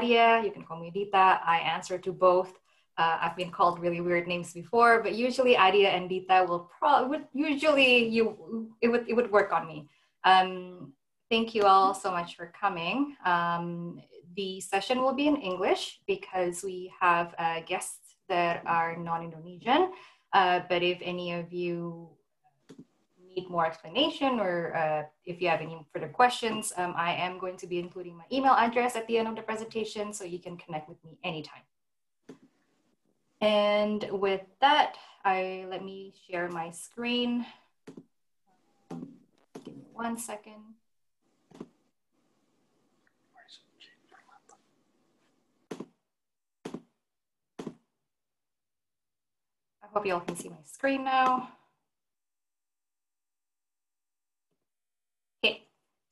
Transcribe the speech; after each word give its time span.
can 0.00 0.16
call 0.16 0.30
me 0.30 0.36
Adia. 0.36 0.42
You 0.44 0.50
can 0.50 0.64
call 0.64 0.80
me 0.80 0.90
Dita. 0.90 1.40
I 1.44 1.58
answer 1.58 1.98
to 1.98 2.12
both. 2.12 2.52
Uh, 2.98 3.18
I've 3.20 3.36
been 3.36 3.50
called 3.50 3.80
really 3.80 4.00
weird 4.00 4.28
names 4.28 4.52
before, 4.52 5.02
but 5.02 5.14
usually 5.14 5.56
Adia 5.56 5.88
and 5.88 6.08
Dita 6.08 6.44
will 6.48 6.70
probably 6.78 7.20
usually 7.32 8.08
you 8.08 8.74
it 8.80 8.88
would 8.88 9.08
it 9.08 9.14
would 9.14 9.30
work 9.30 9.52
on 9.52 9.66
me. 9.66 9.88
Um, 10.24 10.92
thank 11.30 11.54
you 11.54 11.64
all 11.64 11.94
so 11.94 12.10
much 12.10 12.36
for 12.36 12.52
coming. 12.60 13.16
Um, 13.24 14.00
the 14.36 14.60
session 14.60 15.00
will 15.02 15.14
be 15.14 15.26
in 15.26 15.36
English 15.36 16.00
because 16.06 16.62
we 16.62 16.92
have 17.00 17.34
uh, 17.38 17.60
guests 17.66 18.16
that 18.28 18.62
are 18.66 18.96
non-Indonesian. 18.96 19.92
Uh, 20.32 20.60
but 20.68 20.82
if 20.82 20.98
any 21.02 21.32
of 21.32 21.52
you 21.52 22.10
need 23.34 23.48
more 23.48 23.66
explanation 23.66 24.40
or 24.40 24.76
uh, 24.76 25.02
if 25.24 25.40
you 25.40 25.48
have 25.48 25.60
any 25.60 25.78
further 25.92 26.08
questions, 26.08 26.72
um, 26.76 26.94
I 26.96 27.12
am 27.14 27.38
going 27.38 27.56
to 27.58 27.66
be 27.66 27.78
including 27.78 28.16
my 28.16 28.24
email 28.32 28.52
address 28.52 28.96
at 28.96 29.06
the 29.06 29.18
end 29.18 29.28
of 29.28 29.36
the 29.36 29.42
presentation 29.42 30.12
so 30.12 30.24
you 30.24 30.38
can 30.38 30.56
connect 30.56 30.88
with 30.88 31.02
me 31.04 31.18
anytime. 31.24 31.62
And 33.40 34.04
with 34.10 34.42
that, 34.60 34.96
I 35.24 35.66
let 35.70 35.84
me 35.84 36.12
share 36.28 36.48
my 36.48 36.70
screen. 36.70 37.46
Give 38.90 39.76
me 39.76 39.86
one 39.92 40.18
second. 40.18 40.62
I 49.82 49.86
hope 49.92 50.06
you 50.06 50.14
all 50.14 50.20
can 50.20 50.36
see 50.36 50.48
my 50.48 50.56
screen 50.64 51.04
now. 51.04 51.48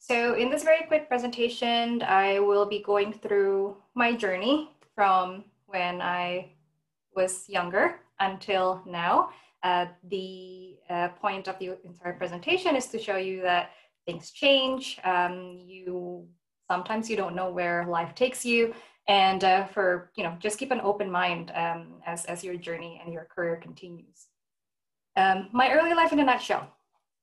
So 0.08 0.32
in 0.32 0.48
this 0.48 0.64
very 0.64 0.86
quick 0.86 1.06
presentation, 1.06 2.02
I 2.02 2.38
will 2.38 2.64
be 2.64 2.82
going 2.82 3.12
through 3.12 3.76
my 3.94 4.14
journey 4.14 4.70
from 4.94 5.44
when 5.66 6.00
I 6.00 6.52
was 7.14 7.46
younger 7.46 8.00
until 8.18 8.82
now. 8.86 9.28
Uh, 9.62 9.84
the 10.08 10.78
uh, 10.88 11.08
point 11.08 11.46
of 11.46 11.58
the 11.58 11.76
entire 11.84 12.14
presentation 12.14 12.74
is 12.74 12.86
to 12.86 12.98
show 12.98 13.18
you 13.18 13.42
that 13.42 13.72
things 14.06 14.30
change. 14.30 14.98
Um, 15.04 15.58
you 15.66 16.26
sometimes 16.70 17.10
you 17.10 17.16
don't 17.16 17.36
know 17.36 17.50
where 17.50 17.84
life 17.86 18.14
takes 18.14 18.46
you, 18.46 18.74
and 19.08 19.44
uh, 19.44 19.66
for 19.66 20.10
you 20.16 20.24
know 20.24 20.34
just 20.38 20.58
keep 20.58 20.70
an 20.70 20.80
open 20.80 21.10
mind 21.10 21.52
um, 21.54 22.00
as 22.06 22.24
as 22.24 22.42
your 22.42 22.56
journey 22.56 22.98
and 23.04 23.12
your 23.12 23.26
career 23.26 23.56
continues. 23.56 24.28
Um, 25.16 25.50
my 25.52 25.70
early 25.70 25.92
life 25.92 26.14
in 26.14 26.20
a 26.20 26.24
nutshell: 26.24 26.66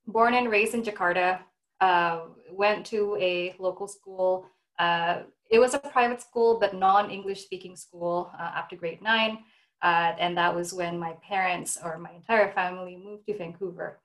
born 0.06 0.34
and 0.34 0.48
raised 0.48 0.74
in 0.74 0.84
Jakarta, 0.84 1.40
uh, 1.80 2.20
went 2.56 2.86
to 2.86 3.16
a 3.20 3.54
local 3.58 3.86
school. 3.86 4.46
Uh, 4.78 5.22
it 5.50 5.58
was 5.58 5.74
a 5.74 5.78
private 5.78 6.20
school, 6.20 6.58
but 6.58 6.74
non-English 6.74 7.42
speaking 7.42 7.76
school 7.76 8.30
uh, 8.38 8.62
grade 8.76 9.02
nine. 9.02 9.38
Uh, 9.82 10.14
and 10.18 10.36
that 10.36 10.54
was 10.54 10.72
when 10.72 10.98
my 10.98 11.12
parents 11.22 11.78
or 11.82 11.98
my 11.98 12.10
entire 12.10 12.50
family 12.52 12.96
moved 12.96 13.26
to 13.26 13.36
Vancouver. 13.36 14.00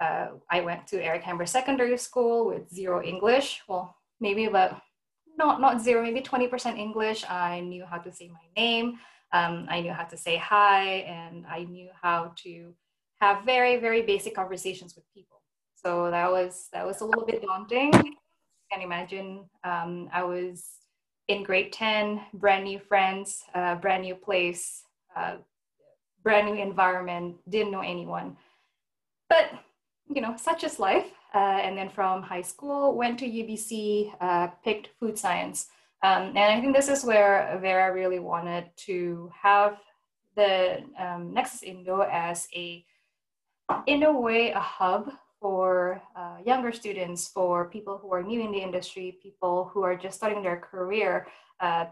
Uh, 0.00 0.28
I 0.50 0.60
went 0.60 0.86
to 0.88 1.02
Eric 1.02 1.22
Hamber 1.22 1.46
Secondary 1.46 1.96
School 1.96 2.46
with 2.46 2.68
zero 2.68 3.02
English. 3.02 3.62
Well, 3.68 3.96
maybe 4.20 4.44
about 4.44 4.80
not 5.36 5.60
not 5.60 5.80
zero, 5.80 6.02
maybe 6.02 6.20
20% 6.20 6.78
English. 6.78 7.24
I 7.28 7.60
knew 7.60 7.84
how 7.84 7.98
to 7.98 8.12
say 8.12 8.28
my 8.28 8.46
name. 8.56 8.98
Um, 9.32 9.66
I 9.68 9.80
knew 9.80 9.92
how 9.92 10.04
to 10.04 10.16
say 10.16 10.36
hi, 10.36 10.84
and 11.08 11.44
I 11.46 11.64
knew 11.64 11.88
how 12.00 12.32
to 12.44 12.74
have 13.20 13.44
very 13.44 13.76
very 13.76 14.02
basic 14.02 14.34
conversations 14.34 14.94
with 14.94 15.04
people. 15.14 15.40
So 15.84 16.10
that 16.10 16.30
was 16.30 16.68
that 16.72 16.86
was 16.86 17.02
a 17.02 17.04
little 17.04 17.26
bit 17.26 17.42
daunting. 17.42 17.92
You 17.92 18.16
can 18.72 18.80
imagine. 18.80 19.44
Um, 19.64 20.08
I 20.12 20.22
was 20.22 20.64
in 21.28 21.42
grade 21.42 21.72
10, 21.72 22.22
brand 22.34 22.64
new 22.64 22.78
friends, 22.78 23.44
uh, 23.54 23.74
brand 23.74 24.02
new 24.02 24.14
place, 24.14 24.82
uh, 25.14 25.36
brand 26.22 26.46
new 26.46 26.62
environment, 26.62 27.36
didn't 27.48 27.70
know 27.70 27.82
anyone. 27.82 28.36
But 29.28 29.50
you 30.08 30.22
know, 30.22 30.36
such 30.38 30.64
is 30.64 30.78
life. 30.78 31.12
Uh, 31.34 31.60
and 31.60 31.76
then 31.76 31.90
from 31.90 32.22
high 32.22 32.42
school, 32.42 32.94
went 32.94 33.18
to 33.18 33.26
UBC, 33.26 34.14
uh, 34.20 34.46
picked 34.64 34.88
food 35.00 35.18
science. 35.18 35.66
Um, 36.02 36.28
and 36.28 36.38
I 36.38 36.60
think 36.60 36.74
this 36.74 36.88
is 36.88 37.04
where 37.04 37.58
Vera 37.60 37.92
really 37.92 38.20
wanted 38.20 38.70
to 38.86 39.30
have 39.42 39.78
the 40.36 40.84
um, 40.98 41.34
Nexus 41.34 41.62
Indo 41.62 42.02
as 42.02 42.46
a, 42.54 42.84
in 43.86 44.04
a 44.04 44.12
way, 44.12 44.52
a 44.52 44.60
hub 44.60 45.10
for 45.44 46.00
uh, 46.16 46.38
younger 46.46 46.72
students, 46.72 47.28
for 47.28 47.68
people 47.68 47.98
who 47.98 48.10
are 48.14 48.22
new 48.22 48.40
in 48.40 48.50
the 48.50 48.62
industry, 48.68 49.18
people 49.22 49.70
who 49.70 49.82
are 49.82 49.94
just 49.94 50.16
starting 50.16 50.42
their 50.42 50.56
career. 50.56 51.26
Uh, 51.60 51.84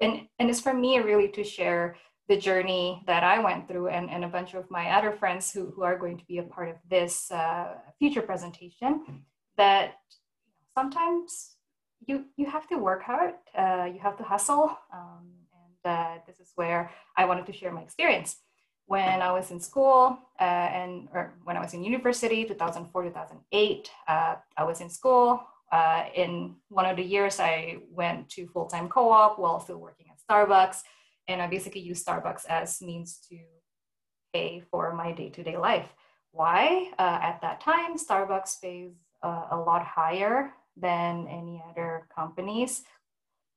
and, 0.00 0.28
and 0.38 0.48
it's 0.48 0.60
for 0.60 0.72
me 0.72 1.00
really 1.00 1.26
to 1.26 1.42
share 1.42 1.96
the 2.28 2.36
journey 2.36 3.02
that 3.08 3.24
I 3.24 3.40
went 3.40 3.66
through 3.66 3.88
and, 3.88 4.08
and 4.08 4.24
a 4.24 4.28
bunch 4.28 4.54
of 4.54 4.70
my 4.70 4.92
other 4.96 5.10
friends 5.10 5.52
who, 5.52 5.72
who 5.74 5.82
are 5.82 5.98
going 5.98 6.16
to 6.16 6.24
be 6.26 6.38
a 6.38 6.44
part 6.44 6.68
of 6.68 6.76
this 6.88 7.28
uh, 7.32 7.74
future 7.98 8.22
presentation 8.22 9.24
that 9.56 9.94
sometimes 10.72 11.56
you, 12.06 12.26
you 12.36 12.46
have 12.46 12.68
to 12.68 12.76
work 12.76 13.02
hard, 13.02 13.34
uh, 13.58 13.88
you 13.92 13.98
have 13.98 14.16
to 14.18 14.22
hustle. 14.22 14.78
Um, 14.94 15.26
and 15.64 15.92
uh, 15.92 16.14
this 16.24 16.38
is 16.38 16.52
where 16.54 16.88
I 17.16 17.24
wanted 17.24 17.46
to 17.46 17.52
share 17.52 17.72
my 17.72 17.82
experience 17.82 18.36
when 18.86 19.22
I 19.22 19.32
was 19.32 19.50
in 19.50 19.60
school 19.60 20.18
uh, 20.40 20.42
and 20.42 21.08
or 21.14 21.34
when 21.44 21.56
I 21.56 21.60
was 21.60 21.74
in 21.74 21.84
university, 21.84 22.44
2004, 22.44 23.04
2008, 23.04 23.90
uh, 24.08 24.34
I 24.56 24.64
was 24.64 24.80
in 24.80 24.90
school. 24.90 25.42
Uh, 25.70 26.04
in 26.14 26.56
one 26.68 26.84
of 26.84 26.96
the 26.96 27.02
years, 27.02 27.40
I 27.40 27.78
went 27.90 28.28
to 28.30 28.46
full-time 28.48 28.88
co-op 28.88 29.38
while 29.38 29.58
still 29.60 29.78
working 29.78 30.06
at 30.10 30.18
Starbucks. 30.20 30.82
And 31.28 31.40
I 31.40 31.46
basically 31.46 31.80
used 31.80 32.06
Starbucks 32.06 32.44
as 32.46 32.82
means 32.82 33.18
to 33.30 33.38
pay 34.34 34.62
for 34.70 34.92
my 34.92 35.12
day-to-day 35.12 35.56
life. 35.56 35.88
Why? 36.32 36.90
Uh, 36.98 37.18
at 37.22 37.40
that 37.42 37.60
time, 37.60 37.96
Starbucks 37.96 38.60
pays 38.60 38.92
uh, 39.22 39.46
a 39.50 39.56
lot 39.56 39.84
higher 39.84 40.52
than 40.76 41.26
any 41.28 41.62
other 41.70 42.06
companies. 42.14 42.82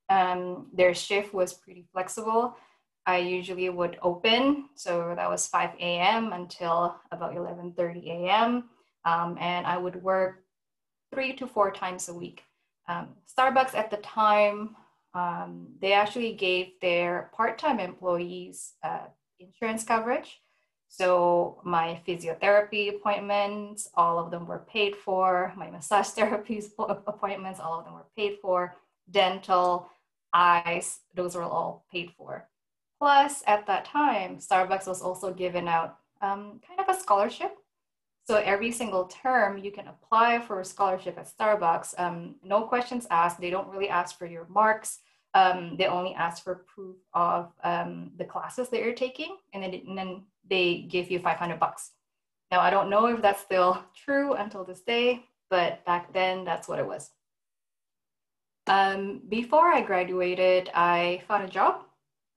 Um, 0.09 0.67
their 0.73 0.93
shift 0.93 1.33
was 1.33 1.53
pretty 1.53 1.85
flexible. 1.91 2.55
I 3.05 3.17
usually 3.17 3.69
would 3.69 3.97
open. 4.01 4.69
So 4.75 5.13
that 5.15 5.29
was 5.29 5.47
5 5.47 5.71
a.m. 5.79 6.33
until 6.33 6.95
about 7.11 7.35
11:30 7.35 8.07
a.m. 8.07 8.69
Um, 9.05 9.37
and 9.39 9.67
I 9.67 9.77
would 9.77 10.01
work 10.01 10.43
three 11.13 11.33
to 11.33 11.47
four 11.47 11.71
times 11.71 12.09
a 12.09 12.13
week. 12.13 12.43
Um, 12.87 13.09
Starbucks 13.31 13.75
at 13.75 13.91
the 13.91 13.97
time, 13.97 14.75
um, 15.13 15.67
they 15.79 15.93
actually 15.93 16.33
gave 16.33 16.73
their 16.81 17.31
part-time 17.33 17.79
employees 17.79 18.73
uh, 18.83 19.07
insurance 19.39 19.83
coverage. 19.83 20.41
So 20.87 21.61
my 21.63 21.99
physiotherapy 22.07 22.95
appointments, 22.95 23.89
all 23.95 24.17
of 24.17 24.31
them 24.31 24.47
were 24.47 24.65
paid 24.69 24.95
for. 24.95 25.53
My 25.55 25.69
massage 25.69 26.07
therapy 26.17 26.63
appointments, 26.77 27.59
all 27.59 27.79
of 27.79 27.85
them 27.85 27.93
were 27.95 28.07
paid 28.15 28.37
for. 28.41 28.75
Dental, 29.09 29.89
eyes, 30.33 30.99
those 31.13 31.35
were 31.35 31.43
all 31.43 31.85
paid 31.91 32.11
for. 32.17 32.47
Plus, 32.99 33.43
at 33.45 33.67
that 33.67 33.85
time, 33.85 34.37
Starbucks 34.37 34.87
was 34.87 35.01
also 35.01 35.33
giving 35.33 35.67
out 35.67 35.97
um, 36.21 36.61
kind 36.67 36.79
of 36.79 36.87
a 36.89 36.99
scholarship. 36.99 37.57
So 38.25 38.37
every 38.37 38.71
single 38.71 39.05
term, 39.05 39.57
you 39.57 39.71
can 39.71 39.87
apply 39.87 40.39
for 40.39 40.59
a 40.59 40.65
scholarship 40.65 41.17
at 41.17 41.29
Starbucks. 41.29 41.99
Um, 41.99 42.35
no 42.43 42.63
questions 42.63 43.05
asked. 43.11 43.39
They 43.39 43.51
don't 43.51 43.69
really 43.69 43.89
ask 43.89 44.17
for 44.17 44.25
your 44.25 44.47
marks. 44.49 44.99
Um, 45.35 45.75
they 45.77 45.85
only 45.85 46.15
ask 46.15 46.43
for 46.43 46.65
proof 46.73 46.95
of 47.13 47.51
um, 47.63 48.11
the 48.17 48.23
classes 48.23 48.69
that 48.69 48.81
you're 48.81 48.93
taking, 48.93 49.35
and 49.53 49.61
then, 49.61 49.73
and 49.73 49.97
then 49.97 50.23
they 50.49 50.87
give 50.89 51.11
you 51.11 51.19
500 51.19 51.59
bucks. 51.59 51.91
Now, 52.51 52.61
I 52.61 52.69
don't 52.69 52.89
know 52.89 53.07
if 53.07 53.21
that's 53.21 53.41
still 53.41 53.83
true 54.05 54.33
until 54.33 54.63
this 54.63 54.81
day, 54.81 55.25
but 55.49 55.85
back 55.85 56.13
then, 56.13 56.45
that's 56.45 56.67
what 56.67 56.79
it 56.79 56.87
was. 56.87 57.11
Um, 58.67 59.21
before 59.29 59.67
I 59.67 59.81
graduated, 59.81 60.71
I 60.73 61.21
found 61.27 61.43
a 61.43 61.49
job 61.49 61.83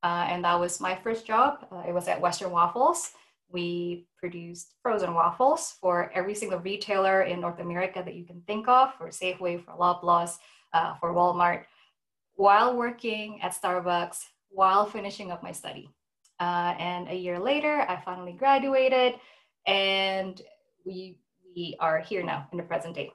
uh, 0.03 0.27
and 0.29 0.45
that 0.45 0.59
was 0.59 0.81
my 0.81 0.95
first 0.95 1.27
job. 1.27 1.67
Uh, 1.73 1.83
it 1.87 1.93
was 1.93 2.09
at 2.09 2.21
Western 2.21 2.50
Waffles. 2.50 3.11
We 3.50 4.06
produced 4.19 4.75
frozen 4.83 5.15
waffles 5.15 5.77
for 5.81 6.11
every 6.15 6.35
single 6.35 6.59
retailer 6.59 7.23
in 7.23 7.41
North 7.41 7.61
America 7.61 8.03
that 8.05 8.15
you 8.15 8.25
can 8.25 8.43
think 8.47 8.69
of, 8.69 8.95
for 8.95 9.09
Safeway, 9.09 9.65
for 9.65 9.73
Loblaws, 9.73 10.37
uh, 10.73 10.95
for 10.97 11.15
Walmart, 11.15 11.65
while 12.35 12.77
working 12.77 13.41
at 13.43 13.55
Starbucks, 13.55 14.25
while 14.50 14.85
finishing 14.87 15.31
up 15.31 15.43
my 15.43 15.53
study. 15.53 15.89
Uh, 16.39 16.75
and 16.79 17.09
a 17.09 17.15
year 17.15 17.39
later, 17.39 17.85
I 17.89 18.01
finally 18.05 18.33
graduated, 18.33 19.15
and 19.67 20.41
we, 20.85 21.19
we 21.56 21.75
are 21.81 22.01
here 22.01 22.23
now 22.23 22.47
in 22.53 22.59
the 22.59 22.65
present 22.65 22.94
day. 22.94 23.11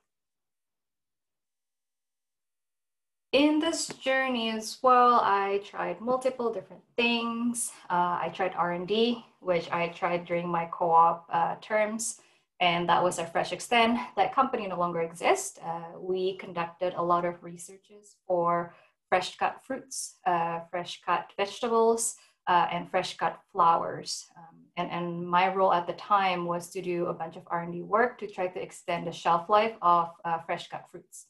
In 3.34 3.58
this 3.58 3.88
journey 3.88 4.52
as 4.52 4.78
well, 4.84 5.20
I 5.24 5.60
tried 5.66 6.00
multiple 6.00 6.54
different 6.54 6.84
things. 6.96 7.72
Uh, 7.90 8.22
I 8.22 8.32
tried 8.32 8.54
R&D, 8.56 9.26
which 9.40 9.72
I 9.72 9.88
tried 9.88 10.26
during 10.26 10.48
my 10.48 10.66
co-op 10.72 11.28
uh, 11.34 11.56
terms. 11.60 12.22
and 12.60 12.88
that 12.88 13.02
was 13.04 13.18
our 13.18 13.26
FreshXtend. 13.26 13.98
That 14.16 14.36
company 14.36 14.68
no 14.68 14.78
longer 14.78 15.02
exists. 15.02 15.58
Uh, 15.58 15.98
we 16.00 16.38
conducted 16.38 16.94
a 16.94 17.02
lot 17.02 17.26
of 17.26 17.44
researches 17.44 18.18
for 18.28 18.76
fresh 19.10 19.36
cut 19.38 19.62
fruits, 19.66 20.20
uh, 20.28 20.60
fresh 20.70 21.02
cut 21.04 21.32
vegetables, 21.36 22.16
uh, 22.48 22.68
and 22.72 22.90
fresh 22.92 23.18
cut 23.18 23.40
flowers. 23.52 24.28
Um, 24.38 24.60
and, 24.78 24.92
and 24.92 25.28
my 25.28 25.52
role 25.52 25.74
at 25.74 25.88
the 25.88 25.94
time 25.94 26.46
was 26.46 26.70
to 26.70 26.82
do 26.84 27.08
a 27.08 27.14
bunch 27.14 27.36
of 27.36 27.44
R&D 27.48 27.82
work 27.82 28.20
to 28.20 28.28
try 28.28 28.46
to 28.46 28.62
extend 28.62 29.08
the 29.08 29.12
shelf 29.12 29.50
life 29.50 29.74
of 29.82 30.12
uh, 30.24 30.38
fresh 30.46 30.68
cut 30.70 30.86
fruits. 30.92 31.26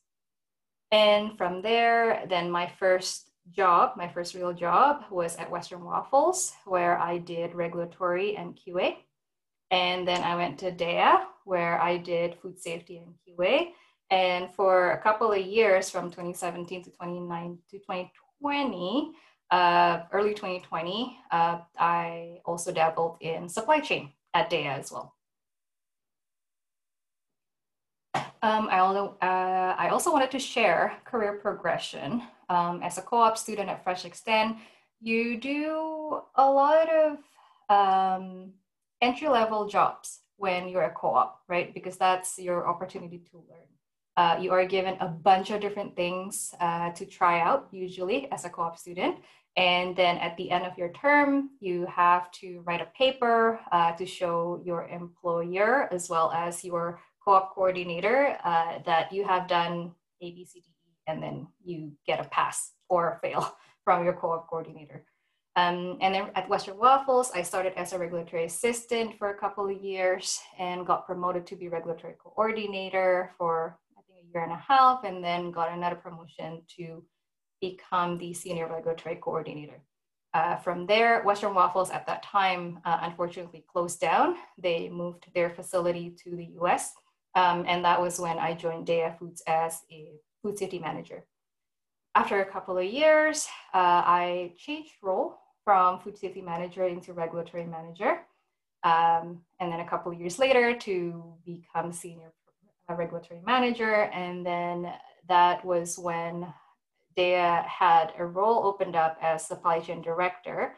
And 0.93 1.35
from 1.39 1.63
there, 1.63 2.23
then 2.29 2.51
my 2.51 2.71
first 2.77 3.31
job, 3.49 3.97
my 3.97 4.07
first 4.07 4.35
real 4.35 4.53
job 4.53 5.05
was 5.09 5.35
at 5.37 5.49
Western 5.49 5.83
Waffles, 5.83 6.53
where 6.65 6.99
I 6.99 7.17
did 7.17 7.55
regulatory 7.55 8.37
and 8.37 8.55
QA. 8.55 8.97
And 9.71 10.07
then 10.07 10.21
I 10.21 10.35
went 10.35 10.59
to 10.59 10.71
Daiya, 10.71 11.25
where 11.45 11.81
I 11.81 11.97
did 11.97 12.37
food 12.39 12.59
safety 12.59 12.99
and 12.99 13.15
QA. 13.25 13.71
And 14.11 14.53
for 14.53 14.91
a 14.91 15.01
couple 15.01 15.31
of 15.31 15.41
years, 15.41 15.89
from 15.89 16.11
2017 16.11 16.83
to 16.83 16.91
29 16.91 17.57
to 17.71 17.79
2020, 17.79 19.13
uh, 19.49 19.99
early 20.11 20.35
2020, 20.35 21.17
uh, 21.31 21.57
I 21.79 22.37
also 22.45 22.71
dabbled 22.71 23.17
in 23.19 23.49
supply 23.49 23.79
chain 23.79 24.11
at 24.35 24.51
Daiya 24.51 24.77
as 24.77 24.91
well. 24.91 25.12
Um, 28.43 28.67
I, 28.69 28.79
also, 28.79 29.15
uh, 29.21 29.73
I 29.77 29.87
also 29.87 30.11
wanted 30.11 30.29
to 30.31 30.39
share 30.39 30.97
career 31.05 31.39
progression. 31.41 32.21
Um, 32.49 32.83
as 32.83 32.97
a 32.97 33.01
co-op 33.01 33.37
student 33.37 33.69
at 33.69 33.85
FreshXtend, 33.85 34.57
you 34.99 35.39
do 35.39 36.19
a 36.35 36.51
lot 36.51 36.89
of 36.89 37.17
um, 37.69 38.51
entry-level 39.01 39.69
jobs 39.69 40.19
when 40.35 40.67
you're 40.67 40.83
a 40.83 40.91
co-op, 40.91 41.39
right? 41.47 41.73
Because 41.73 41.95
that's 41.95 42.37
your 42.37 42.67
opportunity 42.67 43.21
to 43.31 43.37
learn. 43.37 43.69
Uh, 44.17 44.37
you 44.41 44.51
are 44.51 44.65
given 44.65 44.97
a 44.99 45.07
bunch 45.07 45.49
of 45.49 45.61
different 45.61 45.95
things 45.95 46.53
uh, 46.59 46.91
to 46.91 47.05
try 47.05 47.39
out, 47.39 47.69
usually 47.71 48.29
as 48.33 48.43
a 48.43 48.49
co-op 48.49 48.77
student. 48.77 49.15
And 49.55 49.95
then 49.95 50.17
at 50.17 50.35
the 50.35 50.51
end 50.51 50.65
of 50.65 50.77
your 50.77 50.89
term, 50.89 51.51
you 51.61 51.85
have 51.85 52.29
to 52.41 52.61
write 52.65 52.81
a 52.81 52.91
paper 52.97 53.61
uh, 53.71 53.93
to 53.93 54.05
show 54.05 54.61
your 54.65 54.85
employer 54.87 55.87
as 55.93 56.09
well 56.09 56.29
as 56.31 56.65
your 56.65 56.99
co-op 57.23 57.53
coordinator 57.53 58.37
uh, 58.43 58.79
that 58.85 59.11
you 59.11 59.23
have 59.25 59.47
done 59.47 59.91
A, 60.21 60.31
B, 60.31 60.45
C, 60.45 60.59
D, 60.59 60.67
E, 60.67 60.89
and 61.07 61.21
then 61.21 61.47
you 61.63 61.91
get 62.05 62.19
a 62.19 62.25
pass 62.29 62.71
or 62.89 63.13
a 63.13 63.19
fail 63.19 63.57
from 63.83 64.03
your 64.03 64.13
co-op 64.13 64.49
coordinator. 64.49 65.05
Um, 65.55 65.99
and 66.01 66.15
then 66.15 66.31
at 66.35 66.49
Western 66.49 66.77
Waffles, 66.77 67.31
I 67.35 67.43
started 67.43 67.73
as 67.77 67.93
a 67.93 67.99
regulatory 67.99 68.45
assistant 68.45 69.17
for 69.19 69.29
a 69.29 69.37
couple 69.37 69.69
of 69.69 69.81
years 69.81 70.39
and 70.57 70.85
got 70.85 71.05
promoted 71.05 71.45
to 71.47 71.55
be 71.55 71.69
regulatory 71.69 72.15
coordinator 72.17 73.31
for 73.37 73.77
I 73.95 74.01
think 74.01 74.25
a 74.25 74.31
year 74.33 74.43
and 74.43 74.51
a 74.51 74.63
half, 74.67 75.03
and 75.03 75.23
then 75.23 75.51
got 75.51 75.71
another 75.71 75.95
promotion 75.95 76.63
to 76.77 77.03
become 77.61 78.17
the 78.17 78.33
senior 78.33 78.67
regulatory 78.67 79.17
coordinator. 79.17 79.79
Uh, 80.33 80.55
from 80.55 80.87
there, 80.87 81.21
Western 81.21 81.53
Waffles 81.53 81.91
at 81.91 82.07
that 82.07 82.23
time 82.23 82.79
uh, 82.85 82.97
unfortunately 83.03 83.63
closed 83.71 84.01
down. 84.01 84.35
They 84.57 84.89
moved 84.89 85.27
their 85.35 85.51
facility 85.51 86.15
to 86.23 86.35
the 86.35 86.47
US 86.61 86.93
um, 87.35 87.65
and 87.67 87.83
that 87.85 88.01
was 88.01 88.19
when 88.19 88.37
I 88.37 88.53
joined 88.53 88.87
Daiya 88.87 89.17
Foods 89.17 89.41
as 89.47 89.81
a 89.91 90.11
food 90.41 90.57
safety 90.57 90.79
manager. 90.79 91.25
After 92.15 92.41
a 92.41 92.45
couple 92.45 92.77
of 92.77 92.85
years, 92.85 93.47
uh, 93.73 94.03
I 94.05 94.53
changed 94.57 94.91
role 95.01 95.39
from 95.63 95.99
food 95.99 96.17
safety 96.17 96.41
manager 96.41 96.85
into 96.87 97.13
regulatory 97.13 97.65
manager. 97.65 98.21
Um, 98.83 99.41
and 99.59 99.71
then 99.71 99.79
a 99.79 99.87
couple 99.87 100.11
of 100.11 100.19
years 100.19 100.37
later 100.37 100.75
to 100.75 101.23
become 101.45 101.91
senior 101.91 102.33
regulatory 102.89 103.39
manager. 103.45 104.03
And 104.13 104.45
then 104.45 104.91
that 105.27 105.63
was 105.65 105.97
when 105.97 106.53
Daiya 107.17 107.65
had 107.65 108.11
a 108.17 108.25
role 108.25 108.65
opened 108.65 108.95
up 108.95 109.17
as 109.21 109.47
supply 109.47 109.79
chain 109.79 110.01
director. 110.01 110.75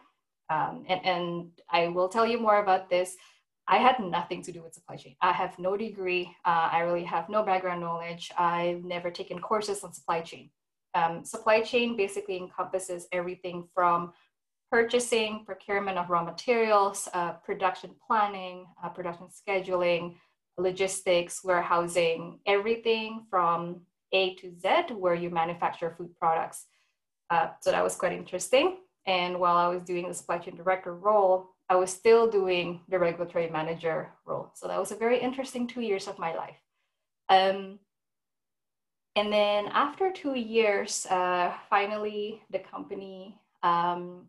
Um, 0.50 0.86
and, 0.88 1.06
and 1.06 1.52
I 1.70 1.88
will 1.88 2.08
tell 2.08 2.28
you 2.28 2.40
more 2.40 2.62
about 2.62 2.90
this. 2.90 3.18
I 3.68 3.78
had 3.78 4.00
nothing 4.00 4.44
to 4.44 4.52
do 4.52 4.62
with 4.62 4.76
supply 4.76 4.96
chain. 4.96 5.16
I 5.22 5.32
have 5.32 5.58
no 5.58 5.76
degree. 5.76 6.30
Uh, 6.46 6.70
I 6.72 6.80
really 6.82 7.04
have 7.04 7.30
no 7.30 7.44
background 7.44 7.82
knowledge. 7.82 8.32
I've 8.38 8.84
never 8.84 9.10
taken 9.10 9.40
courses 9.40 9.84
on 9.84 9.94
supply 9.94 10.22
chain. 10.22 10.52
Um, 10.94 11.26
supply 11.26 11.62
chain 11.62 11.98
basically 11.98 12.38
encompasses 12.38 13.08
everything 13.12 13.68
from 13.74 14.14
purchasing, 14.72 15.44
procurement 15.46 15.98
of 15.98 16.10
raw 16.10 16.24
materials, 16.24 17.10
uh, 17.14 17.34
production 17.34 17.92
planning, 18.06 18.66
uh, 18.84 18.90
production 18.90 19.28
scheduling, 19.28 20.16
logistics, 20.58 21.44
warehousing, 21.44 22.40
everything 22.46 23.26
from 23.30 23.82
A 24.12 24.36
to 24.36 24.54
Z 24.58 24.94
where 24.94 25.16
you 25.16 25.30
manufacture 25.30 25.94
food 25.98 26.16
products. 26.20 26.66
Uh, 27.30 27.48
so 27.62 27.72
that 27.72 27.84
was 27.84 27.96
quite 27.96 28.14
interesting. 28.14 28.78
And 29.08 29.40
while 29.40 29.58
I 29.58 29.68
was 29.68 29.82
doing 29.84 30.08
the 30.08 30.14
supply 30.14 30.38
chain 30.38 30.56
director 30.56 30.96
role, 30.96 31.55
I 31.70 31.76
was 31.76 31.92
still 31.92 32.30
doing 32.30 32.82
the 32.90 33.00
regulatory 33.00 33.50
manager 33.50 34.12
role. 34.26 34.52
So 34.54 34.68
that 34.68 34.80
was 34.80 34.92
a 34.92 34.96
very 34.96 35.20
interesting 35.20 35.68
two 35.68 35.82
years 35.82 36.08
of 36.08 36.20
my 36.20 36.36
life. 36.36 36.58
Um, 37.30 37.80
and 39.16 39.32
then 39.32 39.68
after 39.68 40.12
two 40.12 40.36
years, 40.36 41.06
uh, 41.08 41.54
finally 41.70 42.42
the 42.52 42.60
company, 42.60 43.40
um, 43.64 44.28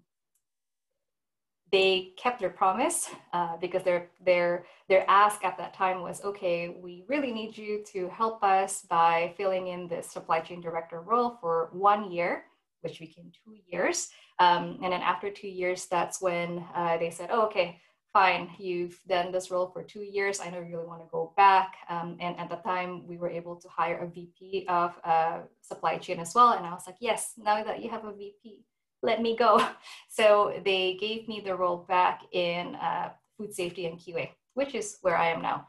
they 1.72 2.12
kept 2.16 2.40
their 2.40 2.50
promise 2.50 3.10
uh, 3.32 3.56
because 3.56 3.82
their, 3.82 4.08
their, 4.24 4.64
their 4.88 5.04
ask 5.08 5.44
at 5.44 5.58
that 5.58 5.74
time 5.74 6.00
was, 6.00 6.22
okay, 6.24 6.76
we 6.80 7.04
really 7.08 7.32
need 7.32 7.58
you 7.58 7.82
to 7.92 8.08
help 8.08 8.42
us 8.44 8.82
by 8.88 9.34
filling 9.36 9.66
in 9.66 9.88
the 9.88 10.00
supply 10.00 10.40
chain 10.40 10.60
director 10.60 11.00
role 11.00 11.36
for 11.40 11.68
one 11.72 12.10
year, 12.10 12.44
which 12.80 12.98
became 12.98 13.30
two 13.44 13.56
years. 13.66 14.10
Um, 14.38 14.78
and 14.82 14.92
then 14.92 15.02
after 15.02 15.30
two 15.30 15.48
years, 15.48 15.86
that's 15.86 16.20
when 16.20 16.64
uh, 16.74 16.98
they 16.98 17.10
said, 17.10 17.30
oh, 17.32 17.46
okay, 17.46 17.80
fine, 18.12 18.48
you've 18.58 18.98
done 19.06 19.30
this 19.30 19.50
role 19.50 19.66
for 19.66 19.82
two 19.82 20.02
years. 20.02 20.40
I 20.40 20.48
know 20.48 20.60
you 20.60 20.76
really 20.76 20.86
want 20.86 21.02
to 21.02 21.08
go 21.12 21.34
back. 21.36 21.76
Um, 21.90 22.16
and 22.18 22.38
at 22.38 22.48
the 22.48 22.56
time, 22.56 23.06
we 23.06 23.18
were 23.18 23.28
able 23.28 23.56
to 23.56 23.68
hire 23.68 23.98
a 23.98 24.06
VP 24.06 24.66
of 24.68 24.94
uh, 25.04 25.40
supply 25.60 25.98
chain 25.98 26.18
as 26.18 26.34
well. 26.34 26.52
And 26.52 26.64
I 26.64 26.70
was 26.70 26.84
like, 26.86 26.96
yes, 26.98 27.34
now 27.36 27.62
that 27.62 27.82
you 27.82 27.90
have 27.90 28.06
a 28.06 28.12
VP, 28.12 28.64
let 29.02 29.20
me 29.20 29.36
go. 29.36 29.66
So 30.08 30.54
they 30.64 30.96
gave 30.98 31.28
me 31.28 31.42
the 31.44 31.54
role 31.54 31.84
back 31.88 32.22
in 32.32 32.76
uh, 32.76 33.10
food 33.36 33.52
safety 33.52 33.84
and 33.84 33.98
QA, 33.98 34.30
which 34.54 34.74
is 34.74 34.96
where 35.02 35.18
I 35.18 35.28
am 35.28 35.42
now. 35.42 35.66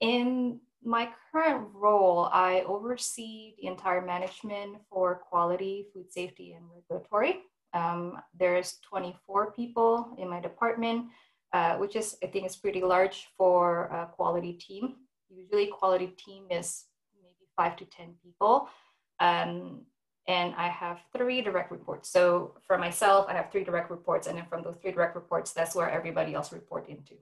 In 0.00 0.60
my 0.86 1.08
current 1.32 1.68
role, 1.74 2.30
I 2.32 2.62
oversee 2.66 3.54
the 3.60 3.66
entire 3.66 4.00
management 4.00 4.76
for 4.88 5.16
quality, 5.28 5.86
food 5.92 6.12
safety, 6.12 6.52
and 6.52 6.64
regulatory. 6.72 7.40
Um, 7.74 8.18
there's 8.38 8.78
24 8.88 9.52
people 9.52 10.16
in 10.18 10.30
my 10.30 10.40
department, 10.40 11.06
uh, 11.52 11.76
which 11.76 11.96
is, 11.96 12.16
I 12.22 12.28
think, 12.28 12.46
is 12.46 12.56
pretty 12.56 12.82
large 12.82 13.26
for 13.36 13.86
a 13.86 14.06
quality 14.06 14.52
team. 14.52 14.94
Usually 15.28 15.66
quality 15.66 16.14
team 16.16 16.44
is 16.50 16.84
maybe 17.20 17.48
five 17.56 17.76
to 17.76 17.84
10 17.84 18.14
people. 18.22 18.68
Um, 19.18 19.82
and 20.28 20.54
I 20.56 20.68
have 20.68 21.00
three 21.16 21.42
direct 21.42 21.70
reports. 21.70 22.10
So 22.10 22.54
for 22.66 22.78
myself, 22.78 23.26
I 23.28 23.32
have 23.34 23.50
three 23.50 23.64
direct 23.64 23.90
reports. 23.90 24.26
And 24.28 24.38
then 24.38 24.46
from 24.48 24.62
those 24.62 24.76
three 24.80 24.92
direct 24.92 25.16
reports, 25.16 25.52
that's 25.52 25.74
where 25.74 25.90
everybody 25.90 26.34
else 26.34 26.52
report 26.52 26.88
into. 26.88 27.14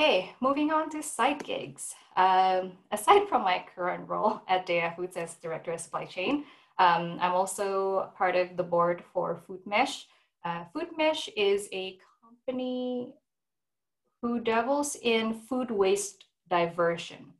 Okay, 0.00 0.32
moving 0.40 0.70
on 0.70 0.88
to 0.92 1.02
side 1.02 1.44
gigs. 1.44 1.94
Um, 2.16 2.72
aside 2.90 3.28
from 3.28 3.42
my 3.42 3.62
current 3.74 4.08
role 4.08 4.40
at 4.48 4.66
Daiya 4.66 4.96
Foods 4.96 5.14
as 5.18 5.34
Director 5.34 5.72
of 5.72 5.80
Supply 5.80 6.06
Chain, 6.06 6.46
um, 6.78 7.18
I'm 7.20 7.32
also 7.32 8.10
part 8.16 8.34
of 8.34 8.56
the 8.56 8.62
board 8.62 9.04
for 9.12 9.42
FoodMesh. 9.46 10.04
Uh, 10.42 10.64
FoodMesh 10.74 11.28
is 11.36 11.68
a 11.74 11.98
company 12.22 13.12
who 14.22 14.40
dabbles 14.40 14.96
in 15.02 15.34
food 15.34 15.70
waste 15.70 16.24
diversion. 16.48 17.34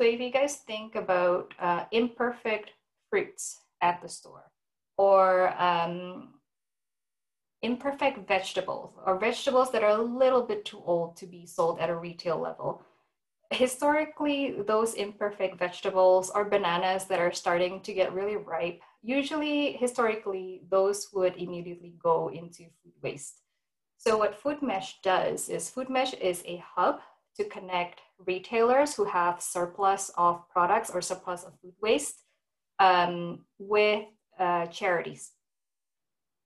So 0.00 0.04
if 0.04 0.18
you 0.18 0.32
guys 0.32 0.56
think 0.66 0.96
about 0.96 1.54
uh, 1.60 1.84
imperfect 1.92 2.72
fruits 3.08 3.60
at 3.82 4.02
the 4.02 4.08
store 4.08 4.50
or 4.98 5.54
um, 5.62 6.39
imperfect 7.62 8.26
vegetables 8.26 8.94
or 9.04 9.18
vegetables 9.18 9.70
that 9.72 9.82
are 9.82 9.98
a 9.98 10.02
little 10.02 10.42
bit 10.42 10.64
too 10.64 10.82
old 10.84 11.16
to 11.16 11.26
be 11.26 11.46
sold 11.46 11.78
at 11.78 11.90
a 11.90 11.96
retail 11.96 12.38
level, 12.38 12.82
historically, 13.50 14.56
those 14.66 14.94
imperfect 14.94 15.58
vegetables 15.58 16.30
or 16.30 16.44
bananas 16.44 17.04
that 17.06 17.18
are 17.18 17.32
starting 17.32 17.80
to 17.82 17.92
get 17.92 18.14
really 18.14 18.36
ripe, 18.36 18.80
usually, 19.02 19.72
historically, 19.72 20.62
those 20.70 21.08
would 21.12 21.36
immediately 21.36 21.94
go 22.02 22.28
into 22.28 22.64
food 22.82 22.94
waste. 23.02 23.42
So, 23.98 24.16
what 24.16 24.40
FoodMesh 24.42 25.02
does 25.02 25.48
is 25.48 25.70
FoodMesh 25.70 26.18
is 26.18 26.42
a 26.46 26.62
hub 26.74 27.00
to 27.36 27.44
connect 27.44 28.00
retailers 28.18 28.94
who 28.94 29.04
have 29.04 29.42
surplus 29.42 30.10
of 30.16 30.48
products 30.48 30.90
or 30.90 31.02
surplus 31.02 31.44
of 31.44 31.52
food 31.60 31.74
waste 31.82 32.22
um, 32.78 33.44
with 33.58 34.04
uh, 34.38 34.66
charities. 34.66 35.32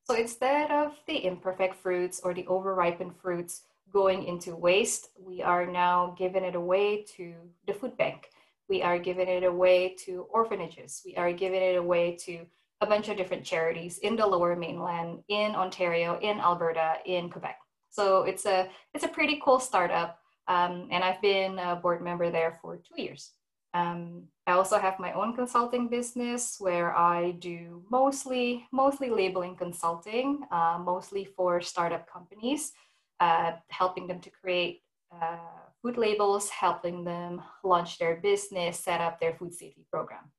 So 0.05 0.15
instead 0.15 0.71
of 0.71 0.93
the 1.07 1.25
imperfect 1.25 1.77
fruits 1.77 2.21
or 2.23 2.35
the 2.35 2.45
overripened 2.45 3.17
fruits 3.17 3.63
going 3.91 4.25
into 4.25 4.55
waste, 4.55 5.09
we 5.19 5.43
are 5.43 5.65
now 5.65 6.15
giving 6.19 6.45
it 6.45 6.55
away 6.55 7.05
to 7.17 7.35
the 7.67 7.73
food 7.73 7.97
bank. 7.97 8.29
We 8.69 8.83
are 8.83 8.99
giving 8.99 9.29
it 9.29 9.45
away 9.45 9.97
to 10.05 10.27
orphanages. 10.31 11.01
We 11.07 11.17
are 11.17 11.33
giving 11.33 11.63
it 11.63 11.77
away 11.77 12.17
to 12.27 12.41
a 12.83 12.87
bunch 12.87 13.09
of 13.09 13.17
different 13.17 13.45
charities 13.45 13.99
in 13.99 14.15
the 14.17 14.27
lower 14.27 14.55
mainland, 14.55 15.23
in 15.29 15.55
Ontario, 15.55 16.19
in 16.21 16.39
Alberta, 16.39 16.97
in 17.07 17.31
Quebec. 17.31 17.59
So 17.89 18.25
it's 18.25 18.45
a 18.45 18.69
it's 18.93 19.05
a 19.05 19.09
pretty 19.09 19.41
cool 19.43 19.61
startup, 19.61 20.19
um, 20.49 20.89
and 20.91 21.03
I've 21.05 21.23
been 21.23 21.59
a 21.59 21.77
board 21.77 22.03
member 22.03 22.31
there 22.31 22.59
for 22.61 22.77
two 22.77 23.01
years. 23.01 23.31
Um, 23.75 24.29
I 24.47 24.53
also 24.53 24.79
have 24.79 25.01
my 25.01 25.13
own 25.13 25.35
consulting 25.35 25.89
business 25.89 26.57
where 26.61 26.97
I 26.97 27.33
do 27.33 27.83
mostly 27.91 28.67
mostly 28.73 29.11
labeling 29.11 29.57
consulting, 29.57 30.43
uh, 30.53 30.79
mostly 30.81 31.25
for 31.25 31.61
startup 31.61 32.09
companies, 32.11 32.73
uh, 33.19 33.53
helping 33.69 34.07
them 34.07 34.21
to 34.21 34.31
create 34.31 34.83
uh, 35.13 35.39
food 35.83 35.99
labels, 35.99 36.49
helping 36.51 37.05
them 37.05 37.43
launch 37.65 37.99
their 37.99 38.17
business, 38.17 38.79
set 38.79 39.01
up 39.01 39.19
their 39.19 39.35
food 39.35 39.53
safety 39.53 39.85
program. 39.91 40.31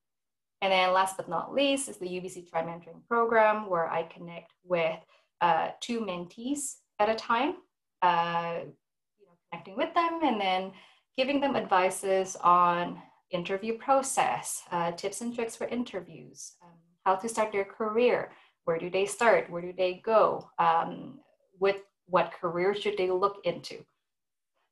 And 0.61 0.71
then 0.71 0.93
last 0.93 1.17
but 1.17 1.29
not 1.29 1.53
least 1.53 1.89
is 1.89 1.97
the 1.97 2.07
UBC 2.07 2.49
Tri 2.49 2.63
Mentoring 2.63 3.05
Program, 3.07 3.69
where 3.69 3.89
I 3.91 4.03
connect 4.03 4.53
with 4.63 4.97
uh, 5.41 5.69
two 5.81 5.99
mentees 5.99 6.75
at 6.99 7.09
a 7.09 7.15
time, 7.15 7.55
uh, 8.01 8.59
you 9.19 9.25
know, 9.25 9.35
connecting 9.51 9.75
with 9.75 9.93
them 9.93 10.21
and 10.23 10.39
then 10.39 10.71
giving 11.17 11.41
them 11.41 11.55
advices 11.55 12.37
on 12.37 13.01
interview 13.31 13.77
process, 13.77 14.63
uh, 14.71 14.91
tips 14.91 15.21
and 15.21 15.33
tricks 15.33 15.55
for 15.55 15.67
interviews, 15.67 16.53
um, 16.63 16.77
how 17.05 17.15
to 17.15 17.29
start 17.29 17.51
their 17.51 17.65
career, 17.65 18.31
where 18.65 18.77
do 18.77 18.89
they 18.89 19.05
start, 19.05 19.49
where 19.49 19.61
do 19.61 19.73
they 19.75 20.01
go, 20.03 20.49
um, 20.59 21.19
with 21.59 21.77
what 22.07 22.31
career 22.39 22.75
should 22.75 22.97
they 22.97 23.09
look 23.09 23.37
into. 23.43 23.83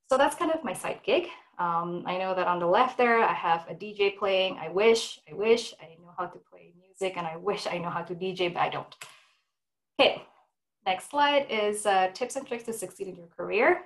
So 0.10 0.18
that's 0.18 0.36
kind 0.36 0.52
of 0.52 0.64
my 0.64 0.74
side 0.74 1.02
gig. 1.04 1.28
Um, 1.60 2.04
I 2.06 2.18
know 2.18 2.34
that 2.36 2.48
on 2.48 2.60
the 2.60 2.68
left 2.68 2.98
there, 2.98 3.24
I 3.24 3.34
have 3.34 3.66
a 3.70 3.74
DJ 3.74 4.18
playing. 4.18 4.58
I 4.58 4.70
wish, 4.70 5.20
I 5.30 5.34
wish 5.34 5.74
I 5.82 5.96
know 6.02 6.14
how 6.18 6.26
to 6.26 6.40
play 6.50 6.74
music 6.80 7.18
and 7.18 7.28
I 7.28 7.38
wish 7.38 7.68
I 7.68 7.78
know 7.78 7.90
how 7.90 8.02
to 8.02 8.16
DJ, 8.16 8.54
but 8.54 8.62
I 8.62 8.70
don't. 8.70 8.96
Okay, 10.00 10.24
next 10.86 11.10
slide 11.10 11.48
is 11.50 11.86
uh, 11.86 12.10
tips 12.14 12.36
and 12.36 12.48
tricks 12.48 12.64
to 12.66 12.74
succeed 12.74 13.08
in 13.08 13.16
your 13.16 13.28
career. 13.28 13.82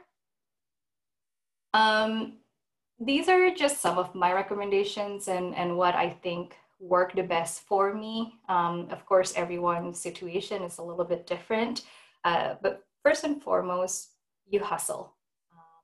Um, 1.73 2.37
these 2.99 3.29
are 3.29 3.53
just 3.53 3.81
some 3.81 3.97
of 3.97 4.15
my 4.15 4.33
recommendations 4.33 5.27
and, 5.27 5.55
and 5.55 5.77
what 5.77 5.95
I 5.95 6.09
think 6.09 6.55
work 6.79 7.13
the 7.13 7.23
best 7.23 7.61
for 7.61 7.93
me. 7.93 8.39
Um, 8.49 8.87
of 8.91 9.05
course, 9.05 9.33
everyone's 9.35 9.99
situation 9.99 10.63
is 10.63 10.77
a 10.77 10.83
little 10.83 11.05
bit 11.05 11.27
different, 11.27 11.83
uh, 12.23 12.55
but 12.61 12.83
first 13.03 13.23
and 13.23 13.41
foremost, 13.41 14.09
you 14.49 14.63
hustle. 14.63 15.13
Um, 15.51 15.83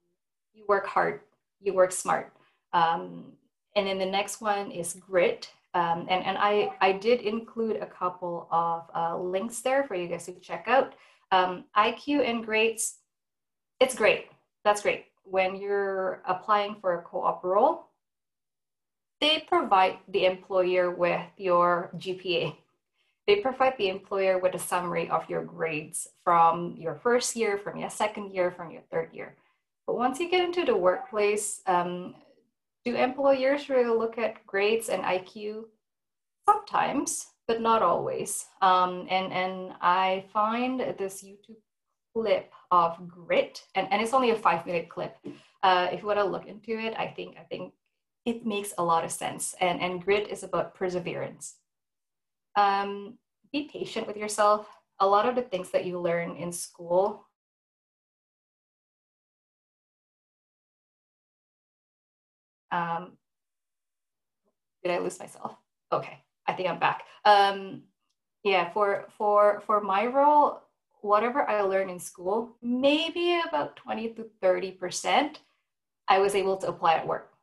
you 0.53 0.65
work 0.67 0.87
hard, 0.87 1.21
you 1.59 1.73
work 1.73 1.91
smart. 1.91 2.33
Um, 2.73 3.33
and 3.75 3.87
then 3.87 3.99
the 3.99 4.05
next 4.05 4.41
one 4.41 4.71
is 4.71 4.93
grit. 4.93 5.51
Um, 5.75 6.05
and 6.09 6.23
and 6.23 6.37
I, 6.37 6.71
I 6.81 6.91
did 6.91 7.21
include 7.21 7.77
a 7.77 7.85
couple 7.87 8.47
of 8.51 8.83
uh, 8.95 9.17
links 9.17 9.61
there 9.61 9.83
for 9.83 9.95
you 9.95 10.07
guys 10.07 10.25
to 10.25 10.33
check 10.33 10.65
out. 10.67 10.93
Um, 11.31 11.65
IQ 11.75 12.27
and 12.27 12.45
grades, 12.45 12.97
it's 13.79 13.95
great. 13.95 14.27
That's 14.63 14.81
great 14.81 15.05
when 15.23 15.55
you're 15.55 16.21
applying 16.27 16.75
for 16.81 16.99
a 16.99 17.01
co-op 17.01 17.43
role, 17.43 17.87
they 19.21 19.45
provide 19.47 19.99
the 20.09 20.25
employer 20.25 20.91
with 20.91 21.25
your 21.37 21.91
GPA. 21.97 22.55
They 23.25 23.37
provide 23.37 23.77
the 23.77 23.87
employer 23.87 24.37
with 24.37 24.53
a 24.53 24.59
summary 24.59 25.09
of 25.09 25.29
your 25.29 25.43
grades 25.43 26.09
from 26.25 26.75
your 26.77 26.95
first 26.95 27.35
year, 27.35 27.57
from 27.57 27.77
your 27.77 27.89
second 27.89 28.33
year, 28.33 28.51
from 28.51 28.69
your 28.69 28.81
third 28.91 29.13
year. 29.13 29.37
But 29.87 29.97
once 29.97 30.19
you 30.19 30.29
get 30.29 30.43
into 30.43 30.65
the 30.65 30.75
workplace, 30.75 31.61
um, 31.67 32.15
do 32.83 32.95
employers 32.95 33.69
really 33.69 33.97
look 33.97 34.17
at 34.17 34.45
grades 34.45 34.89
and 34.89 35.03
IQ? 35.03 35.65
Sometimes, 36.45 37.27
but 37.47 37.61
not 37.61 37.81
always. 37.81 38.45
Um, 38.61 39.07
and, 39.09 39.31
and 39.31 39.71
I 39.79 40.25
find 40.33 40.81
this 40.97 41.23
YouTube 41.23 41.61
clip 42.13 42.51
of 42.71 43.07
grit, 43.07 43.63
and, 43.75 43.87
and 43.91 44.01
it's 44.01 44.13
only 44.13 44.31
a 44.31 44.35
five 44.35 44.65
minute 44.65 44.89
clip. 44.89 45.17
Uh, 45.63 45.87
if 45.91 46.01
you 46.01 46.07
want 46.07 46.19
to 46.19 46.25
look 46.25 46.45
into 46.47 46.77
it, 46.77 46.93
I 46.97 47.07
think 47.07 47.37
I 47.39 47.43
think 47.43 47.73
it 48.25 48.45
makes 48.45 48.73
a 48.77 48.83
lot 48.83 49.03
of 49.03 49.11
sense. 49.11 49.55
And, 49.59 49.81
and 49.81 50.03
grit 50.03 50.29
is 50.29 50.43
about 50.43 50.75
perseverance. 50.75 51.55
Um, 52.55 53.17
be 53.51 53.69
patient 53.71 54.07
with 54.07 54.17
yourself. 54.17 54.67
A 54.99 55.07
lot 55.07 55.27
of 55.27 55.35
the 55.35 55.41
things 55.41 55.71
that 55.71 55.85
you 55.85 55.99
learn 55.99 56.35
in 56.37 56.51
school 56.51 57.25
Um, 62.73 63.11
did 64.83 64.91
I 64.91 64.97
lose 64.97 65.19
myself? 65.19 65.55
Okay, 65.91 66.17
I 66.47 66.53
think 66.53 66.67
I'm 66.69 66.79
back. 66.79 67.03
Um, 67.23 67.83
yeah, 68.43 68.71
for 68.73 69.05
for 69.17 69.61
for 69.67 69.79
my 69.79 70.07
role, 70.07 70.61
whatever 71.03 71.47
I 71.49 71.61
learned 71.61 71.91
in 71.91 71.99
school, 71.99 72.55
maybe 72.61 73.39
about 73.47 73.75
20 73.75 74.09
to 74.15 74.25
30%, 74.41 75.37
I 76.07 76.19
was 76.19 76.35
able 76.35 76.57
to 76.57 76.67
apply 76.67 76.95
at 76.95 77.07
work. 77.07 77.33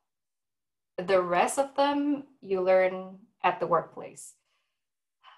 The 0.97 1.21
rest 1.21 1.57
of 1.59 1.75
them 1.75 2.23
you 2.41 2.61
learn 2.61 3.17
at 3.43 3.59
the 3.59 3.67
workplace. 3.67 4.33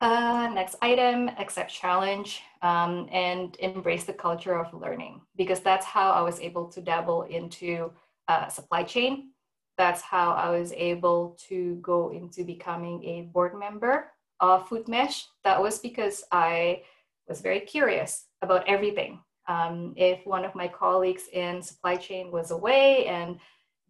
Uh, 0.02 0.50
next 0.54 0.76
item, 0.82 1.30
accept 1.38 1.72
challenge 1.72 2.42
um, 2.62 3.08
and 3.12 3.56
embrace 3.60 4.04
the 4.04 4.14
culture 4.14 4.58
of 4.58 4.74
learning 4.74 5.22
because 5.38 5.62
that's 5.62 5.86
how 5.86 6.12
I 6.12 6.22
was 6.22 6.40
able 6.42 6.68
to 6.70 6.82
dabble 6.82 7.24
into 7.24 7.92
uh, 8.28 8.50
supply 8.50 8.84
chain. 8.84 9.30
That's 9.78 10.02
how 10.02 10.32
I 10.32 10.50
was 10.50 10.74
able 10.74 11.38
to 11.48 11.76
go 11.76 12.12
into 12.12 12.44
becoming 12.44 13.04
a 13.06 13.22
board 13.34 13.58
member 13.58 14.12
of 14.40 14.68
FoodMesh. 14.68 15.26
That 15.46 15.62
was 15.62 15.80
because 15.80 16.24
I 16.32 16.84
was 17.28 17.42
very 17.42 17.62
curious 17.62 18.26
about 18.42 18.68
everything. 18.68 19.20
Um, 19.48 19.94
if 19.98 20.26
one 20.26 20.46
of 20.46 20.56
my 20.56 20.68
colleagues 20.68 21.24
in 21.32 21.62
supply 21.62 21.96
chain 21.96 22.32
was 22.32 22.52
away 22.52 23.08
and 23.08 23.40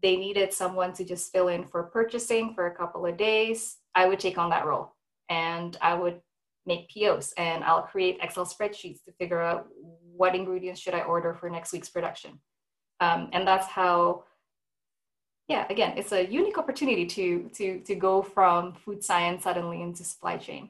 they 0.01 0.17
needed 0.17 0.51
someone 0.51 0.93
to 0.93 1.05
just 1.05 1.31
fill 1.31 1.47
in 1.47 1.65
for 1.65 1.83
purchasing 1.83 2.53
for 2.53 2.67
a 2.67 2.75
couple 2.75 3.05
of 3.05 3.17
days, 3.17 3.77
I 3.95 4.07
would 4.07 4.19
take 4.19 4.37
on 4.37 4.49
that 4.49 4.65
role 4.65 4.93
and 5.29 5.77
I 5.81 5.93
would 5.93 6.19
make 6.65 6.89
POs 6.89 7.33
and 7.37 7.63
I'll 7.63 7.83
create 7.83 8.19
Excel 8.21 8.45
spreadsheets 8.45 9.03
to 9.05 9.11
figure 9.13 9.41
out 9.41 9.67
what 10.15 10.35
ingredients 10.35 10.81
should 10.81 10.93
I 10.93 11.01
order 11.01 11.33
for 11.33 11.49
next 11.49 11.73
week's 11.73 11.89
production. 11.89 12.39
Um, 12.99 13.29
and 13.33 13.47
that's 13.47 13.67
how, 13.67 14.23
yeah, 15.47 15.65
again, 15.69 15.97
it's 15.97 16.11
a 16.11 16.25
unique 16.25 16.57
opportunity 16.57 17.05
to, 17.05 17.49
to, 17.55 17.79
to 17.81 17.95
go 17.95 18.21
from 18.21 18.73
food 18.73 19.03
science 19.03 19.43
suddenly 19.43 19.81
into 19.81 20.03
supply 20.03 20.37
chain 20.37 20.69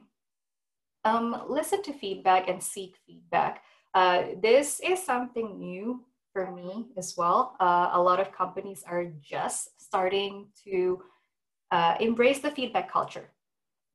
um, 1.04 1.44
listen 1.48 1.82
to 1.82 1.92
feedback 1.92 2.48
and 2.48 2.62
seek 2.62 2.96
feedback. 3.06 3.62
Uh, 3.94 4.24
this 4.42 4.80
is 4.80 5.02
something 5.02 5.58
new 5.58 6.02
for 6.32 6.50
me 6.50 6.86
as 6.96 7.14
well. 7.16 7.56
Uh, 7.60 7.90
a 7.92 8.02
lot 8.02 8.20
of 8.20 8.32
companies 8.32 8.82
are 8.86 9.06
just 9.22 9.80
starting 9.80 10.48
to 10.64 11.02
uh, 11.70 11.94
embrace 12.00 12.40
the 12.40 12.50
feedback 12.50 12.90
culture. 12.90 13.30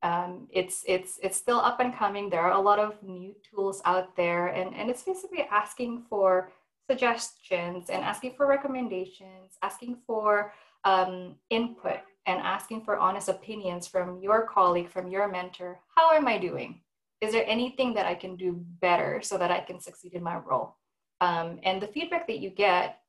Um, 0.02 0.48
it's 0.50 0.82
it's 0.86 1.18
it's 1.22 1.36
still 1.36 1.60
up 1.60 1.80
and 1.80 1.94
coming. 1.94 2.30
There 2.30 2.40
are 2.40 2.52
a 2.52 2.60
lot 2.60 2.78
of 2.78 3.02
new 3.02 3.34
tools 3.48 3.82
out 3.84 4.16
there, 4.16 4.46
and 4.48 4.74
and 4.74 4.88
it's 4.88 5.02
basically 5.02 5.46
asking 5.50 6.04
for 6.08 6.52
suggestions 6.90 7.90
and 7.90 8.02
asking 8.02 8.32
for 8.36 8.46
recommendations, 8.46 9.58
asking 9.62 9.98
for 10.06 10.54
um, 10.84 11.36
input, 11.50 12.00
and 12.24 12.40
asking 12.40 12.82
for 12.82 12.96
honest 12.96 13.28
opinions 13.28 13.86
from 13.86 14.18
your 14.22 14.46
colleague, 14.46 14.88
from 14.88 15.08
your 15.08 15.28
mentor. 15.28 15.78
How 15.94 16.12
am 16.12 16.26
I 16.26 16.38
doing? 16.38 16.80
Is 17.20 17.32
there 17.32 17.44
anything 17.46 17.94
that 17.94 18.06
I 18.06 18.14
can 18.14 18.36
do 18.36 18.64
better 18.80 19.20
so 19.22 19.36
that 19.38 19.50
I 19.50 19.60
can 19.60 19.80
succeed 19.80 20.14
in 20.14 20.22
my 20.22 20.36
role? 20.36 20.76
Um, 21.20 21.58
and 21.62 21.80
the 21.80 21.86
feedback 21.86 22.26
that 22.26 22.38
you 22.38 22.50
get 22.50 23.00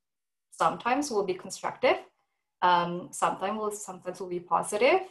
sometimes 0.52 1.10
will 1.10 1.26
be 1.26 1.34
constructive, 1.34 1.98
um, 2.62 3.10
sometimes 3.12 3.58
will 3.58 3.72
sometimes 3.72 4.20
will 4.20 4.28
be 4.28 4.40
positive. 4.40 5.02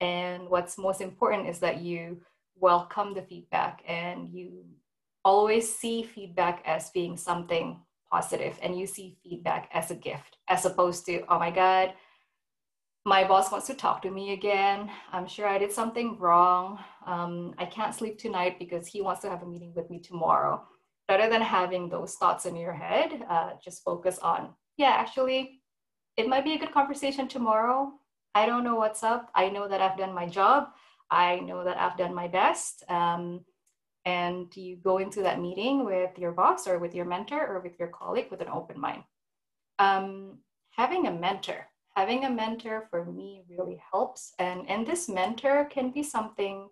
And 0.00 0.48
what's 0.48 0.76
most 0.78 1.00
important 1.00 1.48
is 1.48 1.60
that 1.60 1.80
you 1.80 2.20
welcome 2.56 3.14
the 3.14 3.22
feedback 3.22 3.82
and 3.86 4.28
you 4.28 4.64
always 5.24 5.72
see 5.72 6.02
feedback 6.02 6.62
as 6.66 6.90
being 6.90 7.16
something 7.16 7.80
positive 8.10 8.58
and 8.62 8.78
you 8.78 8.86
see 8.86 9.16
feedback 9.22 9.68
as 9.72 9.90
a 9.90 9.94
gift 9.94 10.38
as 10.48 10.64
opposed 10.64 11.06
to, 11.06 11.22
oh 11.28 11.38
my 11.38 11.50
God, 11.50 11.92
my 13.04 13.26
boss 13.26 13.50
wants 13.50 13.66
to 13.68 13.74
talk 13.74 14.02
to 14.02 14.10
me 14.10 14.32
again. 14.32 14.90
I'm 15.12 15.26
sure 15.26 15.46
I 15.46 15.58
did 15.58 15.72
something 15.72 16.18
wrong. 16.18 16.78
Um, 17.06 17.54
I 17.58 17.64
can't 17.64 17.94
sleep 17.94 18.18
tonight 18.18 18.58
because 18.58 18.86
he 18.86 19.00
wants 19.00 19.22
to 19.22 19.30
have 19.30 19.42
a 19.42 19.46
meeting 19.46 19.72
with 19.74 19.88
me 19.90 20.00
tomorrow. 20.00 20.62
Rather 21.08 21.30
than 21.30 21.40
having 21.40 21.88
those 21.88 22.16
thoughts 22.16 22.44
in 22.44 22.54
your 22.54 22.74
head, 22.74 23.24
uh, 23.30 23.52
just 23.64 23.82
focus 23.82 24.18
on, 24.18 24.50
yeah, 24.76 24.90
actually, 24.90 25.62
it 26.18 26.28
might 26.28 26.44
be 26.44 26.52
a 26.52 26.58
good 26.58 26.72
conversation 26.72 27.28
tomorrow. 27.28 27.92
I 28.34 28.44
don't 28.44 28.64
know 28.64 28.74
what's 28.74 29.02
up. 29.02 29.30
I 29.34 29.48
know 29.48 29.68
that 29.68 29.80
I've 29.80 29.96
done 29.96 30.12
my 30.12 30.26
job. 30.26 30.68
I 31.10 31.40
know 31.40 31.64
that 31.64 31.78
I've 31.78 31.96
done 31.96 32.14
my 32.14 32.28
best. 32.28 32.84
Um, 32.90 33.44
and 34.04 34.54
you 34.56 34.76
go 34.76 34.98
into 34.98 35.22
that 35.22 35.40
meeting 35.40 35.84
with 35.84 36.18
your 36.18 36.32
boss 36.32 36.66
or 36.66 36.78
with 36.78 36.94
your 36.94 37.04
mentor 37.04 37.46
or 37.46 37.60
with 37.60 37.78
your 37.78 37.88
colleague 37.88 38.30
with 38.30 38.40
an 38.40 38.48
open 38.48 38.78
mind. 38.80 39.02
Um, 39.78 40.38
having 40.70 41.06
a 41.06 41.12
mentor, 41.12 41.67
having 41.98 42.24
a 42.26 42.30
mentor 42.30 42.86
for 42.90 43.04
me 43.04 43.42
really 43.50 43.80
helps. 43.90 44.32
And, 44.38 44.70
and 44.70 44.86
this 44.86 45.08
mentor 45.08 45.64
can 45.64 45.90
be 45.90 46.04
something 46.04 46.68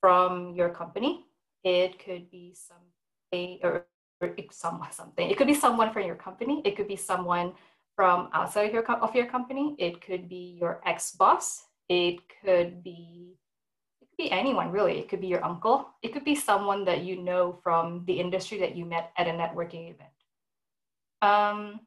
from 0.00 0.54
your 0.54 0.68
company. 0.68 1.24
It 1.64 1.98
could 1.98 2.30
be 2.30 2.54
something 2.54 3.58
or, 3.64 3.86
or 4.20 4.36
some, 4.52 4.80
something. 4.92 5.28
It 5.28 5.36
could 5.36 5.48
be 5.48 5.54
someone 5.66 5.92
from 5.92 6.04
your 6.04 6.14
company. 6.14 6.62
It 6.64 6.76
could 6.76 6.86
be 6.86 6.94
someone 6.94 7.54
from 7.96 8.28
outside 8.32 8.66
of 8.68 8.72
your, 8.72 8.88
of 8.88 9.16
your 9.16 9.26
company. 9.26 9.74
It 9.80 10.00
could 10.00 10.28
be 10.28 10.56
your 10.60 10.80
ex-boss. 10.86 11.64
It 11.88 12.20
could 12.40 12.84
be 12.84 13.34
it 14.00 14.06
could 14.10 14.16
be 14.16 14.30
anyone 14.30 14.70
really. 14.70 15.00
It 15.00 15.08
could 15.08 15.20
be 15.20 15.26
your 15.26 15.44
uncle. 15.44 15.88
It 16.02 16.12
could 16.12 16.24
be 16.24 16.36
someone 16.36 16.84
that 16.84 17.02
you 17.02 17.20
know 17.20 17.58
from 17.64 18.04
the 18.06 18.20
industry 18.20 18.58
that 18.60 18.76
you 18.76 18.84
met 18.84 19.10
at 19.18 19.26
a 19.26 19.32
networking 19.32 19.90
event. 19.90 20.18
Um, 21.20 21.80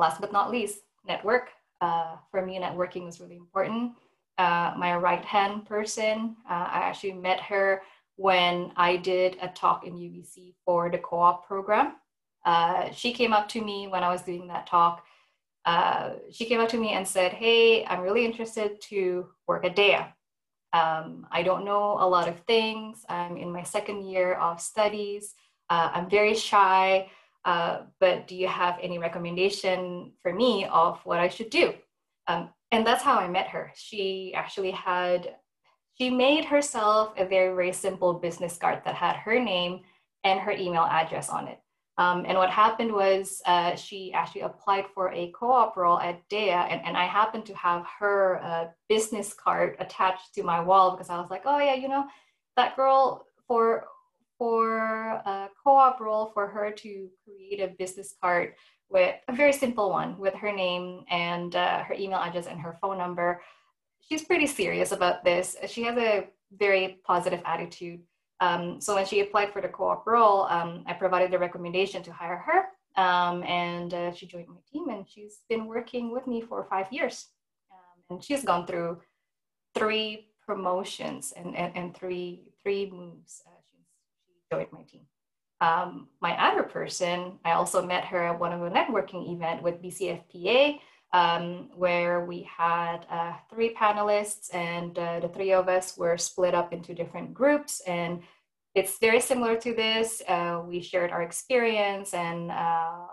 last 0.00 0.20
but 0.20 0.32
not 0.32 0.50
least, 0.50 0.80
network. 1.06 1.50
Uh, 1.80 2.16
for 2.30 2.44
me, 2.44 2.58
networking 2.58 3.04
was 3.04 3.20
really 3.20 3.36
important. 3.36 3.92
Uh, 4.38 4.72
my 4.76 4.96
right 4.96 5.24
hand 5.24 5.66
person, 5.66 6.36
uh, 6.48 6.68
I 6.70 6.80
actually 6.82 7.12
met 7.12 7.40
her 7.40 7.82
when 8.16 8.72
I 8.76 8.96
did 8.96 9.36
a 9.42 9.48
talk 9.48 9.86
in 9.86 9.94
UBC 9.94 10.54
for 10.64 10.90
the 10.90 10.98
co 10.98 11.18
op 11.18 11.46
program. 11.46 11.96
Uh, 12.44 12.90
she 12.92 13.12
came 13.12 13.32
up 13.32 13.48
to 13.48 13.60
me 13.60 13.88
when 13.88 14.02
I 14.02 14.10
was 14.10 14.22
doing 14.22 14.48
that 14.48 14.66
talk. 14.66 15.04
Uh, 15.64 16.14
she 16.30 16.44
came 16.44 16.60
up 16.60 16.68
to 16.70 16.78
me 16.78 16.90
and 16.90 17.06
said, 17.06 17.32
Hey, 17.32 17.84
I'm 17.84 18.00
really 18.00 18.24
interested 18.24 18.80
to 18.82 19.28
work 19.46 19.64
at 19.64 19.76
Daiya. 19.76 20.12
Um, 20.72 21.26
I 21.30 21.42
don't 21.42 21.64
know 21.64 21.96
a 22.00 22.08
lot 22.08 22.28
of 22.28 22.40
things. 22.46 23.04
I'm 23.08 23.36
in 23.36 23.52
my 23.52 23.62
second 23.62 24.06
year 24.06 24.34
of 24.34 24.60
studies. 24.60 25.34
I'm 25.68 26.10
very 26.10 26.34
shy, 26.34 27.08
uh, 27.44 27.82
but 28.00 28.26
do 28.26 28.36
you 28.36 28.48
have 28.48 28.78
any 28.80 28.98
recommendation 28.98 30.12
for 30.22 30.32
me 30.32 30.66
of 30.66 31.00
what 31.04 31.18
I 31.18 31.28
should 31.28 31.50
do? 31.50 31.74
Um, 32.28 32.50
and 32.70 32.86
that's 32.86 33.02
how 33.02 33.18
I 33.18 33.28
met 33.28 33.48
her. 33.48 33.72
She 33.74 34.32
actually 34.34 34.70
had, 34.70 35.34
she 35.98 36.08
made 36.08 36.44
herself 36.44 37.12
a 37.16 37.24
very, 37.24 37.54
very 37.54 37.72
simple 37.72 38.14
business 38.14 38.56
card 38.56 38.82
that 38.84 38.94
had 38.94 39.16
her 39.16 39.38
name 39.38 39.80
and 40.24 40.40
her 40.40 40.52
email 40.52 40.84
address 40.84 41.28
on 41.28 41.48
it. 41.48 41.58
Um, 41.98 42.24
and 42.26 42.38
what 42.38 42.48
happened 42.48 42.92
was 42.92 43.42
uh, 43.44 43.76
she 43.76 44.12
actually 44.14 44.40
applied 44.42 44.86
for 44.94 45.12
a 45.12 45.30
co-op 45.38 45.76
role 45.76 46.00
at 46.00 46.26
Daiya, 46.30 46.66
and, 46.70 46.80
and 46.86 46.96
I 46.96 47.04
happened 47.04 47.44
to 47.46 47.54
have 47.54 47.84
her 47.98 48.40
uh, 48.42 48.68
business 48.88 49.34
card 49.34 49.76
attached 49.78 50.34
to 50.34 50.42
my 50.42 50.60
wall 50.60 50.92
because 50.92 51.10
I 51.10 51.20
was 51.20 51.28
like, 51.30 51.42
oh 51.44 51.58
yeah, 51.58 51.74
you 51.74 51.88
know, 51.88 52.06
that 52.56 52.76
girl 52.76 53.26
for 53.46 53.84
for 54.42 54.80
a 55.24 55.48
co-op 55.62 56.00
role 56.00 56.26
for 56.34 56.48
her 56.48 56.72
to 56.72 57.08
create 57.22 57.60
a 57.60 57.68
business 57.78 58.16
card 58.20 58.54
with 58.90 59.14
a 59.28 59.32
very 59.32 59.52
simple 59.52 59.88
one 59.88 60.18
with 60.18 60.34
her 60.34 60.50
name 60.50 61.04
and 61.08 61.54
uh, 61.54 61.84
her 61.84 61.94
email 61.94 62.18
address 62.18 62.48
and 62.48 62.60
her 62.60 62.76
phone 62.80 62.98
number. 62.98 63.40
She's 64.00 64.24
pretty 64.24 64.48
serious 64.48 64.90
about 64.90 65.22
this. 65.22 65.54
She 65.68 65.84
has 65.84 65.96
a 65.96 66.26
very 66.58 66.98
positive 67.06 67.40
attitude. 67.44 68.00
Um, 68.40 68.80
so 68.80 68.96
when 68.96 69.06
she 69.06 69.20
applied 69.20 69.52
for 69.52 69.62
the 69.62 69.68
co-op 69.68 70.04
role, 70.08 70.42
um, 70.56 70.82
I 70.88 70.94
provided 70.94 71.32
a 71.34 71.38
recommendation 71.38 72.02
to 72.02 72.12
hire 72.12 72.42
her, 72.48 72.60
um, 73.00 73.44
and 73.44 73.94
uh, 73.94 74.10
she 74.12 74.26
joined 74.26 74.48
my 74.48 74.62
team, 74.72 74.88
and 74.88 75.08
she's 75.08 75.42
been 75.48 75.66
working 75.66 76.10
with 76.10 76.26
me 76.26 76.40
for 76.40 76.66
five 76.68 76.88
years, 76.90 77.28
um, 77.70 78.02
and 78.10 78.24
she's 78.24 78.42
gone 78.42 78.66
through 78.66 78.98
three 79.76 80.30
promotions 80.44 81.32
and, 81.36 81.54
and, 81.56 81.76
and 81.76 81.96
three 81.96 82.42
three 82.62 82.90
moves 82.90 83.42
joined 84.52 84.72
my 84.72 84.82
team. 84.82 85.02
Um, 85.60 86.08
my 86.20 86.32
other 86.48 86.64
person, 86.64 87.38
I 87.44 87.52
also 87.52 87.86
met 87.86 88.04
her 88.06 88.22
at 88.24 88.38
one 88.38 88.52
of 88.52 88.62
a 88.62 88.70
networking 88.70 89.32
event 89.34 89.62
with 89.62 89.82
BCFPA 89.82 90.80
um, 91.12 91.70
where 91.76 92.24
we 92.24 92.42
had 92.42 93.06
uh, 93.10 93.34
three 93.48 93.74
panelists 93.74 94.52
and 94.54 94.98
uh, 94.98 95.20
the 95.20 95.28
three 95.28 95.52
of 95.52 95.68
us 95.68 95.96
were 95.96 96.18
split 96.18 96.54
up 96.54 96.72
into 96.72 96.94
different 96.94 97.32
groups. 97.32 97.80
And 97.86 98.22
it's 98.74 98.98
very 98.98 99.20
similar 99.20 99.56
to 99.56 99.74
this 99.74 100.20
uh, 100.28 100.62
we 100.66 100.80
shared 100.80 101.10
our 101.12 101.22
experience 101.22 102.12
and 102.12 102.50
uh, 102.50 103.06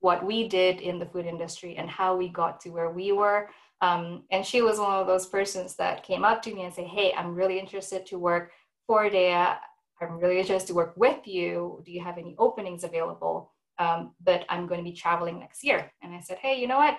what 0.00 0.24
we 0.24 0.48
did 0.48 0.80
in 0.80 0.98
the 0.98 1.06
food 1.06 1.26
industry 1.26 1.76
and 1.76 1.90
how 1.90 2.16
we 2.16 2.28
got 2.28 2.60
to 2.60 2.70
where 2.70 2.90
we 2.90 3.12
were. 3.12 3.48
Um, 3.80 4.22
and 4.30 4.46
she 4.46 4.62
was 4.62 4.78
one 4.78 4.94
of 5.00 5.08
those 5.08 5.26
persons 5.26 5.74
that 5.76 6.04
came 6.04 6.24
up 6.24 6.42
to 6.42 6.54
me 6.54 6.62
and 6.62 6.72
said 6.72 6.86
hey 6.86 7.12
i'm 7.18 7.34
really 7.34 7.58
interested 7.58 8.06
to 8.06 8.16
work 8.16 8.52
for 8.86 9.10
Daiya 9.10 9.56
i'm 10.00 10.18
really 10.18 10.38
interested 10.38 10.68
to 10.68 10.74
work 10.74 10.94
with 10.96 11.26
you 11.26 11.82
do 11.84 11.92
you 11.92 12.00
have 12.00 12.18
any 12.18 12.34
openings 12.38 12.84
available 12.84 13.52
um, 13.78 14.12
but 14.22 14.44
i'm 14.48 14.66
going 14.66 14.78
to 14.78 14.90
be 14.90 14.96
traveling 14.96 15.38
next 15.38 15.62
year 15.64 15.90
and 16.02 16.14
i 16.14 16.20
said 16.20 16.38
hey 16.38 16.58
you 16.60 16.66
know 16.66 16.78
what 16.78 16.98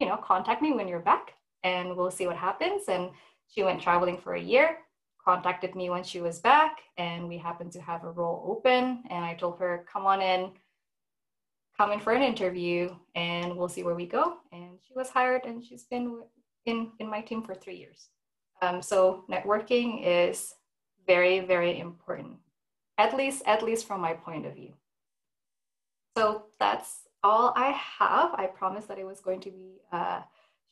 you 0.00 0.06
know, 0.06 0.16
contact 0.16 0.62
me 0.62 0.72
when 0.72 0.88
you're 0.88 1.00
back 1.00 1.34
and 1.64 1.96
we'll 1.96 2.10
see 2.10 2.26
what 2.26 2.36
happens. 2.36 2.84
And 2.88 3.10
she 3.48 3.62
went 3.62 3.80
traveling 3.80 4.18
for 4.18 4.34
a 4.34 4.40
year, 4.40 4.78
contacted 5.24 5.74
me 5.74 5.90
when 5.90 6.04
she 6.04 6.20
was 6.20 6.40
back, 6.40 6.78
and 6.98 7.28
we 7.28 7.38
happened 7.38 7.72
to 7.72 7.80
have 7.80 8.04
a 8.04 8.10
role 8.10 8.44
open. 8.48 9.02
And 9.10 9.24
I 9.24 9.34
told 9.34 9.58
her, 9.60 9.86
come 9.90 10.06
on 10.06 10.20
in, 10.20 10.50
come 11.76 11.92
in 11.92 12.00
for 12.00 12.12
an 12.12 12.22
interview, 12.22 12.94
and 13.14 13.56
we'll 13.56 13.68
see 13.68 13.82
where 13.82 13.94
we 13.94 14.06
go. 14.06 14.38
And 14.52 14.78
she 14.86 14.94
was 14.94 15.08
hired, 15.08 15.44
and 15.44 15.64
she's 15.64 15.84
been 15.84 16.22
in, 16.66 16.92
in 16.98 17.08
my 17.08 17.20
team 17.20 17.42
for 17.42 17.54
three 17.54 17.76
years. 17.76 18.08
Um, 18.62 18.82
so 18.82 19.24
networking 19.30 20.02
is 20.04 20.54
very, 21.06 21.40
very 21.40 21.78
important, 21.78 22.36
at 22.98 23.16
least, 23.16 23.42
at 23.46 23.62
least 23.62 23.86
from 23.86 24.00
my 24.00 24.14
point 24.14 24.46
of 24.46 24.54
view. 24.54 24.72
So 26.16 26.46
that's 26.58 27.08
all 27.22 27.52
I 27.56 27.70
have. 27.70 28.34
I 28.34 28.46
promised 28.46 28.88
that 28.88 28.98
it 28.98 29.06
was 29.06 29.20
going 29.20 29.40
to 29.40 29.50
be 29.50 29.80
uh, 29.92 30.22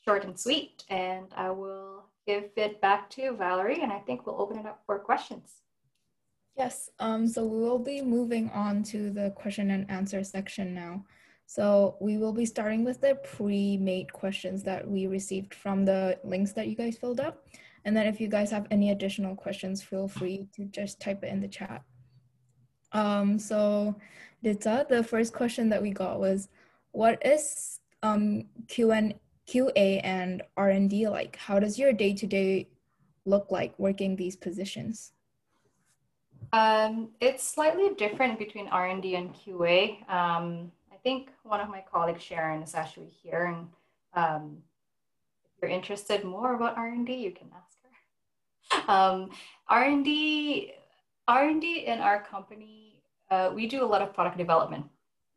short 0.05 0.25
and 0.25 0.39
sweet, 0.39 0.85
and 0.89 1.27
I 1.37 1.51
will 1.51 2.05
give 2.27 2.45
it 2.57 2.81
back 2.81 3.11
to 3.11 3.37
Valerie, 3.37 3.83
and 3.83 3.93
I 3.93 3.99
think 3.99 4.27
we'll 4.27 4.41
open 4.41 4.59
it 4.59 4.67
up 4.67 4.83
for 4.87 4.99
questions. 4.99 5.53
Yes, 6.57 6.89
um, 7.01 7.27
so 7.27 7.45
we 7.45 7.59
will 7.59 7.81
be 7.81 8.01
moving 8.01 8.49
on 8.51 8.83
to 8.85 9.11
the 9.11 9.31
question 9.31 9.71
and 9.71 9.91
answer 9.91 10.23
section 10.23 10.73
now. 10.73 11.05
So 11.47 11.97
we 12.01 12.17
will 12.17 12.33
be 12.33 12.47
starting 12.47 12.85
with 12.85 13.01
the 13.01 13.17
pre-made 13.17 14.13
questions 14.13 14.63
that 14.63 14.89
we 14.89 15.07
received 15.07 15.53
from 15.53 15.85
the 15.85 16.19
links 16.25 16.53
that 16.53 16.69
you 16.69 16.77
guys 16.77 16.97
filled 16.97 17.21
up. 17.21 17.47
And 17.85 17.97
then 17.97 18.07
if 18.07 18.21
you 18.21 18.29
guys 18.29 18.51
have 18.51 18.67
any 18.71 18.91
additional 18.91 19.37
questions, 19.37 19.83
feel 19.83 20.09
free 20.09 20.49
to 20.57 20.65
just 20.67 21.01
type 21.01 21.23
it 21.23 21.31
in 21.31 21.41
the 21.41 21.49
chat. 21.49 21.83
Um, 22.93 23.39
so 23.39 23.97
Dita, 24.43 24.87
the 24.89 25.03
first 25.03 25.33
question 25.33 25.69
that 25.71 25.83
we 25.83 25.91
got 25.91 26.21
was, 26.21 26.49
what 26.93 27.21
is 27.27 27.81
um, 28.03 28.45
QA 28.69 30.01
and 30.05 30.43
R&D 30.57 31.09
like? 31.09 31.37
How 31.37 31.59
does 31.59 31.79
your 31.79 31.93
day-to-day 31.93 32.69
look 33.27 33.51
like 33.51 33.77
working 33.79 34.17
these 34.17 34.37
positions? 34.37 35.13
Um, 36.53 37.11
it's 37.21 37.43
slightly 37.43 37.91
different 37.97 38.39
between 38.39 38.69
R&D 38.69 39.17
and 39.17 39.35
QA. 39.35 40.09
Um, 40.09 40.71
I 40.93 40.97
think 41.03 41.31
one 41.43 41.61
of 41.61 41.69
my 41.69 41.83
colleagues, 41.91 42.23
Sharon, 42.23 42.63
is 42.63 42.75
actually 42.75 43.13
here. 43.23 43.47
And 43.47 43.69
um, 44.15 44.59
if 45.57 45.63
you're 45.63 45.71
interested 45.71 46.25
more 46.25 46.55
about 46.55 46.77
R&D, 46.77 47.13
you 47.13 47.33
can 47.33 47.49
ask. 47.57 47.74
Um, 48.89 49.31
R&D, 49.69 50.73
R&D 51.27 51.87
in 51.87 52.01
our 52.01 52.23
company 52.23 52.85
uh, 53.31 53.51
we 53.55 53.67
do 53.67 53.83
a 53.83 53.87
lot 53.87 54.03
of 54.03 54.15
product 54.15 54.39
development. 54.39 54.85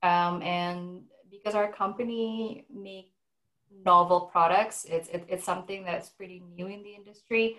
Um, 0.04 0.42
and 0.42 1.02
because 1.32 1.56
our 1.56 1.72
company 1.72 2.66
make 2.74 3.12
novel 3.86 4.22
products, 4.22 4.86
it's, 4.90 5.10
it, 5.10 5.26
it's 5.28 5.46
something 5.46 5.84
that's 5.84 6.10
pretty 6.10 6.44
new 6.56 6.68
in 6.68 6.84
the 6.84 6.94
industry. 6.94 7.58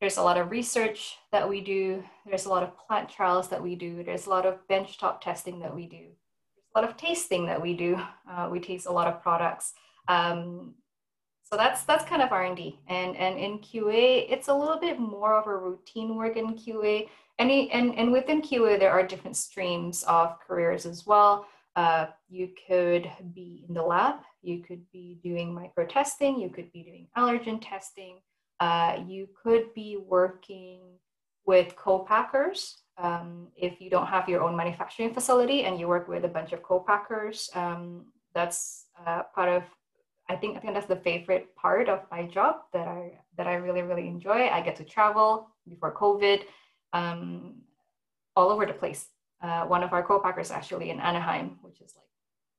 There's 0.00 0.18
a 0.18 0.22
lot 0.22 0.38
of 0.38 0.50
research 0.50 1.16
that 1.32 1.48
we 1.48 1.60
do. 1.60 2.02
There's 2.26 2.46
a 2.46 2.48
lot 2.48 2.62
of 2.62 2.76
plant 2.76 3.08
trials 3.08 3.48
that 3.48 3.62
we 3.62 3.76
do. 3.76 4.02
There's 4.02 4.26
a 4.26 4.30
lot 4.30 4.44
of 4.44 4.58
benchtop 4.68 5.20
testing 5.20 5.60
that 5.60 5.74
we 5.74 5.86
do. 5.86 5.96
There's 5.96 6.74
a 6.74 6.80
lot 6.80 6.88
of 6.88 6.96
tasting 6.96 7.46
that 7.46 7.62
we 7.62 7.74
do. 7.74 7.98
Uh, 8.30 8.48
we 8.50 8.60
taste 8.60 8.86
a 8.86 8.92
lot 8.92 9.06
of 9.06 9.22
products. 9.22 9.72
Um, 10.08 10.74
so 11.48 11.56
that's 11.56 11.84
that's 11.84 12.04
kind 12.04 12.22
of 12.22 12.32
R&D. 12.32 12.78
And, 12.88 13.16
and 13.16 13.38
in 13.38 13.58
QA, 13.58 14.26
it's 14.28 14.48
a 14.48 14.54
little 14.54 14.80
bit 14.80 14.98
more 14.98 15.34
of 15.38 15.46
a 15.46 15.56
routine 15.56 16.16
work 16.16 16.36
in 16.36 16.54
QA 16.54 17.08
and, 17.38 17.50
and, 17.50 17.94
and 17.98 18.12
within 18.12 18.40
QA, 18.40 18.78
there 18.78 18.92
are 18.92 19.06
different 19.06 19.36
streams 19.36 20.02
of 20.04 20.38
careers 20.40 20.86
as 20.86 21.06
well. 21.06 21.46
Uh, 21.74 22.06
you 22.28 22.50
could 22.66 23.10
be 23.34 23.66
in 23.68 23.74
the 23.74 23.82
lab, 23.82 24.16
you 24.42 24.62
could 24.62 24.80
be 24.90 25.18
doing 25.22 25.52
micro 25.52 25.84
testing, 25.84 26.40
you 26.40 26.48
could 26.48 26.72
be 26.72 26.82
doing 26.82 27.06
allergen 27.18 27.58
testing, 27.60 28.16
uh, 28.60 28.98
you 29.06 29.28
could 29.42 29.74
be 29.74 29.98
working 29.98 30.80
with 31.44 31.76
co-packers. 31.76 32.78
Um, 32.96 33.48
if 33.54 33.78
you 33.78 33.90
don't 33.90 34.06
have 34.06 34.26
your 34.26 34.42
own 34.42 34.56
manufacturing 34.56 35.12
facility 35.12 35.64
and 35.64 35.78
you 35.78 35.86
work 35.86 36.08
with 36.08 36.24
a 36.24 36.28
bunch 36.28 36.54
of 36.54 36.62
co-packers, 36.62 37.50
um, 37.54 38.06
that's 38.34 38.86
uh, 39.06 39.24
part 39.34 39.50
of 39.50 39.62
I 40.28 40.36
think 40.36 40.56
I 40.56 40.60
think 40.60 40.74
that's 40.74 40.86
the 40.86 40.96
favorite 40.96 41.54
part 41.56 41.88
of 41.88 42.00
my 42.10 42.26
job 42.26 42.62
that 42.72 42.88
I 42.88 43.18
that 43.36 43.46
I 43.46 43.54
really 43.54 43.82
really 43.82 44.08
enjoy. 44.08 44.48
I 44.48 44.60
get 44.60 44.76
to 44.76 44.84
travel 44.84 45.48
before 45.68 45.94
COVID. 45.94 46.42
Um, 46.92 47.62
all 48.36 48.50
over 48.50 48.66
the 48.66 48.72
place. 48.72 49.08
Uh, 49.42 49.64
one 49.64 49.82
of 49.82 49.92
our 49.92 50.02
co-packers 50.02 50.50
actually 50.50 50.90
in 50.90 51.00
Anaheim, 51.00 51.58
which 51.62 51.80
is 51.80 51.94
like 51.96 52.06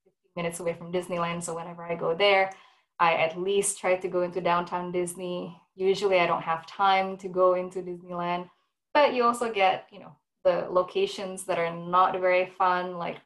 15 0.06 0.32
minutes 0.36 0.60
away 0.60 0.74
from 0.74 0.92
Disneyland. 0.92 1.44
So 1.44 1.56
whenever 1.56 1.84
I 1.84 1.96
go 1.96 2.16
there, 2.16 2.52
I 3.00 3.14
at 3.14 3.40
least 3.40 3.80
try 3.80 3.96
to 3.96 4.08
go 4.08 4.24
into 4.24 4.42
downtown 4.42 4.92
Disney. 4.92 5.56
Usually 5.76 6.20
I 6.20 6.26
don't 6.26 6.42
have 6.42 6.66
time 6.66 7.18
to 7.18 7.28
go 7.28 7.54
into 7.54 7.80
Disneyland, 7.80 8.50
but 8.94 9.14
you 9.14 9.24
also 9.24 9.52
get, 9.52 9.88
you 9.92 10.00
know, 10.00 10.16
the 10.44 10.68
locations 10.70 11.44
that 11.46 11.60
are 11.60 11.74
not 11.76 12.20
very 12.20 12.48
fun, 12.58 12.98
like 12.98 13.18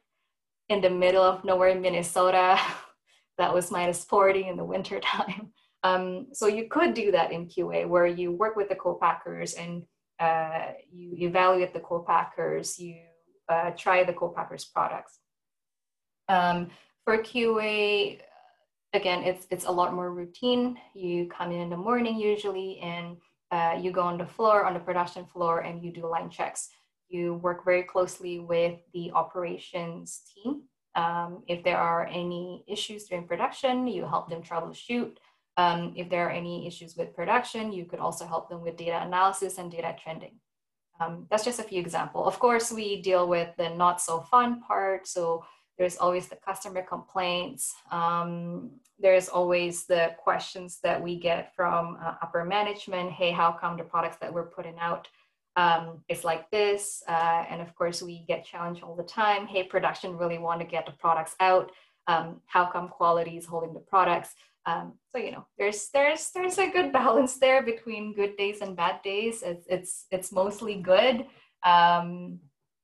in 0.68 0.80
the 0.80 0.90
middle 0.90 1.22
of 1.22 1.44
nowhere, 1.44 1.68
in 1.68 1.80
Minnesota, 1.80 2.58
that 3.42 3.52
was 3.52 3.72
minus 3.72 4.04
40 4.04 4.46
in 4.46 4.56
the 4.56 4.64
winter 4.64 5.00
time. 5.14 5.52
Um, 5.82 6.28
so 6.32 6.46
you 6.46 6.68
could 6.68 6.94
do 6.94 7.10
that 7.10 7.32
in 7.32 7.48
QA 7.48 7.88
where 7.88 8.06
you 8.06 8.30
work 8.30 8.54
with 8.54 8.68
the 8.68 8.76
co-packers 8.76 9.54
and 9.54 9.82
uh, 10.20 10.66
you 10.92 11.26
evaluate 11.28 11.74
the 11.74 11.80
co-packers, 11.80 12.78
you 12.78 12.98
uh, 13.48 13.70
try 13.70 14.04
the 14.04 14.12
co-packers 14.12 14.64
products. 14.66 15.18
Um, 16.28 16.70
for 17.04 17.18
QA, 17.18 18.20
again, 18.92 19.24
it's, 19.24 19.48
it's 19.50 19.64
a 19.64 19.72
lot 19.72 19.92
more 19.92 20.12
routine. 20.12 20.78
You 20.94 21.26
come 21.26 21.50
in 21.50 21.60
in 21.62 21.70
the 21.70 21.76
morning 21.76 22.16
usually 22.16 22.78
and 22.78 23.16
uh, 23.50 23.76
you 23.82 23.90
go 23.90 24.02
on 24.02 24.18
the 24.18 24.26
floor, 24.26 24.64
on 24.64 24.72
the 24.72 24.80
production 24.80 25.26
floor, 25.26 25.60
and 25.60 25.82
you 25.82 25.92
do 25.92 26.06
line 26.06 26.30
checks. 26.30 26.68
You 27.08 27.34
work 27.34 27.64
very 27.64 27.82
closely 27.82 28.38
with 28.38 28.78
the 28.94 29.10
operations 29.10 30.22
team. 30.32 30.62
Um, 30.94 31.42
if 31.46 31.64
there 31.64 31.78
are 31.78 32.06
any 32.06 32.64
issues 32.66 33.04
during 33.04 33.26
production, 33.26 33.86
you 33.86 34.04
help 34.06 34.28
them 34.28 34.42
troubleshoot. 34.42 35.16
Um, 35.56 35.92
if 35.96 36.08
there 36.08 36.26
are 36.26 36.30
any 36.30 36.66
issues 36.66 36.96
with 36.96 37.14
production, 37.14 37.72
you 37.72 37.84
could 37.84 37.98
also 37.98 38.26
help 38.26 38.48
them 38.48 38.62
with 38.62 38.76
data 38.76 39.02
analysis 39.02 39.58
and 39.58 39.70
data 39.70 39.94
trending. 40.02 40.36
Um, 41.00 41.26
that's 41.30 41.44
just 41.44 41.60
a 41.60 41.64
few 41.64 41.80
examples. 41.80 42.26
Of 42.26 42.38
course, 42.38 42.70
we 42.70 43.02
deal 43.02 43.26
with 43.26 43.50
the 43.56 43.70
not 43.70 44.00
so 44.00 44.20
fun 44.20 44.60
part. 44.62 45.06
So 45.06 45.44
there's 45.78 45.96
always 45.96 46.28
the 46.28 46.36
customer 46.36 46.82
complaints. 46.82 47.74
Um, 47.90 48.70
there's 48.98 49.28
always 49.28 49.84
the 49.86 50.14
questions 50.18 50.78
that 50.82 51.02
we 51.02 51.18
get 51.18 51.54
from 51.56 51.98
uh, 52.00 52.14
upper 52.22 52.44
management. 52.44 53.10
Hey, 53.10 53.30
how 53.30 53.52
come 53.52 53.76
the 53.76 53.84
products 53.84 54.18
that 54.20 54.32
we're 54.32 54.46
putting 54.46 54.78
out 54.78 55.08
um, 55.56 56.02
is 56.08 56.24
like 56.24 56.50
this? 56.50 57.02
Uh, 57.08 57.44
and 57.48 57.60
of 57.60 57.74
course, 57.74 58.02
we 58.02 58.24
get 58.26 58.44
challenged 58.44 58.82
all 58.82 58.96
the 58.96 59.02
time. 59.02 59.46
Hey, 59.46 59.64
production 59.64 60.16
really 60.16 60.38
want 60.38 60.60
to 60.60 60.66
get 60.66 60.86
the 60.86 60.92
products 60.92 61.34
out. 61.40 61.70
Um, 62.06 62.40
how 62.46 62.66
come 62.66 62.88
quality 62.88 63.36
is 63.36 63.46
holding 63.46 63.74
the 63.74 63.80
products? 63.80 64.30
Um, 64.64 64.94
so 65.10 65.18
you 65.18 65.32
know, 65.32 65.46
there's 65.58 65.88
there's 65.92 66.30
there's 66.30 66.58
a 66.58 66.70
good 66.70 66.92
balance 67.00 67.38
there 67.38 67.62
between 67.62 68.14
good 68.14 68.36
days 68.36 68.60
and 68.60 68.76
bad 68.76 69.02
days. 69.02 69.42
It's 69.42 69.66
it's 69.68 70.06
it's 70.10 70.32
mostly 70.32 70.76
good. 70.76 71.26
Um, 71.64 72.40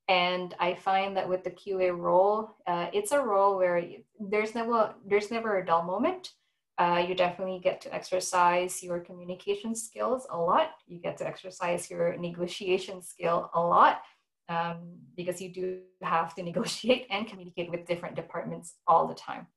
and 0.08 0.54
I 0.58 0.74
find 0.74 1.16
that 1.16 1.28
with 1.28 1.44
the 1.44 1.50
QA 1.50 1.96
role, 1.96 2.56
uh, 2.66 2.86
it's 2.94 3.12
a 3.12 3.20
role 3.20 3.58
where 3.58 3.82
there's 4.18 4.54
never 4.54 4.94
there's 5.06 5.30
never 5.30 5.58
a 5.58 5.66
dull 5.66 5.84
moment. 5.84 6.32
Uh, 6.78 7.04
you 7.08 7.14
definitely 7.14 7.58
get 7.58 7.80
to 7.80 7.92
exercise 7.92 8.84
your 8.84 9.00
communication 9.00 9.74
skills 9.74 10.28
a 10.30 10.38
lot. 10.38 10.70
You 10.86 10.98
get 11.00 11.16
to 11.18 11.26
exercise 11.26 11.90
your 11.90 12.16
negotiation 12.16 13.02
skill 13.02 13.50
a 13.52 13.60
lot 13.60 14.02
um, 14.48 14.78
because 15.16 15.40
you 15.40 15.48
do 15.52 15.80
have 16.02 16.34
to 16.36 16.42
negotiate 16.50 17.06
and 17.10 17.26
communicate 17.26 17.70
with 17.70 17.84
different 17.86 18.14
departments 18.14 18.74
all 18.86 19.08
the 19.08 19.14
time. 19.14 19.48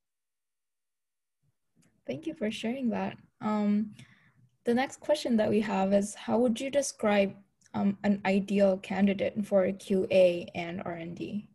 Thank 2.08 2.26
you 2.26 2.34
for 2.34 2.50
sharing 2.50 2.90
that. 2.90 3.18
Um, 3.40 3.94
the 4.66 4.74
next 4.74 5.00
question 5.00 5.38
that 5.38 5.50
we 5.50 5.62
have 5.62 5.94
is, 5.94 6.16
how 6.16 6.40
would 6.40 6.60
you 6.60 6.72
describe 6.72 7.36
um, 7.74 7.98
an 8.04 8.22
ideal 8.26 8.78
candidate 8.78 9.46
for 9.46 9.66
QA 9.68 10.48
and 10.56 10.82
R&D? 10.86 11.48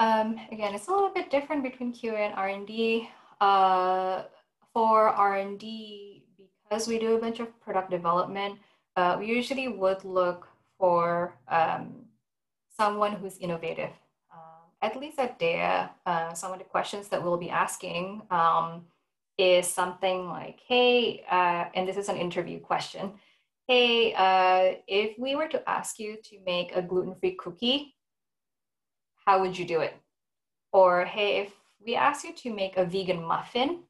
Um, 0.00 0.38
again, 0.52 0.74
it's 0.74 0.86
a 0.86 0.92
little 0.92 1.10
bit 1.12 1.30
different 1.30 1.64
between 1.64 1.92
QA 1.92 2.18
and 2.18 2.34
R&D. 2.34 3.08
Uh, 3.40 4.22
for 4.72 5.08
R&D, 5.08 6.24
because 6.62 6.86
we 6.86 6.98
do 6.98 7.16
a 7.16 7.18
bunch 7.18 7.40
of 7.40 7.48
product 7.60 7.90
development, 7.90 8.58
uh, 8.96 9.16
we 9.18 9.26
usually 9.26 9.68
would 9.68 10.04
look 10.04 10.48
for 10.78 11.34
um, 11.48 12.04
someone 12.76 13.12
who's 13.12 13.38
innovative. 13.38 13.90
Um, 14.32 14.70
at 14.82 14.96
least 14.96 15.18
at 15.18 15.38
Daiya, 15.38 15.90
uh, 16.06 16.34
some 16.34 16.52
of 16.52 16.58
the 16.58 16.64
questions 16.64 17.08
that 17.08 17.22
we'll 17.22 17.38
be 17.38 17.50
asking 17.50 18.22
um, 18.30 18.84
is 19.38 19.66
something 19.66 20.28
like, 20.28 20.60
hey, 20.66 21.24
uh, 21.30 21.66
and 21.74 21.88
this 21.88 21.96
is 21.96 22.08
an 22.08 22.16
interview 22.16 22.60
question 22.60 23.12
hey, 23.68 24.14
uh, 24.14 24.80
if 24.88 25.18
we 25.18 25.36
were 25.36 25.46
to 25.46 25.68
ask 25.68 25.98
you 25.98 26.16
to 26.24 26.38
make 26.44 26.74
a 26.74 26.80
gluten-free 26.80 27.36
cookie, 27.38 27.94
how 29.26 29.40
would 29.40 29.56
you 29.56 29.66
do 29.66 29.80
it? 29.80 29.94
Or 30.72 31.04
hey, 31.04 31.42
if 31.42 31.52
we 31.84 31.94
ask 31.94 32.24
you 32.24 32.34
to 32.34 32.52
make 32.52 32.76
a 32.76 32.84
vegan 32.84 33.22
muffin, 33.22 33.84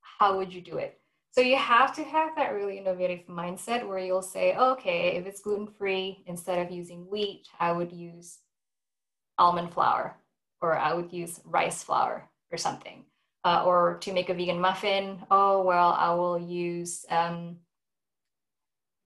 how 0.00 0.36
would 0.36 0.52
you 0.52 0.60
do 0.60 0.78
it? 0.78 1.00
So 1.32 1.40
you 1.40 1.56
have 1.56 1.94
to 1.94 2.02
have 2.02 2.34
that 2.36 2.52
really 2.52 2.78
innovative 2.78 3.26
mindset 3.28 3.86
where 3.86 4.00
you'll 4.00 4.20
say, 4.20 4.56
okay, 4.56 5.16
if 5.16 5.26
it's 5.26 5.40
gluten-free, 5.40 6.24
instead 6.26 6.58
of 6.58 6.72
using 6.72 7.08
wheat, 7.08 7.46
I 7.58 7.70
would 7.72 7.92
use 7.92 8.38
almond 9.38 9.72
flour, 9.72 10.16
or 10.60 10.76
I 10.76 10.92
would 10.92 11.12
use 11.12 11.40
rice 11.44 11.82
flour 11.82 12.28
or 12.50 12.58
something. 12.58 13.04
Uh, 13.44 13.62
or 13.64 13.96
to 14.00 14.12
make 14.12 14.28
a 14.28 14.34
vegan 14.34 14.60
muffin, 14.60 15.22
oh, 15.30 15.62
well, 15.62 15.96
I 15.98 16.12
will 16.14 16.38
use 16.38 17.06
um, 17.08 17.56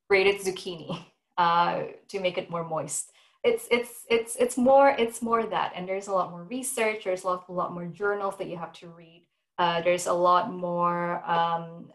grated 0.09 0.41
zucchini 0.41 1.05
uh, 1.39 1.83
to 2.09 2.21
make 2.21 2.39
it 2.39 2.51
more 2.51 2.65
moist. 2.65 3.13
It's 3.45 3.69
it's 3.71 4.05
it's 4.09 4.37
it's 4.37 4.57
more 4.57 4.89
it's 4.99 5.21
more 5.21 5.45
that, 5.45 5.73
and 5.77 5.87
there's 5.87 6.09
a 6.09 6.13
lot 6.13 6.31
more 6.31 6.45
research. 6.45 7.05
There's 7.05 7.25
a 7.25 7.27
lot, 7.27 7.45
a 7.49 7.53
lot 7.53 7.75
more 7.75 7.85
journals 7.87 8.37
that 8.39 8.49
you 8.49 8.57
have 8.57 8.73
to 8.75 8.89
read. 8.89 9.27
Uh, 9.59 9.83
there's 9.83 10.07
a 10.07 10.13
lot 10.13 10.53
more 10.53 11.23
um, 11.31 11.91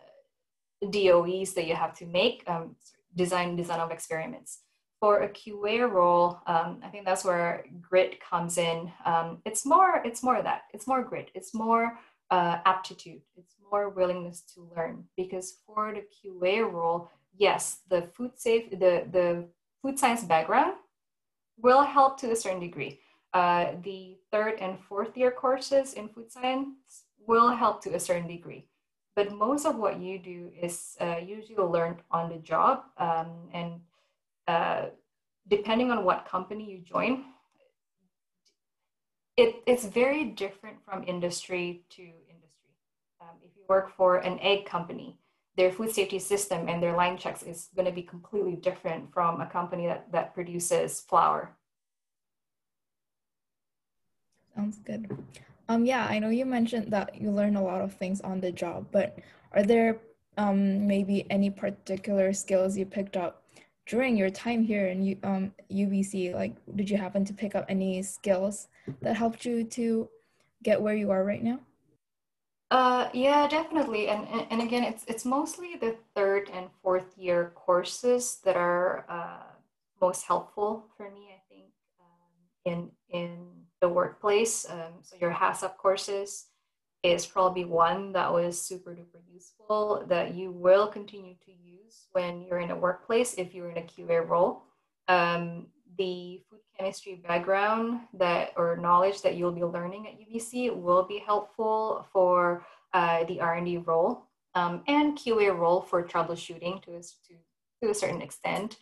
DOEs 0.90 1.54
that 1.56 1.66
you 1.66 1.76
have 1.76 1.94
to 1.96 2.06
make. 2.06 2.44
Um, 2.48 2.76
design 3.16 3.56
design 3.56 3.80
of 3.80 3.92
experiments. 3.92 4.60
For 5.02 5.22
a 5.22 5.30
QA 5.30 5.90
role, 5.90 6.40
um, 6.46 6.82
I 6.84 6.90
think 6.90 7.06
that's 7.06 7.24
where 7.24 7.64
grit 7.82 8.20
comes 8.20 8.58
in. 8.58 8.92
Um, 9.06 9.40
it's 9.46 9.66
more 9.66 10.02
it's 10.06 10.22
more 10.22 10.42
that 10.42 10.64
it's 10.74 10.88
more 10.88 11.04
grit. 11.04 11.32
It's 11.34 11.54
more 11.54 11.98
uh, 12.30 12.58
aptitude. 12.66 13.22
It's 13.38 13.56
more 13.72 13.90
willingness 13.90 14.44
to 14.54 14.70
learn 14.76 15.06
because 15.16 15.58
for 15.66 15.94
the 15.94 16.04
QA 16.18 16.70
role, 16.72 17.10
yes, 17.36 17.80
the 17.90 18.04
food 18.14 18.32
safe, 18.36 18.70
the, 18.72 19.06
the 19.12 19.46
food 19.82 19.98
science 19.98 20.24
background 20.24 20.74
will 21.62 21.84
help 21.84 22.20
to 22.20 22.32
a 22.32 22.36
certain 22.36 22.60
degree. 22.60 23.00
Uh, 23.34 23.74
the 23.84 24.18
third 24.32 24.56
and 24.60 24.80
fourth 24.80 25.16
year 25.16 25.32
courses 25.32 25.94
in 25.94 26.10
food 26.10 26.32
science 26.32 27.04
will 27.28 27.50
help 27.50 27.84
to 27.84 27.94
a 27.94 28.00
certain 28.00 28.28
degree. 28.28 28.66
But 29.16 29.32
most 29.32 29.66
of 29.66 29.76
what 29.76 30.00
you 30.00 30.18
do 30.18 30.52
is 30.60 30.96
uh, 31.02 31.18
usually 31.24 31.56
learned 31.58 31.98
on 32.10 32.30
the 32.30 32.38
job. 32.38 32.84
Um, 32.98 33.50
and 33.54 33.82
uh, 34.48 34.86
depending 35.48 35.92
on 35.92 36.04
what 36.04 36.26
company 36.26 36.72
you 36.72 36.80
join, 36.80 37.26
it, 39.38 39.56
it's 39.66 39.86
very 39.86 40.26
different 40.26 40.78
from 40.84 41.04
industry 41.06 41.84
to 41.92 42.02
industry. 42.02 42.72
Um, 43.22 43.38
if 43.44 43.52
you 43.56 43.64
work 43.68 43.96
for 43.96 44.18
an 44.18 44.40
egg 44.40 44.66
company, 44.66 45.18
their 45.58 45.72
food 45.72 45.92
safety 45.92 46.20
system 46.20 46.70
and 46.70 46.82
their 46.82 46.96
line 46.96 47.18
checks 47.18 47.44
is 47.44 47.70
going 47.76 47.86
to 47.86 47.92
be 47.92 48.02
completely 48.02 48.56
different 48.56 49.14
from 49.14 49.42
a 49.42 49.46
company 49.46 49.88
that, 49.88 50.12
that 50.12 50.34
produces 50.34 51.02
flour. 51.02 51.56
Sounds 54.56 54.80
good. 54.80 55.10
Um, 55.68 55.86
yeah, 55.86 56.08
I 56.10 56.20
know 56.20 56.30
you 56.30 56.46
mentioned 56.46 56.92
that 56.92 57.22
you 57.22 57.32
learn 57.32 57.56
a 57.56 57.64
lot 57.64 57.82
of 57.82 57.94
things 57.94 58.22
on 58.22 58.42
the 58.42 58.52
job, 58.52 58.88
but 58.92 59.20
are 59.54 59.64
there 59.64 60.00
um, 60.38 60.88
maybe 60.88 61.26
any 61.30 61.50
particular 61.50 62.34
skills 62.34 62.78
you 62.78 62.86
picked 62.86 63.18
up 63.18 63.44
during 63.86 64.18
your 64.18 64.30
time 64.30 64.64
here 64.64 64.88
in 64.88 65.04
U, 65.04 65.18
um, 65.24 65.54
UBC? 65.72 66.34
Like, 66.34 66.56
did 66.76 66.90
you 66.90 66.98
happen 66.98 67.24
to 67.26 67.34
pick 67.34 67.56
up 67.56 67.66
any 67.70 68.02
skills 68.02 68.68
that 69.02 69.16
helped 69.16 69.46
you 69.46 69.64
to 69.66 70.10
get 70.64 70.82
where 70.82 70.96
you 70.96 71.12
are 71.12 71.24
right 71.24 71.44
now? 71.44 71.60
Uh, 72.72 73.10
yeah, 73.14 73.48
definitely. 73.48 74.10
And, 74.10 74.28
and, 74.28 74.46
and 74.52 74.62
again, 74.62 74.84
it's, 74.84 75.04
it's 75.08 75.26
mostly 75.26 75.76
the 75.76 75.96
third 76.16 76.50
and 76.54 76.68
fourth 76.84 77.18
year 77.18 77.52
courses 77.56 78.40
that 78.46 78.56
are 78.56 79.06
uh, 79.10 79.52
most 80.00 80.26
helpful 80.26 80.86
for 80.96 81.10
me, 81.10 81.30
I 81.34 81.42
think, 81.50 81.72
um, 82.00 82.66
in, 82.66 82.92
in 83.10 83.48
the 83.82 83.90
workplace. 83.90 84.70
Um, 84.70 85.02
so 85.02 85.16
your 85.20 85.32
HACCP 85.32 85.78
courses 85.78 86.46
is 87.02 87.26
probably 87.26 87.66
one 87.66 88.12
that 88.12 88.32
was 88.32 88.62
super 88.62 88.92
duper 88.92 89.22
useful 89.34 90.04
that 90.08 90.36
you 90.36 90.52
will 90.52 90.88
continue 90.88 91.36
to 91.46 91.52
use 91.52 92.08
when 92.12 92.42
you're 92.42 92.60
in 92.60 92.72
a 92.72 92.76
workplace 92.76 93.34
if 93.36 93.54
you're 93.54 93.72
in 93.72 93.78
a 93.78 93.82
QA 93.82 94.28
role. 94.28 94.64
Um, 95.08 95.68
the 96.00 96.42
food 96.50 96.62
chemistry 96.78 97.16
background 97.28 98.02
that 98.14 98.54
or 98.58 98.78
knowledge 98.78 99.22
that 99.22 99.36
you'll 99.36 99.52
be 99.52 99.64
learning 99.64 100.08
at 100.08 100.20
UBC 100.20 100.76
will 100.76 101.04
be 101.04 101.20
helpful 101.20 102.08
for 102.14 102.66
uh, 102.94 103.26
the 103.26 103.40
R&D 103.42 103.78
role 103.80 104.26
um, 104.56 104.84
and 104.88 105.18
QA 105.18 105.56
role 105.56 105.82
for 105.82 106.04
troubleshooting 106.04 106.82
to 106.86 106.92
to, 107.28 107.36
to 107.84 107.92
a 107.92 107.96
certain 107.96 108.24
extent. 108.24 108.78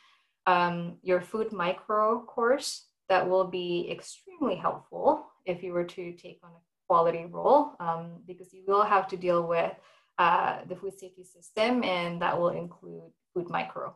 um, 0.48 0.98
your 1.04 1.22
food 1.22 1.52
micro 1.52 2.22
course 2.22 2.88
that 3.10 3.30
will 3.30 3.46
be 3.46 3.88
extremely 3.92 4.56
helpful 4.56 5.28
if 5.46 5.62
you 5.64 5.74
were 5.74 5.84
to 5.84 6.14
take 6.14 6.40
on 6.44 6.52
a 6.52 6.62
quality 6.88 7.26
role 7.26 7.74
um, 7.80 8.22
because 8.26 8.54
you 8.54 8.64
will 8.68 8.84
have 8.84 9.08
to 9.10 9.18
deal 9.18 9.46
with 9.48 9.74
uh, 10.18 10.60
the 10.70 10.76
food 10.76 10.98
safety 10.98 11.24
system 11.24 11.84
and 11.84 12.22
that 12.22 12.40
will 12.40 12.50
include 12.50 13.12
food 13.34 13.50
micro. 13.50 13.96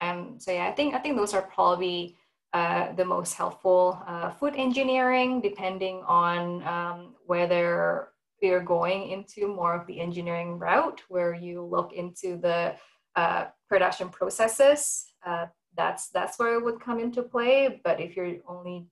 And 0.00 0.42
so 0.42 0.52
yeah, 0.52 0.66
I 0.68 0.72
think 0.72 0.94
I 0.94 0.98
think 0.98 1.16
those 1.16 1.34
are 1.34 1.42
probably 1.42 2.16
uh, 2.52 2.92
the 2.92 3.04
most 3.04 3.34
helpful. 3.34 4.02
Uh, 4.06 4.30
food 4.30 4.54
engineering, 4.56 5.40
depending 5.40 6.02
on 6.06 6.62
um, 6.66 7.14
whether 7.26 8.08
you're 8.40 8.62
going 8.62 9.10
into 9.10 9.48
more 9.48 9.74
of 9.74 9.86
the 9.86 10.00
engineering 10.00 10.58
route, 10.58 11.02
where 11.08 11.34
you 11.34 11.62
look 11.62 11.92
into 11.92 12.36
the 12.36 12.74
uh, 13.16 13.46
production 13.68 14.08
processes, 14.08 15.12
uh, 15.26 15.46
that's 15.76 16.08
that's 16.08 16.38
where 16.38 16.54
it 16.54 16.64
would 16.64 16.80
come 16.80 17.00
into 17.00 17.22
play. 17.22 17.80
But 17.84 18.00
if 18.00 18.16
you're 18.16 18.36
only 18.48 18.86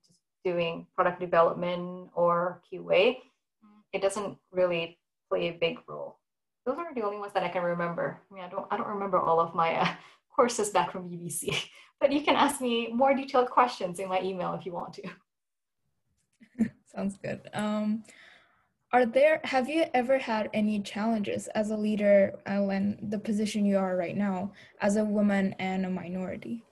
doing 0.45 0.85
product 0.95 1.19
development 1.19 2.09
or 2.13 2.61
QA, 2.71 3.17
it 3.93 4.01
doesn't 4.01 4.37
really 4.51 4.99
play 5.29 5.49
a 5.49 5.57
big 5.59 5.79
role. 5.87 6.19
Those 6.65 6.77
are 6.77 6.93
the 6.93 7.01
only 7.01 7.17
ones 7.17 7.33
that 7.33 7.43
I 7.43 7.49
can 7.49 7.63
remember. 7.63 8.19
I 8.29 8.33
mean, 8.33 8.43
I 8.43 8.49
don't 8.49 8.67
I 8.69 8.77
don't 8.77 8.87
remember 8.87 9.19
all 9.19 9.39
of 9.39 9.55
my 9.55 9.75
uh, 9.81 9.87
courses 10.37 10.69
back 10.69 10.91
from 10.91 11.09
UBC, 11.09 11.67
but 11.99 12.13
you 12.13 12.21
can 12.21 12.35
ask 12.35 12.61
me 12.61 12.89
more 12.93 13.13
detailed 13.13 13.49
questions 13.49 13.99
in 13.99 14.07
my 14.07 14.21
email 14.21 14.53
if 14.53 14.65
you 14.65 14.71
want 14.71 14.93
to. 14.93 15.09
Sounds 16.95 17.17
good. 17.17 17.41
Um, 17.53 18.03
are 18.93 19.05
there 19.05 19.41
have 19.43 19.67
you 19.67 19.83
ever 19.93 20.17
had 20.17 20.49
any 20.53 20.81
challenges 20.81 21.47
as 21.47 21.71
a 21.71 21.75
leader 21.75 22.39
uh, 22.45 22.59
when 22.59 22.97
the 23.09 23.19
position 23.19 23.65
you 23.65 23.77
are 23.77 23.97
right 23.97 24.15
now 24.15 24.53
as 24.79 24.95
a 24.95 25.03
woman 25.03 25.53
and 25.59 25.85
a 25.85 25.89
minority? 25.89 26.63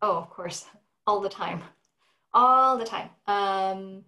Oh, 0.00 0.16
of 0.16 0.30
course, 0.30 0.66
all 1.08 1.20
the 1.20 1.28
time, 1.28 1.60
all 2.32 2.78
the 2.78 2.84
time. 2.84 3.10
Um, 3.26 4.04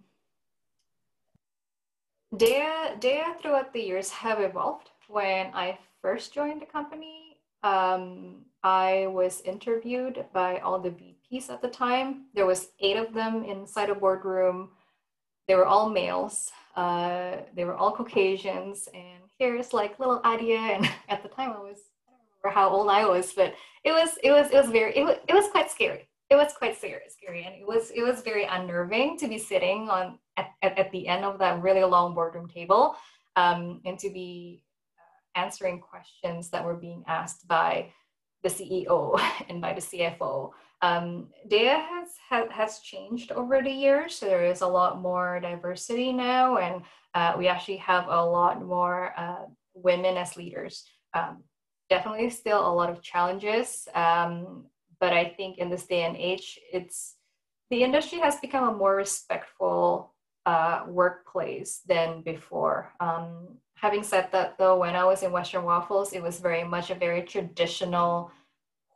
Daiya, 2.33 3.01
Daiya 3.01 3.41
throughout 3.41 3.73
the 3.73 3.81
years 3.81 4.09
have 4.09 4.39
evolved. 4.39 4.89
When 5.09 5.47
I 5.53 5.77
first 6.01 6.33
joined 6.33 6.61
the 6.61 6.65
company, 6.65 7.20
um, 7.63 8.45
I 8.63 9.07
was 9.07 9.41
interviewed 9.41 10.25
by 10.33 10.59
all 10.59 10.79
the 10.79 10.89
VPs 10.89 11.49
at 11.49 11.61
the 11.61 11.67
time. 11.67 12.25
There 12.33 12.45
was 12.45 12.69
eight 12.79 12.97
of 12.97 13.13
them 13.13 13.43
inside 13.43 13.89
a 13.89 13.95
boardroom. 13.95 14.69
They 15.47 15.55
were 15.55 15.65
all 15.65 15.89
males. 15.89 16.51
Uh, 16.75 17.37
they 17.55 17.65
were 17.65 17.75
all 17.75 17.91
Caucasians. 17.91 18.87
And 18.93 19.23
here's 19.39 19.73
like 19.73 19.99
little 19.99 20.21
Adia. 20.23 20.59
And 20.59 20.89
at 21.09 21.23
the 21.23 21.29
time 21.29 21.51
I 21.51 21.59
was, 21.59 21.79
I 22.07 22.11
don't 22.11 22.43
remember 22.43 22.59
how 22.59 22.69
old 22.69 22.89
I 22.89 23.05
was, 23.07 23.33
but 23.33 23.53
it 23.83 23.91
was, 23.91 24.17
it 24.23 24.31
was, 24.31 24.51
it 24.51 24.57
was 24.57 24.69
very, 24.69 24.95
it 24.95 25.03
was, 25.03 25.17
it 25.27 25.33
was 25.33 25.47
quite 25.49 25.71
scary. 25.71 26.07
It 26.29 26.35
was 26.35 26.53
quite 26.53 26.77
scary, 26.77 27.09
scary. 27.09 27.43
And 27.43 27.55
it 27.55 27.67
was, 27.67 27.91
it 27.91 28.03
was 28.03 28.21
very 28.21 28.45
unnerving 28.45 29.17
to 29.17 29.27
be 29.27 29.37
sitting 29.37 29.89
on 29.89 30.17
at, 30.37 30.51
at, 30.61 30.77
at 30.77 30.91
the 30.91 31.07
end 31.07 31.25
of 31.25 31.39
that 31.39 31.61
really 31.61 31.83
long 31.83 32.13
boardroom 32.13 32.47
table 32.47 32.95
um, 33.35 33.81
and 33.85 33.99
to 33.99 34.09
be 34.09 34.63
answering 35.35 35.79
questions 35.79 36.49
that 36.49 36.63
were 36.63 36.75
being 36.75 37.03
asked 37.07 37.47
by 37.47 37.91
the 38.43 38.49
CEO 38.49 39.19
and 39.49 39.61
by 39.61 39.73
the 39.73 39.81
CFO. 39.81 40.51
Um, 40.81 41.27
Daiya 41.47 41.79
has, 41.87 42.09
has, 42.29 42.49
has 42.49 42.79
changed 42.79 43.31
over 43.31 43.61
the 43.61 43.69
years. 43.69 44.15
So 44.15 44.25
there 44.25 44.45
is 44.45 44.61
a 44.61 44.67
lot 44.67 44.99
more 44.99 45.39
diversity 45.39 46.11
now, 46.11 46.57
and 46.57 46.81
uh, 47.13 47.35
we 47.37 47.47
actually 47.47 47.77
have 47.77 48.05
a 48.07 48.25
lot 48.25 48.63
more 48.63 49.13
uh, 49.17 49.45
women 49.75 50.17
as 50.17 50.37
leaders. 50.37 50.83
Um, 51.13 51.43
definitely 51.89 52.29
still 52.29 52.67
a 52.67 52.73
lot 52.73 52.89
of 52.89 53.01
challenges, 53.01 53.87
um, 53.93 54.65
but 54.99 55.13
I 55.13 55.25
think 55.25 55.57
in 55.57 55.69
this 55.69 55.85
day 55.85 56.03
and 56.03 56.15
age, 56.15 56.57
it's 56.71 57.15
the 57.69 57.83
industry 57.83 58.19
has 58.19 58.37
become 58.37 58.67
a 58.67 58.77
more 58.77 58.95
respectful 58.95 60.13
uh, 60.45 60.83
workplace 60.87 61.81
than 61.87 62.21
before. 62.21 62.91
Um, 62.99 63.57
having 63.81 64.03
said 64.03 64.29
that, 64.31 64.57
though, 64.59 64.77
when 64.77 64.95
I 64.95 65.03
was 65.03 65.23
in 65.23 65.31
Western 65.31 65.63
Waffles, 65.63 66.13
it 66.13 66.21
was 66.21 66.39
very 66.39 66.63
much 66.63 66.91
a 66.91 66.95
very 66.95 67.23
traditional 67.23 68.31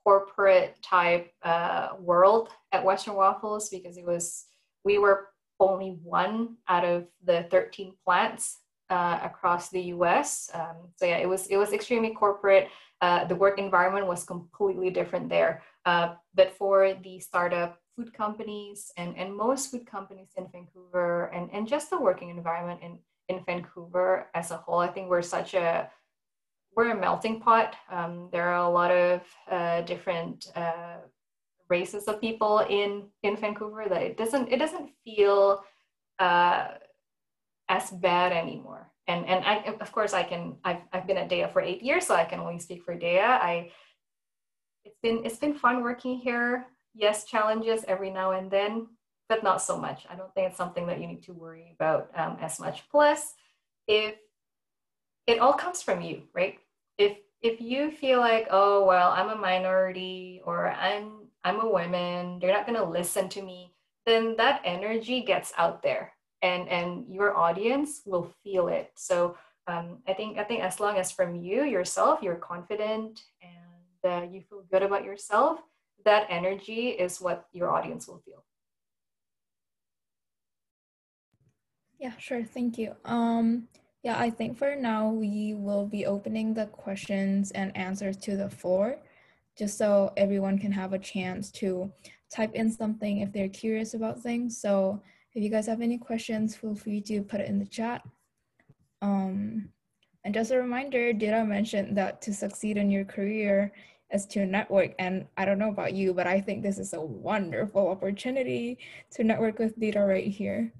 corporate 0.03 0.77
type 0.83 1.31
uh, 1.41 1.89
world 1.99 2.49
at 2.71 2.85
Western 2.85 3.15
Waffles 3.15 3.69
because 3.69 3.97
it 3.97 4.05
was 4.05 4.45
we 4.83 4.99
were 4.99 5.29
only 5.59 5.97
one 6.03 6.57
out 6.67 6.85
of 6.85 7.07
the 7.23 7.47
13 7.49 7.93
plants 8.03 8.59
uh, 8.91 9.19
across 9.23 9.69
the 9.69 9.81
U.S. 9.97 10.51
Um, 10.53 10.89
so 10.95 11.07
yeah, 11.07 11.17
it 11.17 11.27
was 11.27 11.47
it 11.47 11.57
was 11.57 11.73
extremely 11.73 12.11
corporate. 12.11 12.69
Uh, 13.01 13.25
the 13.25 13.35
work 13.35 13.57
environment 13.57 14.05
was 14.05 14.23
completely 14.23 14.91
different 14.91 15.29
there. 15.29 15.63
Uh, 15.85 16.13
but 16.35 16.55
for 16.57 16.93
the 17.03 17.19
startup 17.19 17.79
food 17.95 18.13
companies 18.13 18.91
and, 18.97 19.17
and 19.17 19.35
most 19.35 19.71
food 19.71 19.85
companies 19.85 20.29
in 20.37 20.47
Vancouver 20.51 21.25
and, 21.33 21.49
and 21.51 21.67
just 21.67 21.89
the 21.89 21.99
working 21.99 22.29
environment 22.29 22.81
in, 22.83 22.99
in 23.29 23.43
Vancouver 23.45 24.27
as 24.33 24.51
a 24.51 24.57
whole, 24.57 24.79
I 24.79 24.87
think 24.87 25.09
we're 25.09 25.21
such 25.21 25.53
a 25.53 25.89
we're 26.75 26.91
a 26.91 26.99
melting 26.99 27.39
pot. 27.39 27.75
Um, 27.89 28.29
there 28.31 28.49
are 28.49 28.65
a 28.65 28.69
lot 28.69 28.91
of 28.91 29.21
uh, 29.49 29.81
different 29.81 30.47
uh, 30.55 30.97
races 31.69 32.05
of 32.05 32.21
people 32.21 32.59
in 32.69 33.07
in 33.23 33.37
Vancouver 33.37 33.85
that 33.89 34.01
it 34.01 34.17
doesn't 34.17 34.51
it 34.51 34.57
doesn't 34.57 34.89
feel 35.03 35.63
uh, 36.19 36.67
as 37.69 37.91
bad 37.91 38.31
anymore. 38.31 38.91
And 39.07 39.25
and 39.25 39.45
I 39.45 39.75
of 39.79 39.91
course 39.91 40.13
I 40.13 40.23
can 40.23 40.57
I've 40.63 40.81
I've 40.91 41.07
been 41.07 41.17
at 41.17 41.29
Daiya 41.29 41.51
for 41.51 41.61
eight 41.61 41.81
years, 41.81 42.05
so 42.05 42.15
I 42.15 42.25
can 42.25 42.39
only 42.39 42.59
speak 42.59 42.83
for 42.83 42.95
Daiya. 42.95 43.39
I 43.41 43.71
it's 44.83 44.99
been 45.01 45.25
it's 45.25 45.37
been 45.37 45.53
fun 45.53 45.81
working 45.81 46.17
here 46.17 46.65
yes, 46.95 47.25
challenges 47.25 47.83
every 47.87 48.09
now 48.09 48.31
and 48.31 48.49
then, 48.49 48.87
but 49.29 49.43
not 49.43 49.61
so 49.61 49.77
much. 49.77 50.05
I 50.09 50.15
don't 50.15 50.33
think 50.33 50.49
it's 50.49 50.57
something 50.57 50.87
that 50.87 50.99
you 50.99 51.07
need 51.07 51.23
to 51.23 51.33
worry 51.33 51.73
about 51.75 52.09
um, 52.15 52.37
as 52.41 52.59
much. 52.59 52.83
Plus, 52.89 53.33
if 53.87 54.15
it 55.27 55.39
all 55.39 55.53
comes 55.53 55.81
from 55.81 56.01
you, 56.01 56.23
right? 56.33 56.59
If 56.97 57.17
if 57.41 57.61
you 57.61 57.91
feel 57.91 58.19
like, 58.19 58.47
oh 58.51 58.85
well, 58.85 59.11
I'm 59.11 59.29
a 59.29 59.35
minority 59.35 60.41
or 60.45 60.69
I'm 60.71 61.27
I'm 61.43 61.59
a 61.59 61.69
woman, 61.69 62.39
they're 62.39 62.53
not 62.53 62.65
gonna 62.65 62.89
listen 62.89 63.29
to 63.29 63.41
me, 63.41 63.71
then 64.05 64.35
that 64.37 64.61
energy 64.63 65.21
gets 65.21 65.53
out 65.57 65.81
there, 65.81 66.13
and 66.41 66.67
and 66.69 67.05
your 67.07 67.35
audience 67.35 68.01
will 68.05 68.31
feel 68.43 68.67
it. 68.67 68.91
So 68.95 69.37
um, 69.67 69.97
I 70.07 70.13
think 70.13 70.37
I 70.37 70.43
think 70.43 70.61
as 70.63 70.79
long 70.79 70.97
as 70.97 71.11
from 71.11 71.35
you 71.35 71.63
yourself, 71.63 72.21
you're 72.21 72.35
confident 72.35 73.21
and 73.41 73.65
uh, 74.05 74.27
you 74.31 74.41
feel 74.41 74.63
good 74.71 74.83
about 74.83 75.03
yourself, 75.03 75.59
that 76.03 76.27
energy 76.29 76.89
is 76.89 77.19
what 77.19 77.47
your 77.51 77.71
audience 77.71 78.07
will 78.07 78.19
feel. 78.19 78.43
Yeah, 82.05 82.13
sure. 82.19 82.43
Thank 82.43 82.77
you. 82.77 82.93
Um, 83.03 83.67
yeah, 84.03 84.19
I 84.19 84.29
think 84.29 84.59
for 84.59 84.75
now 84.75 85.09
we 85.09 85.55
will 85.55 85.87
be 85.87 86.05
opening 86.05 86.53
the 86.53 86.67
questions 86.67 87.49
and 87.49 87.75
answers 87.75 88.15
to 88.17 88.37
the 88.37 88.47
floor 88.47 88.97
just 89.57 89.79
so 89.79 90.13
everyone 90.15 90.59
can 90.59 90.71
have 90.71 90.93
a 90.93 90.99
chance 90.99 91.49
to 91.53 91.91
type 92.31 92.53
in 92.53 92.71
something 92.71 93.21
if 93.21 93.33
they're 93.33 93.49
curious 93.49 93.95
about 93.95 94.21
things. 94.21 94.61
So 94.61 95.01
if 95.33 95.41
you 95.41 95.49
guys 95.49 95.65
have 95.65 95.81
any 95.81 95.97
questions, 95.97 96.55
feel 96.55 96.75
free 96.75 97.01
to 97.01 97.23
put 97.23 97.39
it 97.41 97.49
in 97.49 97.57
the 97.57 97.65
chat. 97.65 98.03
Um, 99.01 99.69
and 100.23 100.31
just 100.31 100.51
a 100.51 100.59
reminder, 100.59 101.11
Dita 101.11 101.43
mentioned 101.43 101.97
that 101.97 102.21
to 102.21 102.35
succeed 102.35 102.77
in 102.77 102.91
your 102.91 103.05
career, 103.05 103.73
is 104.13 104.27
to 104.27 104.45
network. 104.45 104.93
And 104.99 105.25
I 105.37 105.45
don't 105.45 105.57
know 105.57 105.69
about 105.69 105.93
you, 105.93 106.13
but 106.13 106.27
I 106.27 106.39
think 106.39 106.61
this 106.61 106.77
is 106.77 106.93
a 106.93 107.01
wonderful 107.01 107.87
opportunity 107.87 108.77
to 109.15 109.23
network 109.23 109.57
with 109.57 109.79
Dita 109.79 110.01
right 110.01 110.27
here. 110.27 110.71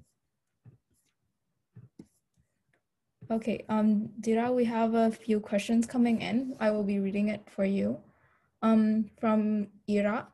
Okay, 3.28 3.64
um, 3.68 4.08
Dita, 4.20 4.52
we 4.52 4.64
have 4.66 4.94
a 4.94 5.10
few 5.10 5.40
questions 5.40 5.84
coming 5.84 6.22
in. 6.22 6.54
I 6.60 6.70
will 6.70 6.84
be 6.84 7.00
reading 7.00 7.28
it 7.28 7.42
for 7.50 7.64
you. 7.64 7.98
Um, 8.62 9.10
from 9.18 9.66
Ira, 9.90 10.28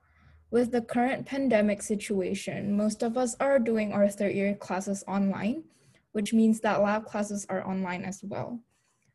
with 0.51 0.73
the 0.73 0.83
current 0.83 1.25
pandemic 1.25 1.81
situation, 1.81 2.77
most 2.77 3.03
of 3.03 3.17
us 3.17 3.35
are 3.41 3.59
doing 3.59 3.95
our 3.95 4.11
third 4.11 4.35
year 4.35 4.55
classes 4.55 5.03
online, 5.09 5.65
which 6.13 6.35
means 6.35 6.61
that 6.61 6.83
lab 6.83 7.07
classes 7.07 7.47
are 7.49 7.67
online 7.67 8.05
as 8.05 8.23
well. 8.23 8.61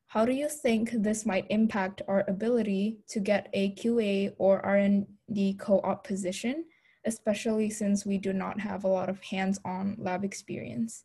How 0.07 0.25
do 0.25 0.33
you 0.33 0.49
think 0.49 0.91
this 0.91 1.23
might 1.23 1.45
impact 1.51 2.01
our 2.07 2.25
ability 2.27 2.97
to 3.09 3.19
get 3.19 3.47
a 3.53 3.73
QA 3.75 4.33
or 4.39 4.65
R&D 4.65 5.53
co-op 5.59 6.03
position, 6.03 6.65
especially 7.05 7.69
since 7.69 8.07
we 8.07 8.17
do 8.17 8.33
not 8.33 8.59
have 8.59 8.85
a 8.85 8.87
lot 8.87 9.07
of 9.07 9.21
hands-on 9.21 9.97
lab 9.99 10.23
experience? 10.23 11.03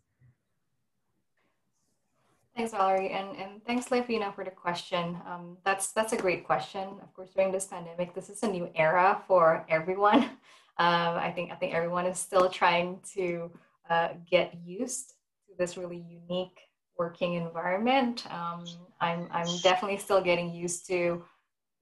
Thanks, 2.57 2.73
Valerie, 2.73 3.11
and, 3.11 3.35
and 3.37 3.65
thanks, 3.65 3.87
Lefina, 3.89 4.35
for 4.35 4.45
the 4.45 4.51
question. 4.51 5.17
Um, 5.27 5.57
that's 5.65 5.93
that's 5.93 6.13
a 6.13 6.19
great 6.19 6.45
question. 6.45 6.83
Of 7.03 7.15
course, 7.15 7.31
during 7.35 7.51
this 7.51 7.67
pandemic, 7.67 8.15
this 8.15 8.29
is 8.29 8.43
a 8.43 8.49
new 8.49 8.71
era 8.75 9.23
for 9.27 9.65
everyone. 9.69 10.31
Um, 10.79 11.19
I 11.19 11.31
think 11.31 11.53
I 11.53 11.55
think 11.57 11.75
everyone 11.75 12.07
is 12.07 12.19
still 12.19 12.49
trying 12.49 13.01
to 13.15 13.51
uh, 13.91 14.09
get 14.29 14.55
used 14.65 15.11
to 15.47 15.55
this 15.59 15.77
really 15.77 16.03
unique 16.09 16.59
working 16.97 17.35
environment. 17.35 18.25
Um, 18.33 18.65
I'm, 18.99 19.29
I'm 19.31 19.59
definitely 19.63 19.99
still 19.99 20.23
getting 20.23 20.51
used 20.51 20.87
to 20.89 21.25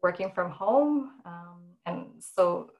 working 0.02 0.32
from 0.32 0.50
home. 0.50 1.12
Um, 1.24 1.60
and 1.86 2.06
so 2.18 2.72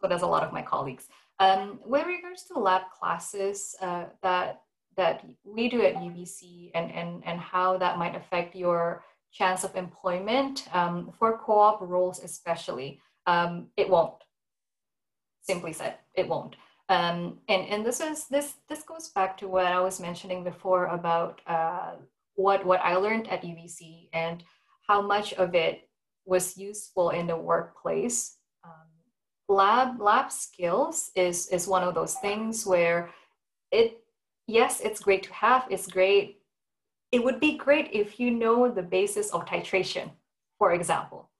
so 0.00 0.08
does 0.08 0.22
a 0.22 0.26
lot 0.26 0.42
of 0.42 0.52
my 0.52 0.62
colleagues. 0.62 1.08
Um, 1.38 1.80
with 1.84 2.06
regards 2.06 2.44
to 2.44 2.58
lab 2.58 2.82
classes 2.98 3.74
uh, 3.80 4.04
that 4.22 4.62
that 4.96 5.24
we 5.44 5.68
do 5.68 5.82
at 5.82 5.96
UBC 5.96 6.70
and, 6.74 6.90
and, 6.92 7.22
and 7.24 7.38
how 7.38 7.76
that 7.78 7.98
might 7.98 8.16
affect 8.16 8.56
your 8.56 9.04
chance 9.32 9.64
of 9.64 9.76
employment 9.76 10.66
um, 10.72 11.12
for 11.18 11.38
co-op 11.38 11.80
roles 11.82 12.22
especially, 12.22 13.00
um, 13.26 13.66
it 13.76 13.88
won't. 13.88 14.22
Simply 15.42 15.72
said, 15.72 15.96
it 16.14 16.28
won't. 16.28 16.56
Um, 16.88 17.38
and 17.48 17.66
and 17.66 17.84
this 17.84 18.00
is 18.00 18.28
this 18.28 18.54
this 18.68 18.82
goes 18.82 19.08
back 19.08 19.36
to 19.38 19.48
what 19.48 19.66
I 19.66 19.80
was 19.80 19.98
mentioning 19.98 20.44
before 20.44 20.86
about 20.86 21.40
uh, 21.46 21.96
what 22.36 22.64
what 22.64 22.80
I 22.80 22.94
learned 22.94 23.28
at 23.28 23.42
UBC 23.42 24.08
and 24.12 24.44
how 24.86 25.02
much 25.02 25.32
of 25.34 25.54
it 25.56 25.88
was 26.24 26.56
useful 26.56 27.10
in 27.10 27.26
the 27.26 27.36
workplace. 27.36 28.36
Um, 28.64 28.86
lab 29.48 30.00
lab 30.00 30.30
skills 30.30 31.10
is 31.16 31.48
is 31.48 31.66
one 31.66 31.82
of 31.82 31.94
those 31.94 32.14
things 32.14 32.64
where 32.64 33.10
it 33.72 33.98
yes 34.46 34.80
it's 34.80 35.00
great 35.00 35.22
to 35.22 35.32
have 35.32 35.66
it's 35.70 35.86
great 35.86 36.38
it 37.12 37.22
would 37.22 37.40
be 37.40 37.56
great 37.56 37.88
if 37.92 38.18
you 38.18 38.30
know 38.30 38.70
the 38.70 38.82
basis 38.82 39.30
of 39.30 39.44
titration 39.44 40.10
for 40.58 40.72
example 40.72 41.30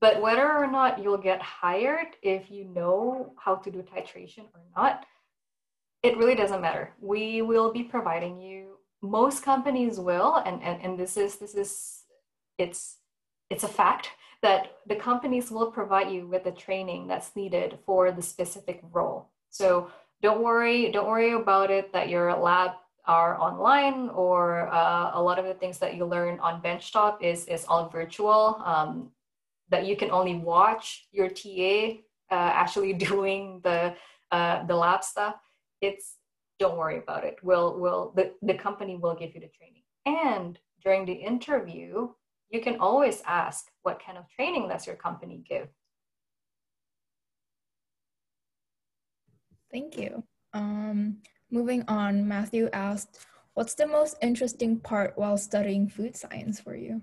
but 0.00 0.20
whether 0.20 0.52
or 0.52 0.66
not 0.66 1.02
you'll 1.02 1.18
get 1.18 1.42
hired 1.42 2.08
if 2.22 2.50
you 2.50 2.64
know 2.64 3.32
how 3.36 3.56
to 3.56 3.70
do 3.70 3.82
titration 3.82 4.44
or 4.54 4.60
not, 4.76 5.04
it 6.02 6.16
really 6.16 6.36
doesn't 6.36 6.60
matter. 6.60 6.92
We 7.00 7.42
will 7.42 7.72
be 7.72 7.82
providing 7.82 8.40
you, 8.40 8.76
most 9.02 9.42
companies 9.42 9.98
will, 9.98 10.36
and, 10.36 10.62
and, 10.62 10.80
and 10.82 10.98
this 10.98 11.16
is 11.16 11.36
this 11.36 11.54
is 11.54 12.02
it's 12.58 12.98
it's 13.50 13.64
a 13.64 13.68
fact 13.68 14.10
that 14.42 14.76
the 14.86 14.94
companies 14.94 15.50
will 15.50 15.72
provide 15.72 16.12
you 16.12 16.28
with 16.28 16.44
the 16.44 16.52
training 16.52 17.08
that's 17.08 17.34
needed 17.34 17.78
for 17.84 18.12
the 18.12 18.22
specific 18.22 18.80
role. 18.92 19.30
So 19.50 19.90
don't 20.22 20.42
worry, 20.42 20.90
don't 20.90 21.06
worry 21.06 21.32
about 21.32 21.70
it 21.70 21.92
that 21.92 22.08
your 22.08 22.34
lab 22.36 22.72
are 23.06 23.40
online 23.40 24.10
or 24.10 24.68
uh, 24.68 25.12
a 25.14 25.22
lot 25.22 25.38
of 25.38 25.46
the 25.46 25.54
things 25.54 25.78
that 25.78 25.96
you 25.96 26.04
learn 26.04 26.38
on 26.40 26.60
benchtop 26.60 27.22
is 27.22 27.46
is 27.46 27.64
all 27.66 27.88
virtual. 27.88 28.60
Um, 28.64 29.10
that 29.70 29.86
you 29.86 29.96
can 29.96 30.10
only 30.10 30.34
watch 30.34 31.06
your 31.12 31.28
TA 31.28 32.00
uh, 32.30 32.50
actually 32.62 32.92
doing 33.10 33.60
the 33.64 33.94
uh, 34.30 34.64
the 34.66 34.76
lab 34.76 35.02
stuff, 35.02 35.36
it's 35.80 36.16
don't 36.58 36.76
worry 36.76 36.98
about 36.98 37.24
it. 37.24 37.36
We'll 37.42 37.78
will 37.78 38.12
the, 38.14 38.32
the 38.42 38.54
company 38.54 38.96
will 38.96 39.14
give 39.14 39.34
you 39.34 39.40
the 39.40 39.48
training. 39.48 39.82
And 40.04 40.58
during 40.82 41.06
the 41.06 41.12
interview, 41.12 42.08
you 42.50 42.60
can 42.60 42.78
always 42.78 43.22
ask 43.26 43.66
what 43.82 44.02
kind 44.04 44.18
of 44.18 44.28
training 44.28 44.68
does 44.68 44.86
your 44.86 44.96
company 44.96 45.42
give. 45.48 45.68
Thank 49.78 49.96
you. 49.96 50.24
Um, 50.54 51.18
moving 51.52 51.84
on, 51.86 52.26
Matthew 52.26 52.68
asked, 52.72 53.24
what's 53.54 53.74
the 53.74 53.86
most 53.86 54.16
interesting 54.20 54.80
part 54.80 55.16
while 55.16 55.38
studying 55.38 55.88
food 55.88 56.16
science 56.16 56.58
for 56.58 56.74
you? 56.74 57.00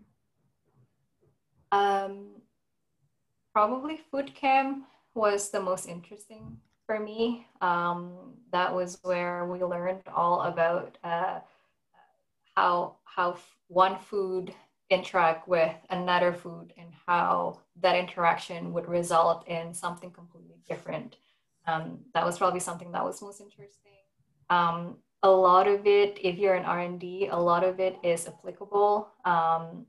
Um, 1.72 2.42
probably 3.54 4.02
food 4.12 4.36
chem 4.36 4.84
was 5.14 5.52
the 5.52 5.62
most 5.62 5.88
interesting 5.88 6.58
for 6.86 7.00
me. 7.00 7.48
Um, 7.62 8.34
that 8.52 8.76
was 8.76 9.00
where 9.04 9.46
we 9.46 9.64
learned 9.64 10.02
all 10.14 10.42
about 10.42 10.98
uh, 11.02 11.40
how 12.56 12.98
how 13.06 13.38
one 13.70 13.98
food 14.00 14.54
interact 14.90 15.48
with 15.48 15.74
another 15.90 16.34
food 16.34 16.74
and 16.78 16.90
how 17.08 17.62
that 17.82 17.96
interaction 17.96 18.74
would 18.74 18.90
result 18.90 19.48
in 19.48 19.74
something 19.74 20.12
completely 20.12 20.58
different. 20.68 21.16
Um, 21.68 22.00
that 22.14 22.26
was 22.26 22.38
probably 22.38 22.60
something 22.60 22.92
that 22.92 23.04
was 23.04 23.22
most 23.22 23.42
interesting. 23.42 23.92
Um, 24.50 24.98
a 25.24 25.30
lot 25.30 25.68
of 25.68 25.88
it, 25.88 26.20
if 26.22 26.38
you're 26.38 26.56
in 26.56 26.66
R&D, 26.66 27.30
a 27.32 27.40
lot 27.40 27.64
of 27.64 27.80
it 27.80 27.98
is 28.04 28.28
applicable 28.28 29.10
um, 29.26 29.86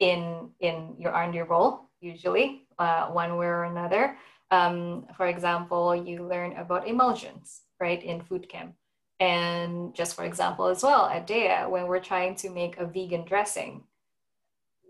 in 0.00 0.50
in 0.60 0.94
your 0.98 1.12
R&D 1.12 1.40
role 1.42 1.88
usually, 2.02 2.66
uh, 2.78 3.06
one 3.06 3.36
way 3.36 3.46
or 3.46 3.64
another. 3.64 4.18
Um, 4.50 5.06
for 5.16 5.26
example, 5.28 5.96
you 5.96 6.26
learn 6.26 6.52
about 6.56 6.86
emulsions, 6.86 7.62
right, 7.80 8.02
in 8.02 8.20
food 8.20 8.48
chem. 8.48 8.74
And 9.20 9.94
just 9.94 10.16
for 10.16 10.24
example, 10.24 10.66
as 10.66 10.82
well, 10.82 11.06
at 11.06 11.26
Daiya, 11.26 11.70
when 11.70 11.86
we're 11.86 12.00
trying 12.00 12.34
to 12.36 12.50
make 12.50 12.76
a 12.76 12.86
vegan 12.86 13.24
dressing, 13.24 13.84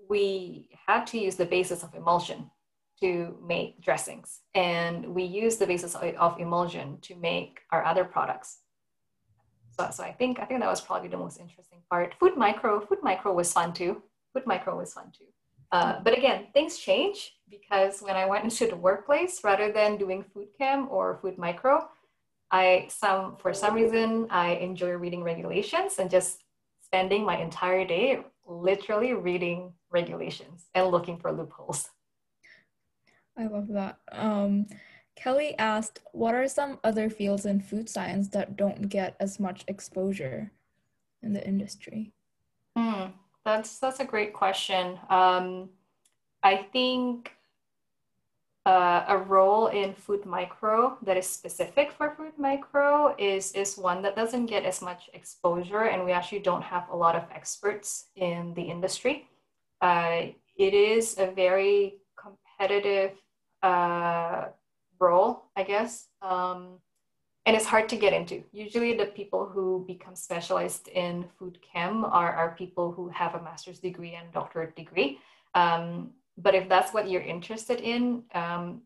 we 0.08 0.70
had 0.86 1.06
to 1.08 1.18
use 1.18 1.36
the 1.36 1.46
basis 1.46 1.82
of 1.82 1.94
emulsion 1.94 2.50
to 3.02 3.36
make 3.44 3.80
dressings. 3.80 4.40
And 4.54 5.14
we 5.14 5.24
use 5.24 5.56
the 5.56 5.66
basis 5.66 5.94
of 5.94 6.40
emulsion 6.40 6.98
to 7.02 7.14
make 7.16 7.60
our 7.70 7.84
other 7.84 8.04
products. 8.04 8.58
So, 9.76 9.90
so 9.90 10.02
I 10.04 10.12
think 10.12 10.38
I 10.38 10.44
think 10.44 10.60
that 10.60 10.68
was 10.68 10.80
probably 10.80 11.08
the 11.08 11.16
most 11.16 11.38
interesting 11.40 11.80
part. 11.90 12.14
Food 12.20 12.36
micro, 12.36 12.80
food 12.80 13.02
micro 13.02 13.32
was 13.32 13.52
fun 13.52 13.72
too. 13.72 14.02
Food 14.32 14.46
micro 14.46 14.78
was 14.78 14.92
fun 14.92 15.10
too. 15.18 15.30
Uh, 15.72 16.00
but 16.04 16.16
again, 16.16 16.46
things 16.52 16.78
change 16.78 17.32
because 17.48 18.02
when 18.02 18.14
I 18.14 18.26
went 18.26 18.44
into 18.44 18.66
the 18.66 18.76
workplace, 18.76 19.42
rather 19.42 19.72
than 19.72 19.96
doing 19.96 20.22
food 20.22 20.48
chem 20.58 20.88
or 20.90 21.18
food 21.22 21.38
micro, 21.38 21.88
I 22.50 22.86
some 22.88 23.36
for 23.38 23.52
some 23.54 23.74
reason 23.74 24.26
I 24.30 24.48
enjoy 24.68 24.92
reading 24.92 25.22
regulations 25.24 25.98
and 25.98 26.10
just 26.10 26.44
spending 26.82 27.24
my 27.24 27.38
entire 27.38 27.86
day 27.86 28.20
literally 28.46 29.14
reading 29.14 29.72
regulations 29.90 30.68
and 30.74 30.88
looking 30.88 31.16
for 31.16 31.32
loopholes. 31.32 31.88
I 33.36 33.46
love 33.46 33.68
that. 33.68 33.98
Um, 34.10 34.66
Kelly 35.14 35.56
asked, 35.58 36.00
"What 36.12 36.34
are 36.34 36.48
some 36.48 36.78
other 36.84 37.10
fields 37.10 37.46
in 37.46 37.60
food 37.60 37.88
science 37.88 38.28
that 38.28 38.56
don't 38.56 38.88
get 38.88 39.16
as 39.20 39.38
much 39.40 39.64
exposure 39.68 40.52
in 41.22 41.32
the 41.32 41.46
industry?" 41.46 42.12
Hmm. 42.76 43.12
That's 43.44 43.78
that's 43.78 44.00
a 44.00 44.04
great 44.04 44.32
question. 44.32 44.98
Um, 45.10 45.70
I 46.42 46.56
think 46.72 47.32
uh, 48.64 49.04
a 49.08 49.18
role 49.18 49.66
in 49.68 49.94
food 49.94 50.24
micro 50.24 50.96
that 51.02 51.16
is 51.16 51.26
specific 51.26 51.90
for 51.90 52.14
food 52.16 52.38
micro 52.38 53.14
is 53.18 53.52
is 53.52 53.76
one 53.76 54.02
that 54.02 54.14
doesn't 54.14 54.46
get 54.46 54.64
as 54.64 54.80
much 54.80 55.10
exposure, 55.12 55.84
and 55.84 56.04
we 56.04 56.12
actually 56.12 56.38
don't 56.38 56.62
have 56.62 56.88
a 56.90 56.96
lot 56.96 57.16
of 57.16 57.24
experts 57.34 58.06
in 58.14 58.54
the 58.54 58.62
industry. 58.62 59.28
Uh, 59.80 60.26
it 60.56 60.74
is 60.74 61.18
a 61.18 61.26
very 61.26 61.98
competitive 62.16 63.18
uh, 63.62 64.46
role, 64.98 65.44
I 65.56 65.62
guess. 65.62 66.08
Um, 66.20 66.78
and 67.44 67.56
it's 67.56 67.66
hard 67.66 67.88
to 67.88 67.96
get 67.96 68.12
into. 68.12 68.44
Usually, 68.52 68.96
the 68.96 69.06
people 69.06 69.46
who 69.46 69.84
become 69.86 70.14
specialized 70.14 70.88
in 70.88 71.24
food 71.38 71.58
chem 71.60 72.04
are, 72.04 72.32
are 72.32 72.54
people 72.56 72.92
who 72.92 73.08
have 73.08 73.34
a 73.34 73.42
master's 73.42 73.80
degree 73.80 74.14
and 74.14 74.32
doctorate 74.32 74.76
degree. 74.76 75.18
Um, 75.54 76.10
but 76.38 76.54
if 76.54 76.68
that's 76.68 76.94
what 76.94 77.10
you're 77.10 77.22
interested 77.22 77.80
in, 77.80 78.22
um, 78.34 78.82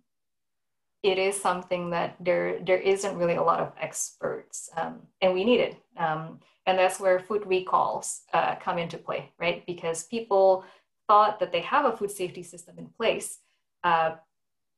it 1.03 1.19
is 1.19 1.41
something 1.41 1.91
that 1.91 2.17
there 2.19 2.59
there 2.65 2.79
isn't 2.79 3.17
really 3.17 3.37
a 3.37 3.43
lot 3.43 3.61
of 3.61 3.73
experts, 3.81 4.71
um, 4.77 5.01
and 5.21 5.35
we 5.35 5.45
need 5.45 5.61
it. 5.61 5.77
Um, 5.97 6.41
and 6.67 6.79
that's 6.79 6.99
where 6.99 7.21
food 7.21 7.47
recalls 7.47 8.23
uh, 8.33 8.57
come 8.57 8.79
into 8.79 8.99
play, 8.99 9.31
right? 9.39 9.65
Because 9.67 10.05
people 10.05 10.65
thought 11.07 11.39
that 11.39 11.53
they 11.53 11.61
have 11.61 11.85
a 11.85 11.97
food 11.97 12.11
safety 12.11 12.43
system 12.43 12.77
in 12.79 12.87
place, 12.87 13.39
uh, 13.85 14.17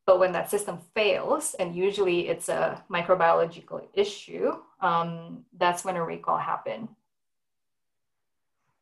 but 0.09 0.17
when 0.17 0.31
that 0.31 0.49
system 0.49 0.79
fails, 0.95 1.53
and 1.59 1.75
usually 1.75 2.29
it's 2.29 2.49
a 2.49 2.83
microbiological 2.89 3.83
issue, 3.93 4.53
um, 4.81 5.45
that's 5.55 5.85
when 5.85 5.95
a 5.97 6.03
recall 6.03 6.39
happened. 6.39 6.87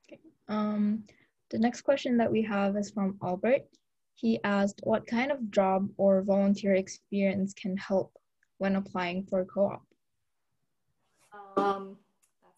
Okay. 0.07 0.21
Um, 0.47 1.03
the 1.49 1.59
next 1.59 1.81
question 1.81 2.15
that 2.15 2.31
we 2.31 2.41
have 2.43 2.77
is 2.77 2.91
from 2.91 3.17
Albert. 3.21 3.63
He 4.15 4.39
asked, 4.45 4.79
what 4.83 5.05
kind 5.05 5.29
of 5.33 5.51
job 5.51 5.89
or 5.97 6.21
volunteer 6.21 6.75
experience 6.75 7.53
can 7.53 7.75
help 7.75 8.13
when 8.59 8.77
applying 8.77 9.25
for 9.25 9.41
a 9.41 9.45
co-op? 9.45 9.85
Um, 11.57 11.97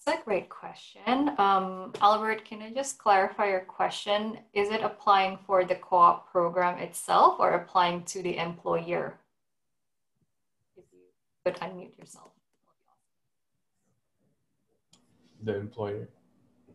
that's 0.05 0.21
a 0.21 0.23
great 0.23 0.49
question. 0.49 1.31
Um, 1.37 1.93
Albert, 2.01 2.45
can 2.45 2.61
I 2.61 2.71
just 2.71 2.97
clarify 2.97 3.49
your 3.49 3.61
question? 3.61 4.39
Is 4.53 4.69
it 4.69 4.81
applying 4.81 5.37
for 5.45 5.65
the 5.65 5.75
co-op 5.75 6.31
program 6.31 6.77
itself 6.79 7.35
or 7.39 7.51
applying 7.51 8.03
to 8.03 8.21
the 8.21 8.37
employer? 8.37 9.19
If 10.77 10.85
you 10.91 10.99
could 11.45 11.55
unmute 11.61 11.97
yourself. 11.97 12.31
The 15.43 15.55
employer. 15.55 16.09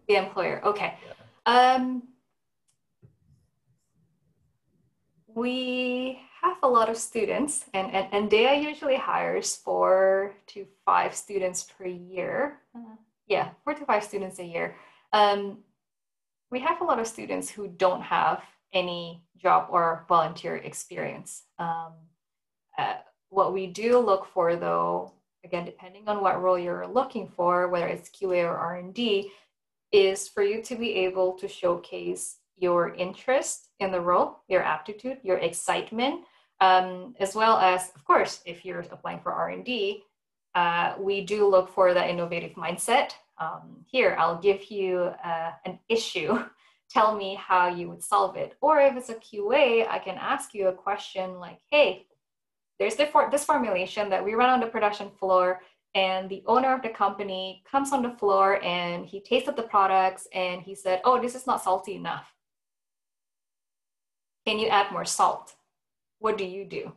The 0.09 0.17
employer, 0.17 0.61
okay. 0.65 0.99
Yeah. 1.47 1.75
Um, 1.75 2.03
we 5.35 6.21
have 6.43 6.59
a 6.63 6.69
lot 6.69 6.89
of 6.89 6.97
students 6.97 7.65
and, 7.75 7.93
and, 7.93 8.07
and 8.13 8.31
Daiya 8.31 8.63
usually 8.63 8.97
hires 8.97 9.57
four 9.57 10.35
to 10.49 10.67
five 10.85 11.15
students 11.15 11.63
per 11.63 11.87
year. 11.87 12.61
Uh, 12.75 12.97
yeah, 13.27 13.51
four 13.63 13.75
to 13.75 13.85
five 13.85 14.05
students 14.05 14.39
a 14.39 14.45
year. 14.45 14.77
Um, 15.13 15.59
we 16.51 16.61
have 16.61 16.81
a 16.81 16.85
lot 16.85 16.99
of 16.99 17.07
students 17.07 17.51
who 17.51 17.69
don't 17.69 18.03
have 18.03 18.43
any 18.73 19.23
job 19.39 19.69
or 19.71 20.05
volunteer 20.09 20.57
experience. 20.57 21.45
Um, 21.59 21.93
uh, 22.77 22.97
what 23.31 23.53
we 23.53 23.67
do 23.67 23.99
look 23.99 24.27
for, 24.27 24.57
though, 24.57 25.13
again, 25.45 25.65
depending 25.65 26.09
on 26.09 26.21
what 26.21 26.43
role 26.43 26.59
you're 26.59 26.87
looking 26.87 27.29
for, 27.29 27.69
whether 27.69 27.87
it's 27.87 28.11
QA 28.11 28.45
or 28.45 28.57
R&D, 28.57 29.31
is 29.93 30.29
for 30.29 30.43
you 30.43 30.63
to 30.63 30.77
be 30.77 30.95
able 30.95 31.33
to 31.35 31.49
showcase 31.49 32.39
your 32.57 32.95
interest 32.95 33.69
in 33.81 33.91
the 33.91 34.01
role, 34.01 34.41
your 34.49 34.63
aptitude, 34.63 35.19
your 35.23 35.39
excitement, 35.39 36.23
um, 36.61 37.15
as 37.21 37.35
well 37.35 37.59
as, 37.59 37.91
of 37.95 38.05
course, 38.05 38.41
if 38.47 38.65
you're 38.65 38.81
applying 38.81 39.21
for 39.21 39.33
R&D, 39.33 40.03
uh, 40.55 40.95
we 40.99 41.25
do 41.25 41.49
look 41.49 41.69
for 41.69 41.95
that 41.95 42.11
innovative 42.11 42.53
mindset. 42.53 43.13
Um, 43.39 43.85
here, 43.87 44.17
I'll 44.19 44.41
give 44.41 44.71
you 44.71 45.13
uh, 45.25 45.53
an 45.65 45.79
issue. 45.89 46.39
Tell 46.91 47.17
me 47.17 47.35
how 47.35 47.69
you 47.69 47.89
would 47.89 48.03
solve 48.03 48.37
it. 48.37 48.55
Or 48.61 48.81
if 48.81 48.97
it's 48.97 49.09
a 49.09 49.15
QA, 49.15 49.89
I 49.89 49.99
can 49.99 50.17
ask 50.17 50.55
you 50.55 50.69
a 50.69 50.73
question 50.73 51.41
like, 51.41 51.59
hey, 51.71 52.07
there's 52.79 52.97
this 52.97 53.45
formulation 53.45 54.11
that 54.11 54.25
we 54.25 54.35
run 54.35 54.51
on 54.51 54.61
the 54.61 54.67
production 54.67 55.11
floor 55.19 55.61
and 55.95 56.29
the 56.29 56.43
owner 56.47 56.75
of 56.75 56.83
the 56.83 56.89
company 56.89 57.63
comes 57.71 57.93
on 57.93 58.03
the 58.03 58.11
floor 58.11 58.63
and 58.65 59.07
he 59.07 59.21
tasted 59.21 59.57
the 59.57 59.63
products 59.63 60.27
and 60.35 60.61
he 60.61 60.75
said, 60.75 61.01
oh, 61.05 61.21
this 61.21 61.35
is 61.35 61.47
not 61.47 61.63
salty 61.63 61.95
enough. 61.95 62.33
Can 64.47 64.59
you 64.59 64.69
add 64.69 64.93
more 64.93 65.05
salt? 65.05 65.55
What 66.19 66.37
do 66.37 66.45
you 66.45 66.65
do? 66.65 66.93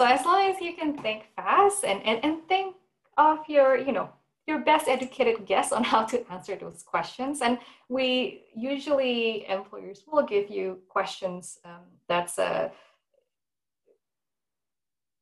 So 0.00 0.06
as 0.06 0.24
long 0.24 0.48
as 0.48 0.60
you 0.60 0.74
can 0.74 0.96
think 0.96 1.24
fast 1.34 1.84
and, 1.84 2.00
and, 2.04 2.24
and 2.24 2.46
think 2.46 2.76
of 3.16 3.38
your, 3.48 3.76
you 3.76 3.90
know, 3.90 4.10
your 4.46 4.60
best 4.60 4.88
educated 4.88 5.44
guess 5.44 5.72
on 5.72 5.82
how 5.82 6.04
to 6.04 6.24
answer 6.32 6.56
those 6.56 6.84
questions. 6.84 7.42
And 7.42 7.58
we 7.88 8.44
usually, 8.54 9.46
employers 9.48 10.04
will 10.06 10.22
give 10.22 10.50
you 10.50 10.78
questions 10.88 11.58
um, 11.64 11.82
that's 12.08 12.38
a, 12.38 12.70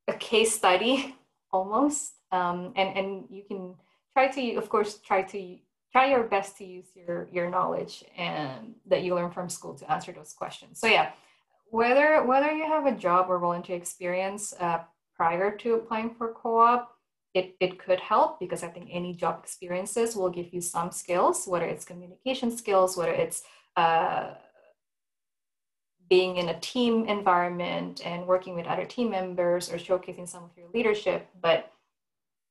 a 0.07 0.13
case 0.13 0.55
study 0.55 1.15
almost. 1.51 2.13
Um, 2.31 2.73
and, 2.75 2.97
and 2.97 3.23
you 3.29 3.43
can 3.43 3.73
try 4.13 4.27
to, 4.27 4.55
of 4.55 4.69
course, 4.69 4.99
try 4.99 5.23
to 5.23 5.57
try 5.91 6.09
your 6.09 6.23
best 6.23 6.57
to 6.57 6.65
use 6.65 6.87
your, 6.95 7.27
your 7.31 7.49
knowledge 7.49 8.03
and 8.15 8.75
that 8.85 9.03
you 9.03 9.15
learn 9.15 9.31
from 9.31 9.49
school 9.49 9.73
to 9.73 9.91
answer 9.91 10.11
those 10.11 10.33
questions. 10.33 10.79
So 10.79 10.87
yeah, 10.87 11.11
whether, 11.71 12.23
whether 12.23 12.51
you 12.51 12.65
have 12.65 12.85
a 12.85 12.91
job 12.91 13.27
or 13.29 13.39
volunteer 13.39 13.75
experience 13.75 14.53
uh, 14.59 14.79
prior 15.15 15.55
to 15.57 15.75
applying 15.75 16.13
for 16.15 16.33
co-op, 16.33 16.91
it, 17.33 17.55
it 17.59 17.77
could 17.77 17.99
help 17.99 18.39
because 18.39 18.63
I 18.63 18.67
think 18.67 18.89
any 18.91 19.13
job 19.13 19.39
experiences 19.43 20.15
will 20.15 20.29
give 20.29 20.53
you 20.53 20.61
some 20.61 20.91
skills, 20.91 21.45
whether 21.45 21.65
it's 21.65 21.85
communication 21.85 22.55
skills, 22.55 22.97
whether 22.97 23.11
it's 23.11 23.43
uh, 23.75 24.33
being 26.09 26.37
in 26.37 26.49
a 26.49 26.59
team 26.59 27.05
environment 27.05 28.01
and 28.05 28.25
working 28.25 28.55
with 28.55 28.65
other 28.65 28.85
team 28.85 29.09
members 29.09 29.71
or 29.71 29.77
showcasing 29.77 30.27
some 30.27 30.43
of 30.43 30.51
your 30.57 30.67
leadership 30.73 31.27
but 31.41 31.71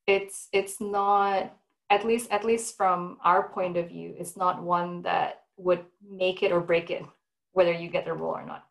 it's 0.06 0.48
it's 0.52 0.80
not 0.80 1.56
at 1.90 2.04
least 2.04 2.30
at 2.30 2.44
least 2.44 2.76
from 2.76 3.18
our 3.24 3.48
point 3.48 3.76
of 3.76 3.88
view 3.88 4.14
it's 4.18 4.36
not 4.36 4.62
one 4.62 5.02
that 5.02 5.42
would 5.56 5.84
make 6.08 6.42
it 6.42 6.52
or 6.52 6.60
break 6.60 6.90
it 6.90 7.04
whether 7.52 7.72
you 7.72 7.88
get 7.88 8.04
the 8.04 8.12
role 8.12 8.34
or 8.34 8.44
not 8.44 8.65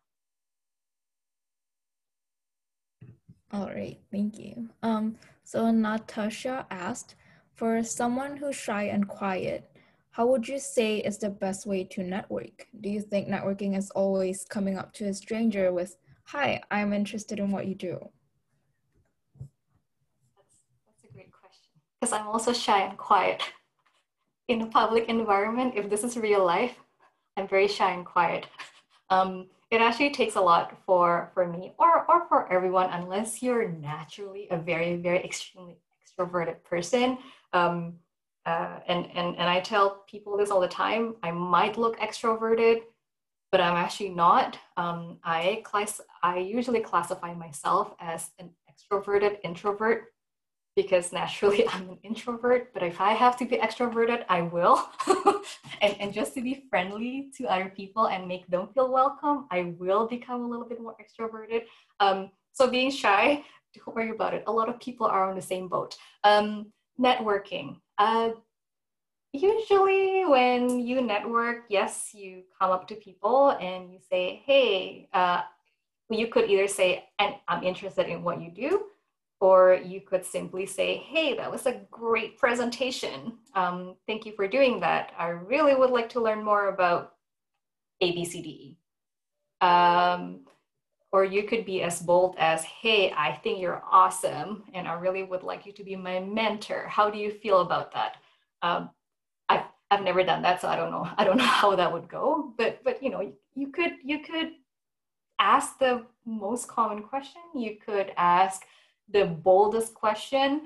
all 3.52 3.66
right 3.66 3.98
thank 4.10 4.38
you 4.38 4.68
um 4.82 5.16
so 5.44 5.70
natasha 5.70 6.66
asked 6.70 7.14
for 7.54 7.82
someone 7.82 8.36
who's 8.36 8.56
shy 8.56 8.84
and 8.84 9.08
quiet 9.08 9.70
how 10.16 10.24
would 10.28 10.48
you 10.48 10.58
say 10.58 10.96
is 10.96 11.18
the 11.18 11.28
best 11.28 11.66
way 11.66 11.84
to 11.84 12.02
network? 12.02 12.68
Do 12.80 12.88
you 12.88 13.02
think 13.02 13.28
networking 13.28 13.76
is 13.76 13.90
always 13.90 14.46
coming 14.48 14.78
up 14.78 14.94
to 14.94 15.04
a 15.08 15.12
stranger 15.12 15.74
with, 15.74 15.98
Hi, 16.28 16.62
I'm 16.70 16.94
interested 16.94 17.38
in 17.38 17.50
what 17.50 17.66
you 17.66 17.74
do? 17.74 17.98
That's, 19.38 20.54
that's 20.86 21.04
a 21.04 21.12
great 21.12 21.30
question. 21.30 21.70
Because 22.00 22.14
I'm 22.14 22.28
also 22.28 22.54
shy 22.54 22.80
and 22.80 22.96
quiet. 22.96 23.42
In 24.48 24.62
a 24.62 24.66
public 24.68 25.10
environment, 25.10 25.74
if 25.76 25.90
this 25.90 26.02
is 26.02 26.16
real 26.16 26.42
life, 26.42 26.76
I'm 27.36 27.46
very 27.46 27.68
shy 27.68 27.90
and 27.90 28.06
quiet. 28.06 28.46
Um, 29.10 29.48
it 29.70 29.80
actually 29.80 30.10
takes 30.10 30.36
a 30.36 30.40
lot 30.40 30.76
for, 30.86 31.30
for 31.34 31.46
me 31.46 31.72
or, 31.78 32.04
or 32.08 32.26
for 32.28 32.50
everyone, 32.52 32.90
unless 32.90 33.42
you're 33.42 33.68
naturally 33.68 34.46
a 34.50 34.56
very, 34.56 34.96
very 34.96 35.22
extremely 35.24 35.76
extroverted 36.00 36.62
person. 36.64 37.18
Um, 37.52 37.94
uh, 38.44 38.78
and, 38.86 39.06
and, 39.14 39.36
and 39.36 39.48
I 39.48 39.60
tell 39.60 40.04
people 40.08 40.36
this 40.36 40.50
all 40.50 40.60
the 40.60 40.68
time. 40.68 41.16
I 41.22 41.32
might 41.32 41.76
look 41.76 41.98
extroverted, 41.98 42.82
but 43.50 43.60
I'm 43.60 43.74
actually 43.74 44.10
not. 44.10 44.56
Um, 44.76 45.18
I, 45.24 45.62
class, 45.64 46.00
I 46.22 46.38
usually 46.38 46.80
classify 46.80 47.34
myself 47.34 47.94
as 47.98 48.30
an 48.38 48.50
extroverted 48.70 49.38
introvert 49.42 50.12
because 50.76 51.12
naturally 51.12 51.66
I'm 51.72 51.88
an 51.88 51.98
introvert, 52.04 52.72
but 52.72 52.82
if 52.82 53.00
I 53.00 53.12
have 53.14 53.36
to 53.38 53.46
be 53.46 53.56
extroverted, 53.56 54.24
I 54.28 54.42
will. 54.42 54.88
and, 55.80 55.96
and 55.98 56.12
just 56.12 56.34
to 56.34 56.42
be 56.42 56.66
friendly 56.70 57.30
to 57.38 57.46
other 57.46 57.72
people 57.74 58.06
and 58.08 58.28
make 58.28 58.46
them 58.46 58.68
feel 58.74 58.92
welcome, 58.92 59.46
I 59.50 59.74
will 59.78 60.06
become 60.06 60.42
a 60.42 60.48
little 60.48 60.66
bit 60.66 60.80
more 60.80 60.94
extroverted. 61.02 61.62
Um, 61.98 62.30
so 62.52 62.70
being 62.70 62.90
shy, 62.90 63.42
don't 63.74 63.96
worry 63.96 64.10
about 64.10 64.34
it. 64.34 64.44
A 64.46 64.52
lot 64.52 64.68
of 64.68 64.78
people 64.78 65.06
are 65.06 65.28
on 65.28 65.34
the 65.34 65.42
same 65.42 65.68
boat. 65.68 65.96
Um, 66.22 66.72
networking. 67.00 67.76
Uh, 67.98 68.30
usually, 69.32 70.24
when 70.26 70.80
you 70.80 71.00
network, 71.00 71.64
yes, 71.68 72.10
you 72.14 72.42
come 72.58 72.70
up 72.70 72.86
to 72.88 72.94
people 72.94 73.50
and 73.50 73.92
you 73.92 73.98
say, 74.10 74.42
hey, 74.44 75.08
uh, 75.12 75.42
you 76.10 76.28
could 76.28 76.48
either 76.50 76.68
say, 76.68 77.04
and 77.18 77.34
I'm 77.48 77.62
interested 77.62 78.06
in 78.06 78.22
what 78.22 78.40
you 78.40 78.50
do, 78.50 78.86
or 79.40 79.80
you 79.84 80.00
could 80.00 80.24
simply 80.24 80.64
say, 80.66 80.96
hey, 80.96 81.34
that 81.36 81.50
was 81.50 81.66
a 81.66 81.80
great 81.90 82.38
presentation. 82.38 83.34
Um, 83.54 83.96
thank 84.06 84.24
you 84.24 84.32
for 84.32 84.48
doing 84.48 84.80
that. 84.80 85.12
I 85.18 85.28
really 85.28 85.74
would 85.74 85.90
like 85.90 86.08
to 86.10 86.20
learn 86.20 86.42
more 86.42 86.68
about 86.68 87.14
ABCDE. 88.02 88.76
Um, 89.60 90.40
or 91.12 91.24
you 91.24 91.44
could 91.44 91.64
be 91.64 91.82
as 91.82 92.02
bold 92.02 92.34
as, 92.38 92.64
hey, 92.64 93.12
I 93.16 93.32
think 93.32 93.60
you're 93.60 93.82
awesome, 93.90 94.64
and 94.74 94.88
I 94.88 94.94
really 94.94 95.22
would 95.22 95.42
like 95.42 95.64
you 95.64 95.72
to 95.72 95.84
be 95.84 95.96
my 95.96 96.20
mentor. 96.20 96.86
How 96.88 97.10
do 97.10 97.18
you 97.18 97.30
feel 97.30 97.60
about 97.60 97.92
that? 97.92 98.16
Um, 98.62 98.90
I've, 99.48 99.64
I've 99.90 100.02
never 100.02 100.22
done 100.24 100.42
that, 100.42 100.60
so 100.60 100.68
I 100.68 100.76
don't 100.76 100.90
know. 100.90 101.08
I 101.16 101.24
don't 101.24 101.36
know 101.38 101.44
how 101.44 101.74
that 101.76 101.92
would 101.92 102.08
go. 102.08 102.52
But 102.58 102.82
but 102.84 103.02
you 103.02 103.10
know, 103.10 103.32
you 103.54 103.68
could 103.68 103.92
you 104.04 104.20
could 104.20 104.52
ask 105.38 105.78
the 105.78 106.04
most 106.24 106.68
common 106.68 107.02
question. 107.02 107.42
You 107.54 107.76
could 107.84 108.12
ask 108.16 108.62
the 109.12 109.24
boldest 109.24 109.94
question, 109.94 110.62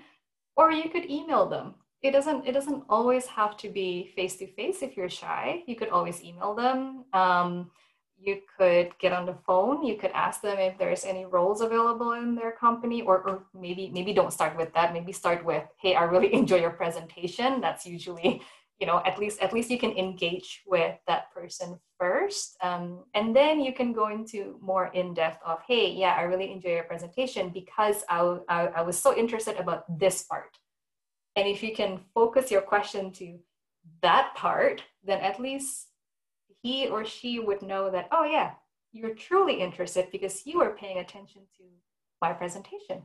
or 0.56 0.72
you 0.72 0.88
could 0.88 1.10
email 1.10 1.46
them. 1.48 1.74
It 2.02 2.12
doesn't 2.12 2.46
it 2.46 2.52
doesn't 2.52 2.84
always 2.88 3.26
have 3.26 3.56
to 3.58 3.68
be 3.68 4.12
face 4.16 4.36
to 4.36 4.46
face 4.46 4.82
if 4.82 4.96
you're 4.96 5.10
shy. 5.10 5.62
You 5.66 5.76
could 5.76 5.90
always 5.90 6.22
email 6.22 6.54
them. 6.54 7.04
Um, 7.12 7.70
you 8.22 8.38
could 8.58 8.90
get 8.98 9.12
on 9.12 9.24
the 9.24 9.36
phone 9.46 9.84
you 9.84 9.96
could 9.96 10.10
ask 10.12 10.42
them 10.42 10.58
if 10.58 10.76
there's 10.78 11.04
any 11.04 11.24
roles 11.24 11.62
available 11.62 12.12
in 12.12 12.34
their 12.34 12.52
company 12.52 13.02
or, 13.02 13.22
or 13.26 13.46
maybe 13.58 13.90
maybe 13.92 14.12
don't 14.12 14.32
start 14.32 14.56
with 14.56 14.72
that 14.74 14.92
maybe 14.92 15.12
start 15.12 15.44
with 15.44 15.64
hey 15.80 15.94
i 15.94 16.02
really 16.02 16.32
enjoy 16.42 16.56
your 16.56 16.70
presentation 16.70 17.60
that's 17.60 17.86
usually 17.86 18.42
you 18.80 18.86
know 18.86 19.02
at 19.04 19.18
least 19.18 19.40
at 19.40 19.52
least 19.52 19.70
you 19.70 19.78
can 19.78 19.92
engage 19.92 20.62
with 20.66 20.96
that 21.06 21.30
person 21.32 21.78
first 21.98 22.56
um, 22.62 23.04
and 23.14 23.36
then 23.36 23.60
you 23.60 23.72
can 23.72 23.92
go 23.92 24.08
into 24.08 24.58
more 24.60 24.86
in 24.94 25.14
depth 25.14 25.40
of 25.44 25.58
hey 25.68 25.92
yeah 25.92 26.14
i 26.16 26.22
really 26.22 26.50
enjoy 26.50 26.70
your 26.70 26.84
presentation 26.84 27.50
because 27.50 28.02
I, 28.08 28.38
I, 28.48 28.66
I 28.66 28.82
was 28.82 28.98
so 28.98 29.16
interested 29.16 29.56
about 29.56 29.84
this 29.98 30.22
part 30.22 30.56
and 31.36 31.46
if 31.46 31.62
you 31.62 31.74
can 31.74 32.00
focus 32.14 32.50
your 32.50 32.62
question 32.62 33.12
to 33.12 33.38
that 34.02 34.32
part 34.34 34.82
then 35.04 35.20
at 35.20 35.38
least 35.38 35.90
he 36.62 36.88
or 36.88 37.04
she 37.04 37.38
would 37.38 37.62
know 37.62 37.90
that, 37.90 38.08
oh, 38.12 38.24
yeah, 38.24 38.52
you're 38.92 39.14
truly 39.14 39.60
interested 39.60 40.08
because 40.12 40.46
you 40.46 40.60
are 40.60 40.76
paying 40.76 40.98
attention 40.98 41.42
to 41.56 41.64
my 42.20 42.32
presentation. 42.32 43.02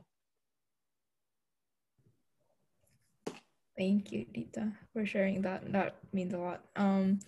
Thank 3.76 4.10
you, 4.10 4.24
Dita, 4.32 4.72
for 4.92 5.04
sharing 5.04 5.42
that. 5.42 5.70
That 5.72 5.96
means 6.12 6.32
a 6.32 6.38
lot. 6.38 6.64
Um, 6.76 7.18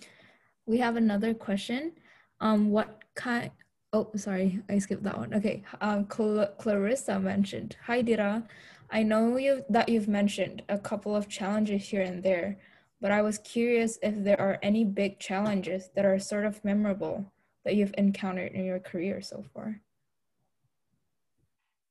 we 0.66 0.78
have 0.78 0.96
another 0.96 1.34
question. 1.34 1.92
Um, 2.40 2.70
what 2.70 3.02
kind? 3.14 3.50
Oh, 3.92 4.10
sorry, 4.16 4.60
I 4.68 4.78
skipped 4.78 5.02
that 5.02 5.18
one. 5.18 5.34
Okay. 5.34 5.62
Um, 5.80 6.06
Cl 6.10 6.46
Clarissa 6.58 7.20
mentioned. 7.20 7.76
Hi, 7.86 8.02
Dita. 8.02 8.44
I 8.90 9.02
know 9.02 9.36
you 9.36 9.64
that 9.68 9.88
you've 9.90 10.08
mentioned 10.08 10.62
a 10.68 10.78
couple 10.78 11.14
of 11.14 11.28
challenges 11.28 11.84
here 11.88 12.02
and 12.02 12.22
there, 12.22 12.58
but 13.00 13.10
I 13.12 13.20
was 13.20 13.38
curious 13.38 13.98
if 14.02 14.14
there 14.24 14.40
are 14.40 14.58
any 14.62 14.84
big 14.84 15.18
challenges 15.18 15.90
that 15.94 16.06
are 16.06 16.18
sort 16.18 16.46
of 16.46 16.64
memorable 16.64 17.30
that 17.64 17.74
you've 17.74 17.94
encountered 17.98 18.52
in 18.52 18.64
your 18.64 18.78
career 18.78 19.20
so 19.20 19.44
far. 19.52 19.80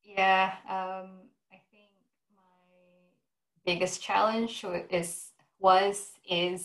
Yeah, 0.03 0.55
um, 0.67 1.26
biggest 3.67 4.01
challenge 4.01 4.65
is 4.89 5.33
was 5.59 6.13
is 6.27 6.61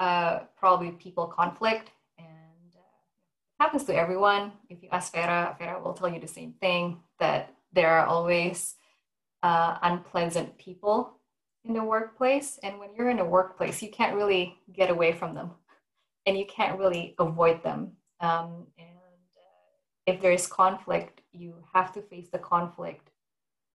uh, 0.00 0.40
probably 0.58 0.90
people 0.90 1.26
conflict, 1.26 1.92
and 2.18 2.70
uh, 2.74 3.62
happens 3.62 3.84
to 3.84 3.94
everyone. 3.94 4.52
If 4.68 4.82
you 4.82 4.88
ask 4.90 5.12
Vera, 5.14 5.56
Vera 5.58 5.80
will 5.80 5.94
tell 5.94 6.12
you 6.12 6.20
the 6.20 6.26
same 6.40 6.52
thing 6.60 6.98
that 7.20 7.54
there 7.72 7.90
are 7.90 8.06
always 8.06 8.74
uh, 9.42 9.78
unpleasant 9.82 10.58
people 10.58 11.12
in 11.64 11.74
the 11.74 11.84
workplace. 11.84 12.58
And 12.62 12.78
when 12.80 12.90
you're 12.94 13.10
in 13.10 13.20
a 13.20 13.24
workplace, 13.24 13.80
you 13.82 13.90
can't 13.90 14.16
really 14.16 14.56
get 14.72 14.90
away 14.90 15.12
from 15.12 15.34
them 15.34 15.50
and 16.26 16.36
you 16.38 16.46
can't 16.46 16.78
really 16.78 17.14
avoid 17.18 17.62
them. 17.62 17.92
Um, 18.20 18.66
and 18.78 18.88
uh, 19.36 19.70
if 20.06 20.20
there 20.20 20.32
is 20.32 20.46
conflict, 20.46 21.20
you 21.32 21.54
have 21.72 21.92
to 21.94 22.02
face 22.02 22.28
the 22.30 22.38
conflict 22.38 23.10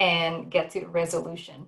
and 0.01 0.51
get 0.51 0.71
to 0.71 0.87
resolution. 0.87 1.67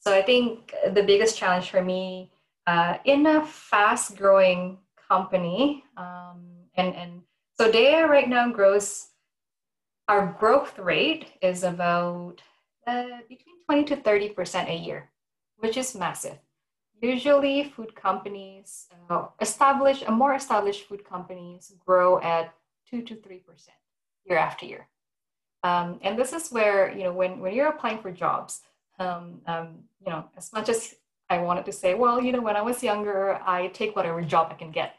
So 0.00 0.14
I 0.14 0.22
think 0.22 0.72
the 0.92 1.02
biggest 1.02 1.36
challenge 1.36 1.70
for 1.70 1.82
me 1.82 2.30
uh, 2.66 2.98
in 3.04 3.26
a 3.26 3.44
fast 3.44 4.16
growing 4.16 4.78
company, 5.08 5.84
um, 5.96 6.44
and, 6.76 6.94
and 6.94 7.22
so 7.58 7.70
Daiya 7.70 8.08
right 8.08 8.28
now 8.28 8.50
grows, 8.52 9.08
our 10.06 10.36
growth 10.38 10.78
rate 10.78 11.26
is 11.42 11.64
about 11.64 12.42
uh, 12.86 13.18
between 13.28 13.56
20 13.66 13.84
to 13.84 13.96
30% 13.96 14.68
a 14.68 14.76
year, 14.76 15.10
which 15.56 15.76
is 15.76 15.94
massive. 15.94 16.38
Usually 17.00 17.64
food 17.64 17.94
companies, 17.94 18.86
uh, 19.10 19.26
established, 19.40 20.08
uh, 20.08 20.12
more 20.12 20.34
established 20.34 20.88
food 20.88 21.04
companies 21.04 21.72
grow 21.84 22.20
at 22.20 22.54
two 22.88 23.02
to 23.02 23.14
3% 23.14 23.40
year 24.24 24.38
after 24.38 24.66
year. 24.66 24.88
Um, 25.64 25.98
and 26.02 26.18
this 26.18 26.32
is 26.32 26.50
where, 26.50 26.90
you 26.90 27.04
know, 27.04 27.12
when, 27.12 27.40
when 27.40 27.54
you're 27.54 27.68
applying 27.68 27.98
for 27.98 28.10
jobs, 28.10 28.60
um, 28.98 29.40
um, 29.46 29.78
you 30.04 30.10
know, 30.10 30.24
as 30.36 30.52
much 30.52 30.68
as 30.68 30.94
I 31.30 31.38
wanted 31.38 31.66
to 31.66 31.72
say, 31.72 31.94
well, 31.94 32.22
you 32.22 32.32
know, 32.32 32.40
when 32.40 32.56
I 32.56 32.62
was 32.62 32.82
younger, 32.82 33.40
I 33.44 33.68
take 33.68 33.94
whatever 33.94 34.22
job 34.22 34.48
I 34.50 34.54
can 34.54 34.70
get. 34.70 34.94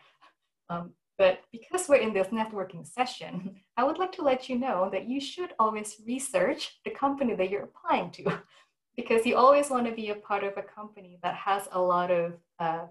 Um, 0.69 0.91
but 1.17 1.41
because 1.51 1.89
we're 1.89 1.97
in 1.97 2.13
this 2.13 2.27
networking 2.27 2.87
session, 2.87 3.61
I 3.77 3.83
would 3.83 3.97
like 3.97 4.11
to 4.13 4.21
let 4.21 4.47
you 4.47 4.57
know 4.57 4.89
that 4.91 5.07
you 5.07 5.19
should 5.19 5.53
always 5.59 5.97
research 6.07 6.79
the 6.85 6.91
company 6.91 7.35
that 7.35 7.49
you're 7.49 7.63
applying 7.63 8.11
to, 8.11 8.39
because 8.95 9.25
you 9.25 9.35
always 9.35 9.69
want 9.69 9.85
to 9.87 9.91
be 9.91 10.09
a 10.09 10.15
part 10.15 10.43
of 10.43 10.53
a 10.57 10.61
company 10.63 11.19
that 11.23 11.35
has 11.35 11.67
a 11.71 11.81
lot 11.81 12.11
of 12.11 12.33
uh, 12.59 12.85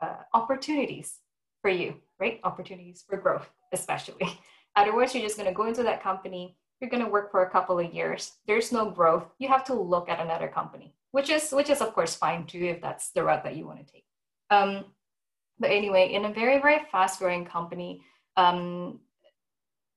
uh, 0.00 0.16
opportunities 0.34 1.18
for 1.60 1.70
you, 1.70 1.94
right? 2.20 2.40
Opportunities 2.44 3.04
for 3.08 3.16
growth, 3.16 3.48
especially. 3.72 4.38
Otherwise, 4.76 5.14
you're 5.14 5.22
just 5.22 5.36
going 5.36 5.48
to 5.48 5.54
go 5.54 5.66
into 5.66 5.82
that 5.82 6.02
company, 6.02 6.56
you're 6.82 6.90
going 6.90 7.04
to 7.04 7.08
work 7.08 7.30
for 7.30 7.44
a 7.44 7.50
couple 7.50 7.78
of 7.78 7.94
years 7.94 8.32
there's 8.46 8.72
no 8.72 8.90
growth 8.90 9.24
you 9.38 9.48
have 9.48 9.64
to 9.64 9.72
look 9.72 10.08
at 10.08 10.20
another 10.20 10.48
company 10.48 10.94
which 11.12 11.30
is 11.30 11.50
which 11.52 11.70
is 11.70 11.80
of 11.80 11.94
course 11.94 12.16
fine 12.16 12.44
too 12.44 12.64
if 12.64 12.82
that's 12.82 13.12
the 13.12 13.22
route 13.22 13.44
that 13.44 13.56
you 13.56 13.66
want 13.66 13.86
to 13.86 13.92
take. 13.92 14.04
Um, 14.50 14.84
but 15.58 15.70
anyway 15.70 16.12
in 16.12 16.24
a 16.24 16.32
very 16.32 16.60
very 16.60 16.80
fast 16.90 17.20
growing 17.20 17.44
company 17.44 18.02
um, 18.36 18.98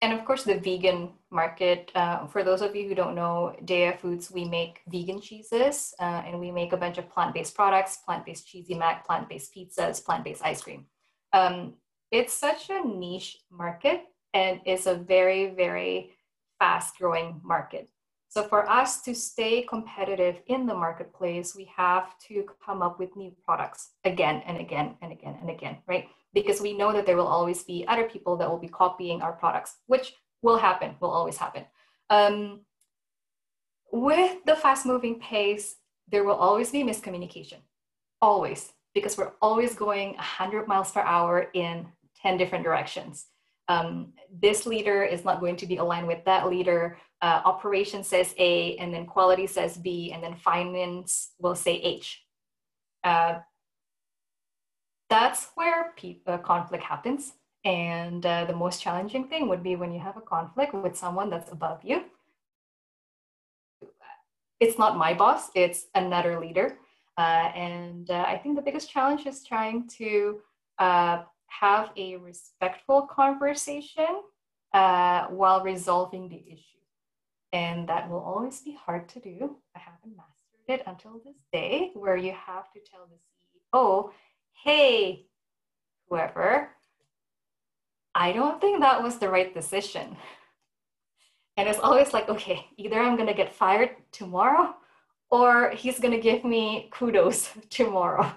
and 0.01 0.13
of 0.13 0.23
course 0.25 0.43
the 0.43 0.59
vegan 0.59 1.09
market 1.31 1.91
uh, 1.95 2.27
for 2.27 2.43
those 2.43 2.61
of 2.61 2.75
you 2.75 2.87
who 2.87 2.95
don't 2.95 3.15
know 3.15 3.55
Daiya 3.63 3.97
Foods 3.99 4.29
we 4.29 4.45
make 4.45 4.81
vegan 4.87 5.19
cheeses 5.19 5.93
uh, 5.99 6.21
and 6.25 6.39
we 6.39 6.51
make 6.51 6.73
a 6.73 6.77
bunch 6.77 6.97
of 6.97 7.09
plant-based 7.09 7.55
products 7.55 7.97
plant-based 8.05 8.47
cheesy 8.47 8.75
mac 8.75 9.07
plant-based 9.07 9.53
pizzas 9.55 10.03
plant-based 10.03 10.45
ice 10.45 10.61
cream. 10.61 10.85
Um, 11.33 11.73
it's 12.11 12.33
such 12.33 12.69
a 12.69 12.85
niche 12.85 13.37
market 13.49 14.03
and 14.33 14.59
it's 14.65 14.85
a 14.85 14.95
very 14.95 15.47
very 15.55 16.14
fast 16.59 16.97
growing 16.97 17.41
market. 17.43 17.89
So 18.35 18.43
for 18.43 18.69
us 18.69 19.01
to 19.03 19.15
stay 19.15 19.61
competitive 19.61 20.41
in 20.47 20.65
the 20.65 20.73
marketplace, 20.73 21.55
we 21.55 21.71
have 21.75 22.19
to 22.27 22.45
come 22.65 22.81
up 22.81 22.99
with 22.99 23.15
new 23.15 23.31
products 23.45 23.91
again 24.03 24.43
and 24.45 24.57
again 24.57 24.95
and 25.01 25.13
again 25.13 25.37
and 25.39 25.49
again, 25.49 25.77
right? 25.87 26.09
Because 26.33 26.59
we 26.59 26.73
know 26.77 26.91
that 26.91 27.05
there 27.05 27.15
will 27.15 27.27
always 27.27 27.63
be 27.63 27.85
other 27.87 28.03
people 28.09 28.35
that 28.37 28.49
will 28.49 28.57
be 28.57 28.67
copying 28.67 29.21
our 29.21 29.31
products, 29.31 29.77
which 29.87 30.15
will 30.41 30.57
happen, 30.57 30.95
will 30.99 31.11
always 31.11 31.37
happen. 31.37 31.63
Um, 32.09 32.65
with 33.93 34.43
the 34.45 34.57
fast 34.57 34.85
moving 34.85 35.19
pace, 35.19 35.77
there 36.11 36.25
will 36.25 36.35
always 36.35 36.71
be 36.71 36.83
miscommunication, 36.83 37.59
always, 38.21 38.73
because 38.93 39.17
we're 39.17 39.31
always 39.41 39.75
going 39.75 40.09
100 40.15 40.67
miles 40.67 40.91
per 40.91 40.99
hour 40.99 41.47
in 41.53 41.87
10 42.21 42.37
different 42.37 42.65
directions 42.65 43.27
um, 43.67 44.13
this 44.31 44.65
leader 44.65 45.03
is 45.03 45.23
not 45.25 45.39
going 45.39 45.55
to 45.57 45.65
be 45.65 45.77
aligned 45.77 46.07
with 46.07 46.23
that 46.25 46.49
leader. 46.49 46.97
Uh, 47.21 47.41
operation 47.45 48.03
says 48.03 48.35
A, 48.37 48.75
and 48.77 48.93
then 48.93 49.05
quality 49.05 49.47
says 49.47 49.77
B, 49.77 50.11
and 50.13 50.23
then 50.23 50.35
finance 50.35 51.31
will 51.39 51.55
say 51.55 51.75
H. 51.75 52.23
Uh, 53.03 53.39
that's 55.09 55.49
where 55.55 55.93
uh, 56.27 56.37
conflict 56.39 56.83
happens. 56.83 57.33
And 57.63 58.23
uh, 58.25 58.45
the 58.45 58.55
most 58.55 58.81
challenging 58.81 59.27
thing 59.27 59.47
would 59.47 59.63
be 59.63 59.75
when 59.75 59.91
you 59.91 59.99
have 59.99 60.17
a 60.17 60.21
conflict 60.21 60.73
with 60.73 60.95
someone 60.95 61.29
that's 61.29 61.51
above 61.51 61.79
you. 61.83 62.03
It's 64.59 64.77
not 64.77 64.97
my 64.97 65.13
boss, 65.13 65.49
it's 65.55 65.87
another 65.95 66.39
leader. 66.39 66.77
Uh, 67.17 67.49
and 67.55 68.09
uh, 68.11 68.25
I 68.27 68.37
think 68.37 68.55
the 68.55 68.61
biggest 68.61 68.89
challenge 68.89 69.25
is 69.25 69.43
trying 69.43 69.87
to 69.97 70.41
have 71.61 71.89
a 71.95 72.17
respectful 72.17 73.03
conversation 73.03 74.21
uh, 74.73 75.27
while 75.27 75.63
resolving 75.63 76.29
the 76.29 76.43
issue. 76.47 76.61
And 77.53 77.87
that 77.87 78.09
will 78.09 78.19
always 78.19 78.61
be 78.61 78.73
hard 78.73 79.07
to 79.09 79.19
do. 79.19 79.57
I 79.75 79.79
haven't 79.79 80.17
mastered 80.17 80.67
it 80.67 80.83
until 80.85 81.21
this 81.23 81.37
day, 81.53 81.91
where 81.93 82.17
you 82.17 82.33
have 82.33 82.71
to 82.73 82.79
tell 82.79 83.07
the 83.07 83.17
CEO, 83.77 84.11
hey, 84.63 85.27
whoever, 86.09 86.69
I 88.13 88.31
don't 88.31 88.59
think 88.59 88.81
that 88.81 89.03
was 89.03 89.17
the 89.17 89.29
right 89.29 89.53
decision. 89.53 90.17
And 91.57 91.69
it's 91.69 91.79
always 91.79 92.13
like, 92.13 92.29
okay, 92.29 92.67
either 92.77 92.99
I'm 92.99 93.15
going 93.15 93.27
to 93.27 93.33
get 93.33 93.53
fired 93.53 93.91
tomorrow 94.11 94.75
or 95.29 95.71
he's 95.71 95.99
going 95.99 96.13
to 96.13 96.19
give 96.19 96.43
me 96.43 96.89
kudos 96.91 97.49
tomorrow. 97.69 98.31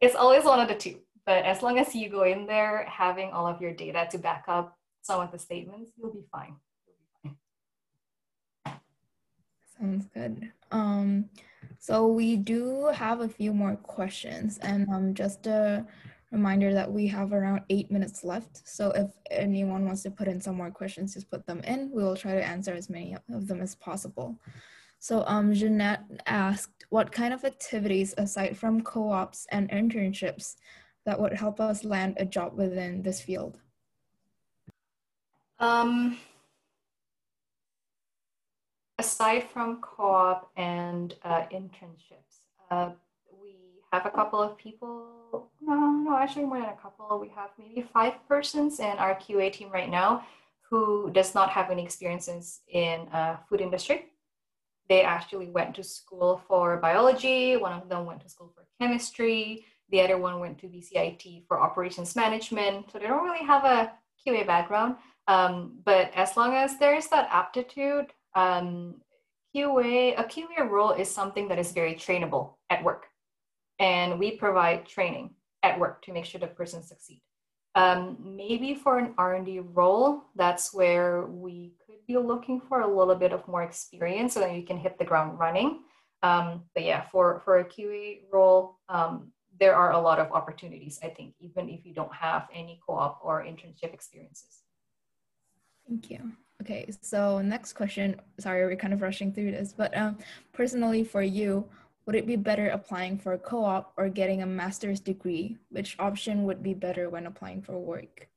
It's 0.00 0.14
always 0.14 0.44
one 0.44 0.60
of 0.60 0.68
the 0.68 0.74
two. 0.74 0.96
But 1.26 1.44
as 1.44 1.60
long 1.60 1.78
as 1.78 1.94
you 1.94 2.08
go 2.08 2.22
in 2.22 2.46
there 2.46 2.84
having 2.88 3.32
all 3.32 3.48
of 3.48 3.60
your 3.60 3.74
data 3.74 4.06
to 4.12 4.18
back 4.18 4.44
up 4.46 4.78
some 5.02 5.20
of 5.20 5.32
the 5.32 5.38
statements, 5.38 5.90
you'll 5.98 6.14
be 6.14 6.24
fine. 6.30 6.54
Sounds 9.78 10.06
good. 10.14 10.52
Um, 10.70 11.28
so 11.78 12.06
we 12.06 12.36
do 12.36 12.86
have 12.94 13.20
a 13.20 13.28
few 13.28 13.52
more 13.52 13.76
questions 13.76 14.58
and 14.58 14.88
um, 14.88 15.14
just 15.14 15.46
a 15.46 15.84
reminder 16.30 16.72
that 16.72 16.90
we 16.90 17.06
have 17.08 17.32
around 17.32 17.62
eight 17.68 17.90
minutes 17.90 18.24
left. 18.24 18.66
So 18.66 18.90
if 18.92 19.10
anyone 19.30 19.84
wants 19.84 20.02
to 20.04 20.10
put 20.10 20.28
in 20.28 20.40
some 20.40 20.56
more 20.56 20.70
questions, 20.70 21.14
just 21.14 21.30
put 21.30 21.46
them 21.46 21.60
in. 21.60 21.90
We 21.92 22.02
will 22.02 22.16
try 22.16 22.34
to 22.34 22.44
answer 22.44 22.72
as 22.72 22.88
many 22.88 23.16
of 23.32 23.46
them 23.46 23.60
as 23.60 23.74
possible. 23.74 24.38
So 24.98 25.24
um, 25.26 25.52
Jeanette 25.52 26.04
asked, 26.26 26.84
what 26.90 27.12
kind 27.12 27.34
of 27.34 27.44
activities 27.44 28.14
aside 28.16 28.56
from 28.56 28.80
co-ops 28.80 29.46
and 29.50 29.68
internships 29.70 30.54
that 31.06 31.20
would 31.20 31.32
help 31.32 31.60
us 31.60 31.84
land 31.84 32.16
a 32.18 32.26
job 32.26 32.54
within 32.56 33.02
this 33.02 33.20
field? 33.20 33.58
Um, 35.58 36.18
aside 38.98 39.44
from 39.52 39.80
co-op 39.80 40.50
and 40.56 41.14
uh, 41.22 41.44
internships, 41.52 42.42
uh, 42.70 42.90
we 43.40 43.54
have 43.92 44.04
a 44.04 44.10
couple 44.10 44.42
of 44.42 44.58
people, 44.58 45.48
no, 45.62 45.90
no, 45.92 46.16
actually 46.16 46.44
more 46.44 46.60
than 46.60 46.70
a 46.70 46.76
couple. 46.76 47.18
We 47.20 47.28
have 47.28 47.50
maybe 47.56 47.88
five 47.94 48.14
persons 48.28 48.80
in 48.80 48.98
our 48.98 49.14
QA 49.14 49.52
team 49.52 49.70
right 49.70 49.88
now 49.88 50.26
who 50.68 51.10
does 51.12 51.34
not 51.34 51.48
have 51.50 51.70
any 51.70 51.84
experiences 51.84 52.60
in 52.68 53.08
uh, 53.12 53.36
food 53.48 53.60
industry. 53.60 54.06
They 54.88 55.02
actually 55.02 55.46
went 55.46 55.76
to 55.76 55.84
school 55.84 56.42
for 56.48 56.76
biology. 56.78 57.56
One 57.56 57.72
of 57.72 57.88
them 57.88 58.06
went 58.06 58.20
to 58.22 58.28
school 58.28 58.52
for 58.54 58.64
chemistry. 58.80 59.64
The 59.90 60.00
other 60.00 60.18
one 60.18 60.40
went 60.40 60.58
to 60.60 60.66
BCIT 60.66 61.46
for 61.46 61.60
operations 61.60 62.16
management. 62.16 62.90
So 62.90 62.98
they 62.98 63.06
don't 63.06 63.24
really 63.24 63.46
have 63.46 63.64
a 63.64 63.92
QA 64.26 64.46
background. 64.46 64.96
Um, 65.28 65.78
but 65.84 66.10
as 66.14 66.36
long 66.36 66.54
as 66.54 66.78
there 66.78 66.94
is 66.94 67.08
that 67.08 67.28
aptitude, 67.30 68.06
um, 68.34 68.96
QA, 69.54 70.18
a 70.18 70.24
QA 70.24 70.68
role 70.68 70.92
is 70.92 71.10
something 71.10 71.48
that 71.48 71.58
is 71.58 71.72
very 71.72 71.94
trainable 71.94 72.54
at 72.70 72.82
work. 72.84 73.06
And 73.78 74.18
we 74.18 74.32
provide 74.32 74.86
training 74.86 75.34
at 75.62 75.78
work 75.78 76.02
to 76.02 76.12
make 76.12 76.24
sure 76.24 76.40
the 76.40 76.46
person 76.46 76.82
succeed. 76.82 77.20
Um, 77.74 78.16
maybe 78.24 78.74
for 78.74 78.98
an 78.98 79.14
R&D 79.18 79.60
role, 79.60 80.22
that's 80.34 80.72
where 80.72 81.26
we 81.26 81.74
could 81.84 81.98
be 82.06 82.16
looking 82.16 82.60
for 82.60 82.80
a 82.80 82.86
little 82.98 83.14
bit 83.14 83.32
of 83.32 83.46
more 83.46 83.62
experience 83.62 84.34
so 84.34 84.40
that 84.40 84.54
you 84.54 84.62
can 84.62 84.78
hit 84.78 84.98
the 84.98 85.04
ground 85.04 85.38
running. 85.38 85.80
Um, 86.22 86.62
but 86.74 86.84
yeah, 86.84 87.04
for, 87.12 87.42
for 87.44 87.58
a 87.58 87.64
QA 87.64 88.20
role, 88.32 88.78
um, 88.88 89.32
there 89.58 89.74
are 89.74 89.92
a 89.92 90.00
lot 90.00 90.18
of 90.18 90.30
opportunities, 90.32 90.98
I 91.02 91.08
think, 91.08 91.34
even 91.40 91.68
if 91.68 91.84
you 91.84 91.94
don't 91.94 92.14
have 92.14 92.48
any 92.52 92.80
co-op 92.86 93.20
or 93.22 93.42
internship 93.42 93.94
experiences. 93.94 94.62
Thank 95.88 96.10
you. 96.10 96.32
Okay, 96.62 96.88
so 97.02 97.40
next 97.40 97.74
question. 97.74 98.20
Sorry, 98.38 98.64
we're 98.64 98.76
kind 98.76 98.92
of 98.92 99.02
rushing 99.02 99.32
through 99.32 99.52
this, 99.52 99.72
but 99.76 99.96
um, 99.96 100.18
personally 100.52 101.04
for 101.04 101.22
you, 101.22 101.68
would 102.06 102.14
it 102.14 102.26
be 102.26 102.36
better 102.36 102.68
applying 102.68 103.18
for 103.18 103.32
a 103.32 103.38
co-op 103.38 103.92
or 103.96 104.08
getting 104.08 104.42
a 104.42 104.46
master's 104.46 105.00
degree? 105.00 105.58
Which 105.70 105.96
option 105.98 106.44
would 106.44 106.62
be 106.62 106.72
better 106.72 107.10
when 107.10 107.26
applying 107.26 107.62
for 107.62 107.78
work? 107.78 108.28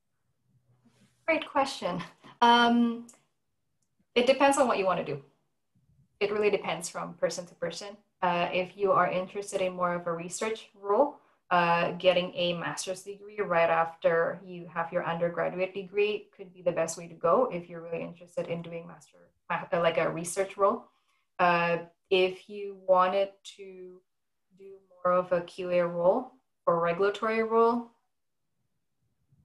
Great 1.27 1.47
question. 1.47 2.01
Um, 2.41 3.07
it 4.15 4.25
depends 4.25 4.57
on 4.57 4.67
what 4.67 4.79
you 4.79 4.85
want 4.85 5.05
to 5.05 5.05
do. 5.05 5.21
It 6.19 6.31
really 6.31 6.49
depends 6.49 6.89
from 6.89 7.13
person 7.13 7.45
to 7.45 7.55
person. 7.55 7.95
Uh, 8.21 8.49
if 8.51 8.75
you 8.75 8.91
are 8.91 9.09
interested 9.09 9.61
in 9.61 9.73
more 9.73 9.93
of 9.93 10.05
a 10.07 10.11
research 10.11 10.69
role, 10.73 11.19
uh, 11.51 11.91
getting 11.93 12.31
a 12.35 12.53
master's 12.53 13.01
degree 13.01 13.39
right 13.39 13.69
after 13.69 14.39
you 14.45 14.67
have 14.71 14.91
your 14.91 15.05
undergraduate 15.05 15.73
degree 15.73 16.27
could 16.35 16.53
be 16.53 16.61
the 16.61 16.71
best 16.71 16.97
way 16.97 17.07
to 17.07 17.15
go 17.15 17.49
if 17.51 17.69
you're 17.69 17.81
really 17.81 18.03
interested 18.03 18.47
in 18.47 18.61
doing 18.61 18.85
master 18.85 19.17
uh, 19.49 19.79
like 19.79 19.97
a 19.97 20.09
research 20.09 20.57
role. 20.57 20.85
Uh, 21.39 21.77
if 22.09 22.49
you 22.49 22.77
wanted 22.87 23.29
to 23.43 23.99
do 24.57 24.73
more 25.03 25.13
of 25.13 25.31
a 25.31 25.41
QA 25.41 25.91
role 25.91 26.33
or 26.65 26.79
regulatory 26.79 27.43
role, 27.43 27.91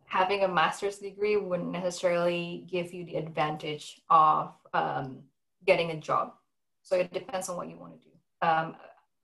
having 0.06 0.44
a 0.44 0.48
master's 0.48 0.98
degree 0.98 1.36
wouldn't 1.36 1.70
necessarily 1.70 2.66
give 2.70 2.92
you 2.92 3.04
the 3.04 3.16
advantage 3.16 4.00
of 4.10 4.52
um, 4.72 5.18
getting 5.66 5.90
a 5.90 5.96
job. 5.96 6.34
So 6.82 6.96
it 6.96 7.12
depends 7.12 7.48
on 7.48 7.56
what 7.56 7.68
you 7.68 7.76
want 7.76 7.92
to 7.94 7.98
do. 7.98 8.13
Um, 8.43 8.76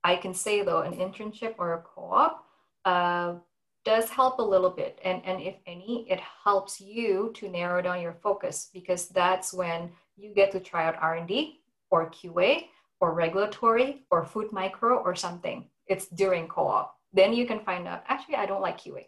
I 0.03 0.15
can 0.15 0.33
say 0.33 0.63
though, 0.63 0.81
an 0.81 0.93
internship 0.93 1.55
or 1.57 1.73
a 1.73 1.81
co-op 1.81 2.45
uh, 2.85 3.35
does 3.83 4.09
help 4.09 4.39
a 4.39 4.43
little 4.43 4.69
bit. 4.69 4.99
And, 5.03 5.21
and 5.25 5.41
if 5.41 5.55
any, 5.65 6.05
it 6.09 6.19
helps 6.43 6.79
you 6.79 7.31
to 7.35 7.49
narrow 7.49 7.81
down 7.81 8.01
your 8.01 8.13
focus 8.13 8.69
because 8.73 9.07
that's 9.09 9.53
when 9.53 9.91
you 10.17 10.33
get 10.33 10.51
to 10.51 10.59
try 10.59 10.85
out 10.85 10.95
R&D 11.01 11.61
or 11.89 12.09
QA 12.09 12.65
or 12.99 13.13
regulatory 13.13 14.05
or 14.11 14.23
food 14.23 14.51
micro 14.51 14.97
or 14.97 15.15
something. 15.15 15.67
It's 15.87 16.07
during 16.07 16.47
co-op. 16.47 16.95
Then 17.13 17.33
you 17.33 17.45
can 17.45 17.59
find 17.59 17.87
out, 17.87 18.03
actually, 18.07 18.35
I 18.35 18.45
don't 18.45 18.61
like 18.61 18.79
QA. 18.79 19.05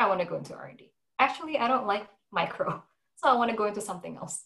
I 0.00 0.08
want 0.08 0.20
to 0.20 0.26
go 0.26 0.36
into 0.36 0.54
R&D. 0.54 0.92
Actually, 1.18 1.58
I 1.58 1.68
don't 1.68 1.86
like 1.86 2.06
micro. 2.32 2.82
So 3.16 3.30
I 3.30 3.34
want 3.34 3.48
to 3.48 3.56
go 3.56 3.64
into 3.64 3.80
something 3.80 4.16
else. 4.16 4.42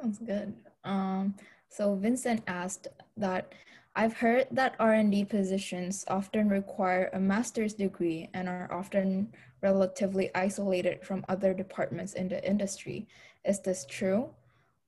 Sounds 0.00 0.18
good. 0.18 0.54
Um, 0.84 1.34
so 1.68 1.94
Vincent 1.94 2.42
asked 2.46 2.88
that 3.16 3.52
I've 3.94 4.18
heard 4.18 4.48
that 4.50 4.76
R&D 4.78 5.24
positions 5.24 6.04
often 6.08 6.50
require 6.50 7.08
a 7.14 7.18
master's 7.18 7.72
degree 7.72 8.28
and 8.34 8.46
are 8.46 8.70
often 8.70 9.32
relatively 9.62 10.30
isolated 10.34 11.02
from 11.02 11.24
other 11.30 11.54
departments 11.54 12.12
in 12.12 12.28
the 12.28 12.46
industry. 12.46 13.08
Is 13.44 13.60
this 13.60 13.86
true? 13.86 14.28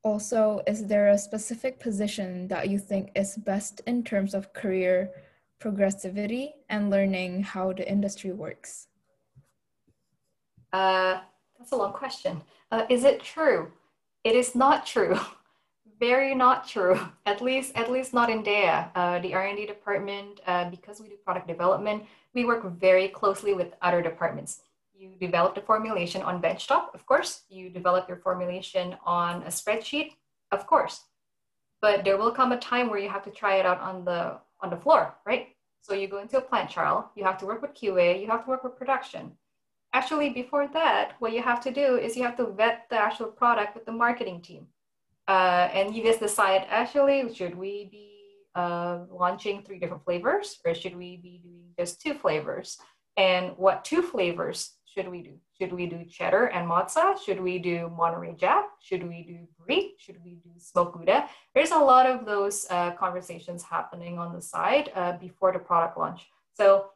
Also, 0.03 0.61
is 0.67 0.87
there 0.87 1.09
a 1.09 1.19
specific 1.19 1.81
position 1.81 2.49
that 2.49 2.69
you 2.69 2.79
think 2.79 3.11
is 3.15 3.37
best 3.37 3.81
in 3.87 4.05
terms 4.05 4.35
of 4.35 4.53
career 4.53 5.11
progressivity 5.59 6.53
and 6.69 6.91
learning 6.91 7.43
how 7.43 7.73
the 7.73 7.91
industry 7.91 8.33
works? 8.33 8.89
Uh, 10.73 11.21
that's 11.59 11.73
a 11.73 11.77
long 11.77 11.93
question. 11.93 12.43
Uh, 12.71 12.85
is 12.91 13.05
it 13.05 13.23
true? 13.23 13.73
It 14.23 14.37
is 14.37 14.55
not 14.55 14.87
true. 14.87 15.19
very 15.99 16.35
not 16.35 16.67
true. 16.69 16.99
At 17.27 17.41
least, 17.43 17.77
at 17.77 17.91
least 17.91 18.15
not 18.15 18.31
in 18.31 18.43
Daiya. 18.43 18.91
Uh, 18.95 19.19
the 19.21 19.35
R&D 19.35 19.67
department, 19.67 20.41
uh, 20.47 20.71
because 20.71 21.01
we 21.01 21.09
do 21.09 21.17
product 21.17 21.47
development, 21.47 22.05
we 22.35 22.45
work 22.45 22.65
very 22.79 23.09
closely 23.09 23.53
with 23.53 23.75
other 23.83 24.01
departments. 24.03 24.63
You 24.95 25.11
develop 25.21 25.55
the 25.55 25.61
formulation 25.61 26.23
on 26.23 26.43
benchtop, 26.43 26.95
of 26.95 27.07
course. 27.07 27.43
You 27.49 27.71
develop 27.71 28.09
your 28.09 28.17
formulation 28.19 28.97
on 29.05 29.43
a 29.43 29.47
spreadsheet, 29.49 30.13
of 30.51 30.67
course. 30.67 31.05
But 31.81 32.05
there 32.05 32.17
will 32.17 32.33
come 32.33 32.53
a 32.53 32.59
time 32.59 32.91
where 32.91 32.99
you 32.99 33.09
have 33.09 33.25
to 33.25 33.31
try 33.31 33.57
it 33.57 33.67
out 33.67 33.81
on 33.81 34.05
the 34.05 34.39
on 34.61 34.71
the 34.71 34.77
floor, 34.77 35.15
right? 35.25 35.49
So 35.83 35.95
you 35.95 36.09
go 36.09 36.19
into 36.19 36.39
a 36.39 36.41
plant 36.41 36.69
trial. 36.69 37.13
You 37.15 37.23
have 37.23 37.39
to 37.39 37.47
work 37.47 37.63
with 37.63 37.75
QA. 37.75 38.21
You 38.21 38.27
have 38.27 38.45
to 38.45 38.51
work 38.51 38.65
with 38.65 38.77
production. 38.77 39.33
Actually, 39.93 40.31
before 40.31 40.67
that, 40.73 41.15
what 41.21 41.33
you 41.33 41.43
have 41.43 41.61
to 41.63 41.71
do 41.71 41.97
is 41.97 42.17
you 42.17 42.25
have 42.25 42.37
to 42.37 42.47
vet 42.47 42.87
the 42.91 42.97
actual 42.97 43.29
product 43.29 43.75
with 43.77 43.87
the 43.87 43.93
marketing 43.93 44.41
team 44.41 44.67
uh, 45.29 45.69
and 45.73 45.95
you 45.95 46.03
guys 46.03 46.17
decide 46.17 46.67
actually, 46.71 47.33
should 47.35 47.57
we 47.57 47.89
be 47.91 48.09
uh, 48.55 49.01
launching 49.11 49.63
three 49.63 49.79
different 49.79 50.05
flavors 50.05 50.59
or 50.65 50.75
should 50.75 50.97
we 50.97 51.19
be 51.19 51.41
doing 51.45 51.69
just 51.79 52.01
two 52.01 52.15
flavors? 52.15 52.79
And 53.17 53.53
what 53.57 53.85
two 53.85 54.03
flavors 54.03 54.73
should 54.87 55.09
we 55.09 55.23
do? 55.23 55.35
Should 55.61 55.73
we 55.73 55.87
do 55.87 56.05
cheddar 56.05 56.47
and 56.47 56.69
mozza? 56.69 57.19
Should 57.25 57.41
we 57.41 57.59
do 57.59 57.91
Monterey 57.97 58.35
Jack? 58.37 58.65
Should 58.81 59.07
we 59.07 59.23
do 59.23 59.47
brie? 59.65 59.95
Should 59.99 60.17
we 60.25 60.37
do 60.37 60.51
smoked 60.57 60.97
Gouda? 60.97 61.29
There's 61.55 61.73
a 61.73 61.79
lot 61.79 62.07
of 62.07 62.25
those 62.25 62.67
uh, 62.71 62.93
conversations 62.93 63.63
happening 63.63 64.19
on 64.19 64.35
the 64.35 64.41
side 64.41 64.91
uh, 64.95 65.13
before 65.19 65.53
the 65.53 65.59
product 65.59 65.99
launch. 65.99 66.27
So 66.55 66.87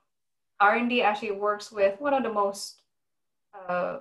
R&D 0.60 1.02
actually 1.02 1.32
works 1.32 1.70
with 1.70 2.00
one 2.00 2.14
of 2.14 2.22
the 2.22 2.32
most 2.32 2.80
uh, 3.68 3.98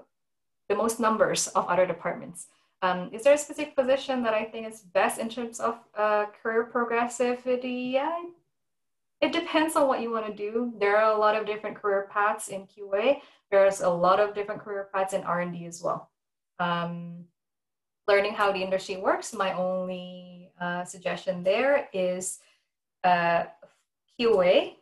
the 0.70 0.76
most 0.76 1.00
numbers 1.02 1.48
of 1.50 1.68
other 1.68 1.86
departments. 1.86 2.48
Um, 2.82 3.10
is 3.14 3.24
there 3.24 3.34
a 3.34 3.38
specific 3.38 3.76
position 3.76 4.24
that 4.24 4.34
I 4.34 4.44
think 4.46 4.68
is 4.68 4.82
best 4.82 5.20
in 5.20 5.30
terms 5.30 5.60
of 5.60 5.76
uh, 5.96 6.26
career 6.42 6.70
progressivity? 6.74 7.94
Yeah, 7.94 8.24
it 9.22 9.32
depends 9.32 9.76
on 9.76 9.88
what 9.88 10.02
you 10.02 10.12
want 10.12 10.26
to 10.26 10.34
do. 10.34 10.74
There 10.80 10.98
are 10.98 11.14
a 11.14 11.18
lot 11.18 11.36
of 11.36 11.46
different 11.46 11.80
career 11.80 12.10
paths 12.12 12.48
in 12.48 12.66
QA. 12.66 13.22
There's 13.52 13.82
a 13.82 13.90
lot 13.90 14.20
of 14.20 14.34
different 14.34 14.62
career 14.62 14.90
paths 14.92 15.14
in 15.14 15.22
R&D 15.22 15.66
as 15.66 15.82
well. 15.84 16.10
Um, 16.60 17.26
learning 18.08 18.34
how 18.34 18.52
the 18.52 18.64
industry 18.64 18.98
works, 18.98 19.34
my 19.34 19.54
only 19.54 20.50
uh, 20.60 20.84
suggestion 20.86 21.44
there 21.44 21.88
is 21.94 22.40
uh, 23.04 23.44
QA, 24.20 24.74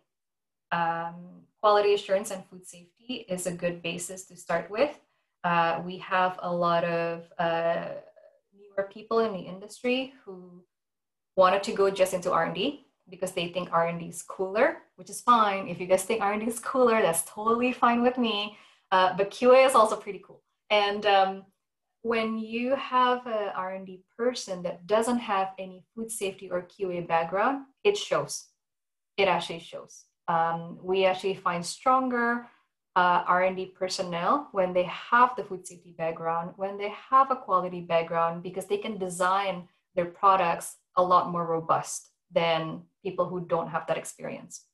um, 0.71 1.43
quality 1.59 1.93
assurance 1.93 2.31
and 2.31 2.45
food 2.45 2.65
safety 2.65 3.25
is 3.27 3.45
a 3.45 3.51
good 3.51 3.81
basis 3.81 4.23
to 4.25 4.37
start 4.37 4.71
with. 4.71 4.97
Uh, 5.43 5.81
we 5.85 5.97
have 5.97 6.37
a 6.41 6.53
lot 6.53 6.83
of 6.83 7.23
uh, 7.39 7.85
newer 8.53 8.87
people 8.91 9.19
in 9.19 9.33
the 9.33 9.39
industry 9.39 10.13
who 10.25 10.63
wanted 11.35 11.63
to 11.63 11.71
go 11.71 11.89
just 11.89 12.13
into 12.13 12.31
R&D 12.31 12.85
because 13.09 13.31
they 13.31 13.47
think 13.47 13.69
R&D 13.71 14.05
is 14.05 14.21
cooler, 14.21 14.77
which 14.95 15.09
is 15.09 15.21
fine. 15.21 15.67
If 15.67 15.79
you 15.79 15.87
guys 15.87 16.03
think 16.03 16.21
R&D 16.21 16.45
is 16.45 16.59
cooler, 16.59 17.01
that's 17.01 17.23
totally 17.23 17.71
fine 17.71 18.03
with 18.03 18.17
me. 18.17 18.57
Uh, 18.91 19.15
but 19.15 19.31
QA 19.31 19.65
is 19.65 19.75
also 19.75 19.95
pretty 19.95 20.21
cool. 20.25 20.43
And 20.69 21.05
um, 21.05 21.45
when 22.01 22.37
you 22.37 22.75
have 22.75 23.25
an 23.25 23.49
R&D 23.55 24.03
person 24.17 24.63
that 24.63 24.87
doesn't 24.87 25.19
have 25.19 25.49
any 25.57 25.83
food 25.95 26.11
safety 26.11 26.49
or 26.49 26.67
QA 26.67 27.07
background, 27.07 27.65
it 27.83 27.97
shows. 27.97 28.47
It 29.17 29.27
actually 29.27 29.59
shows. 29.59 30.05
Um, 30.27 30.77
we 30.81 31.05
actually 31.05 31.35
find 31.35 31.65
stronger 31.65 32.47
uh, 32.95 33.23
R&D 33.27 33.73
personnel 33.77 34.49
when 34.51 34.73
they 34.73 34.83
have 34.83 35.35
the 35.35 35.43
food 35.43 35.67
safety 35.67 35.93
background, 35.97 36.53
when 36.57 36.77
they 36.77 36.91
have 37.09 37.31
a 37.31 37.35
quality 37.35 37.81
background, 37.81 38.43
because 38.43 38.65
they 38.65 38.77
can 38.77 38.97
design 38.97 39.67
their 39.95 40.05
products 40.05 40.77
a 40.97 41.03
lot 41.03 41.31
more 41.31 41.45
robust 41.45 42.09
than 42.31 42.81
people 43.03 43.27
who 43.27 43.45
don't 43.45 43.69
have 43.69 43.87
that 43.87 43.97
experience. 43.97 44.65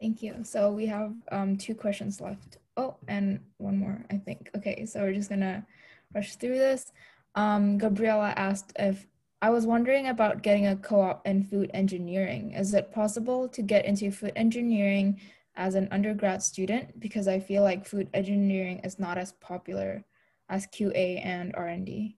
Thank 0.00 0.22
you. 0.22 0.36
So 0.44 0.70
we 0.70 0.86
have 0.86 1.12
um, 1.32 1.56
two 1.56 1.74
questions 1.74 2.20
left. 2.20 2.58
Oh, 2.76 2.96
and 3.08 3.40
one 3.56 3.76
more, 3.76 4.04
I 4.10 4.16
think. 4.16 4.50
Okay, 4.56 4.86
so 4.86 5.00
we're 5.00 5.12
just 5.12 5.28
gonna 5.28 5.66
rush 6.14 6.36
through 6.36 6.58
this. 6.58 6.92
Um, 7.34 7.78
Gabriela 7.78 8.32
asked 8.36 8.72
if 8.78 9.06
I 9.42 9.50
was 9.50 9.66
wondering 9.66 10.08
about 10.08 10.42
getting 10.42 10.66
a 10.66 10.76
co-op 10.76 11.26
in 11.26 11.44
food 11.44 11.70
engineering. 11.74 12.52
Is 12.52 12.74
it 12.74 12.92
possible 12.92 13.48
to 13.48 13.62
get 13.62 13.84
into 13.84 14.10
food 14.10 14.32
engineering 14.36 15.20
as 15.58 15.74
an 15.74 15.88
undergrad 15.90 16.40
student 16.40 16.98
because 17.00 17.26
I 17.26 17.40
feel 17.40 17.64
like 17.64 17.84
food 17.84 18.08
engineering 18.14 18.80
is 18.84 18.98
not 18.98 19.18
as 19.18 19.32
popular 19.32 20.04
as 20.48 20.68
QA 20.68 21.20
and 21.24 21.52
R&D. 21.54 22.16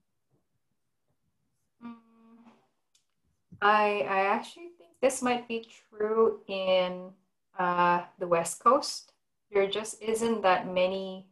Mm, 1.83 1.95
I, 3.61 4.05
I 4.07 4.19
actually 4.27 4.69
think 4.77 4.91
this 5.01 5.23
might 5.23 5.47
be 5.47 5.67
true 5.89 6.41
in 6.47 7.09
uh, 7.57 8.03
the 8.19 8.27
West 8.27 8.63
Coast. 8.63 9.11
There 9.51 9.67
just 9.67 10.01
isn't 10.01 10.43
that 10.43 10.71
many 10.71 11.27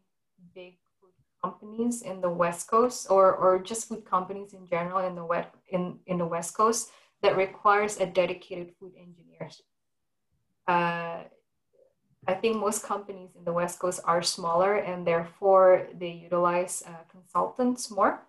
big 0.56 0.78
food 1.00 1.12
companies 1.44 2.02
in 2.02 2.22
the 2.22 2.30
West 2.30 2.68
Coast 2.68 3.06
or, 3.12 3.36
or 3.36 3.60
just 3.60 3.88
food 3.88 4.04
companies 4.04 4.54
in 4.54 4.68
general 4.68 5.08
in 5.08 5.14
the, 5.14 5.24
west, 5.24 5.50
in, 5.70 6.00
in 6.08 6.18
the 6.18 6.26
West 6.26 6.58
Coast 6.58 6.90
that 7.22 7.38
requires 7.38 7.98
a 8.00 8.08
dedicated 8.08 8.74
food 8.80 8.94
engineer. 9.00 9.50
Uh, 10.68 11.24
I 12.28 12.34
think 12.34 12.58
most 12.58 12.84
companies 12.84 13.32
in 13.36 13.44
the 13.44 13.54
West 13.54 13.80
Coast 13.80 14.02
are 14.04 14.22
smaller 14.22 14.76
and 14.76 15.06
therefore 15.06 15.88
they 15.98 16.12
utilize 16.12 16.84
uh, 16.86 17.04
consultants 17.10 17.90
more, 17.90 18.22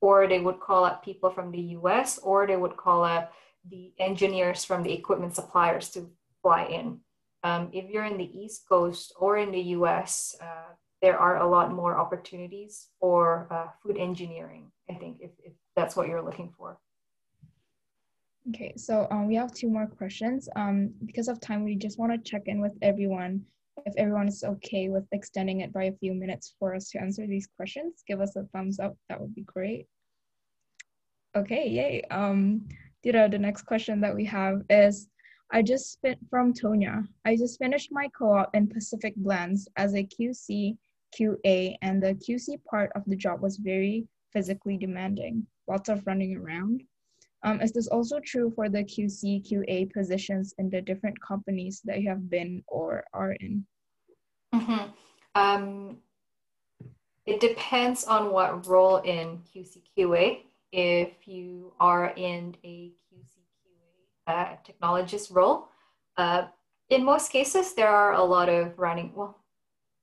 or 0.00 0.26
they 0.26 0.40
would 0.40 0.60
call 0.60 0.84
up 0.84 1.04
people 1.04 1.30
from 1.30 1.50
the 1.50 1.60
US, 1.78 2.18
or 2.18 2.46
they 2.46 2.56
would 2.56 2.76
call 2.76 3.04
up 3.04 3.32
the 3.68 3.92
engineers 3.98 4.64
from 4.64 4.82
the 4.82 4.92
equipment 4.92 5.34
suppliers 5.34 5.88
to 5.90 6.10
fly 6.42 6.64
in. 6.64 7.00
Um, 7.42 7.68
if 7.72 7.90
you're 7.90 8.04
in 8.04 8.16
the 8.16 8.38
East 8.38 8.62
Coast 8.68 9.12
or 9.18 9.36
in 9.36 9.52
the 9.52 9.60
US, 9.78 10.34
uh, 10.40 10.72
there 11.02 11.18
are 11.18 11.36
a 11.36 11.48
lot 11.48 11.70
more 11.72 11.98
opportunities 11.98 12.88
for 12.98 13.46
uh, 13.50 13.68
food 13.82 13.98
engineering, 13.98 14.72
I 14.90 14.94
think, 14.94 15.18
if, 15.20 15.30
if 15.44 15.52
that's 15.76 15.96
what 15.96 16.08
you're 16.08 16.24
looking 16.24 16.52
for. 16.56 16.78
Okay, 18.50 18.74
so 18.76 19.06
um, 19.10 19.26
we 19.26 19.34
have 19.36 19.52
two 19.52 19.70
more 19.70 19.86
questions. 19.86 20.48
Um, 20.54 20.92
because 21.06 21.28
of 21.28 21.40
time, 21.40 21.64
we 21.64 21.76
just 21.76 21.98
want 21.98 22.12
to 22.12 22.30
check 22.30 22.42
in 22.46 22.60
with 22.60 22.72
everyone 22.82 23.44
if 23.86 23.94
everyone 23.96 24.28
is 24.28 24.44
okay 24.44 24.88
with 24.88 25.04
extending 25.12 25.60
it 25.60 25.72
by 25.72 25.84
a 25.84 25.92
few 25.92 26.14
minutes 26.14 26.54
for 26.58 26.74
us 26.74 26.88
to 26.90 27.00
answer 27.00 27.26
these 27.26 27.48
questions, 27.56 28.02
give 28.06 28.20
us 28.20 28.36
a 28.36 28.44
thumbs 28.52 28.78
up. 28.78 28.96
That 29.08 29.20
would 29.20 29.34
be 29.34 29.42
great. 29.42 29.86
Okay, 31.36 31.68
yay. 31.68 32.02
Um, 32.10 32.66
Dita, 33.02 33.28
the 33.30 33.38
next 33.38 33.62
question 33.62 34.00
that 34.00 34.14
we 34.14 34.24
have 34.26 34.62
is, 34.70 35.08
I 35.52 35.62
just 35.62 35.92
spent 35.92 36.18
from 36.30 36.54
Tonya. 36.54 37.06
I 37.24 37.36
just 37.36 37.58
finished 37.58 37.90
my 37.92 38.08
co-op 38.16 38.54
in 38.54 38.66
Pacific 38.66 39.14
Blends 39.16 39.68
as 39.76 39.94
a 39.94 40.04
QC, 40.04 40.76
QA, 41.18 41.76
and 41.82 42.02
the 42.02 42.14
QC 42.14 42.64
part 42.64 42.90
of 42.94 43.02
the 43.06 43.16
job 43.16 43.42
was 43.42 43.58
very 43.58 44.06
physically 44.32 44.78
demanding, 44.78 45.46
lots 45.68 45.88
of 45.88 46.06
running 46.06 46.36
around. 46.36 46.82
Um, 47.44 47.60
is 47.60 47.72
this 47.72 47.88
also 47.88 48.20
true 48.20 48.50
for 48.56 48.70
the 48.70 48.82
QC, 48.82 49.46
QA 49.46 49.92
positions 49.92 50.54
in 50.58 50.70
the 50.70 50.80
different 50.80 51.20
companies 51.20 51.82
that 51.84 52.00
you 52.00 52.08
have 52.08 52.30
been 52.30 52.64
or 52.66 53.04
are 53.12 53.32
in? 53.32 53.66
Mm-hmm. 54.54 54.90
Um, 55.34 55.98
it 57.26 57.40
depends 57.40 58.04
on 58.04 58.32
what 58.32 58.66
role 58.66 58.98
in 58.98 59.40
QC, 59.54 59.82
QA. 59.96 60.40
If 60.72 61.28
you 61.28 61.74
are 61.78 62.14
in 62.16 62.56
a 62.64 62.92
QC, 63.12 63.36
QA 63.62 64.26
uh, 64.26 64.56
technologist 64.66 65.34
role, 65.34 65.68
uh, 66.16 66.46
in 66.88 67.04
most 67.04 67.30
cases, 67.30 67.74
there 67.74 67.88
are 67.88 68.14
a 68.14 68.24
lot 68.24 68.48
of 68.48 68.78
running. 68.78 69.12
Well, 69.14 69.38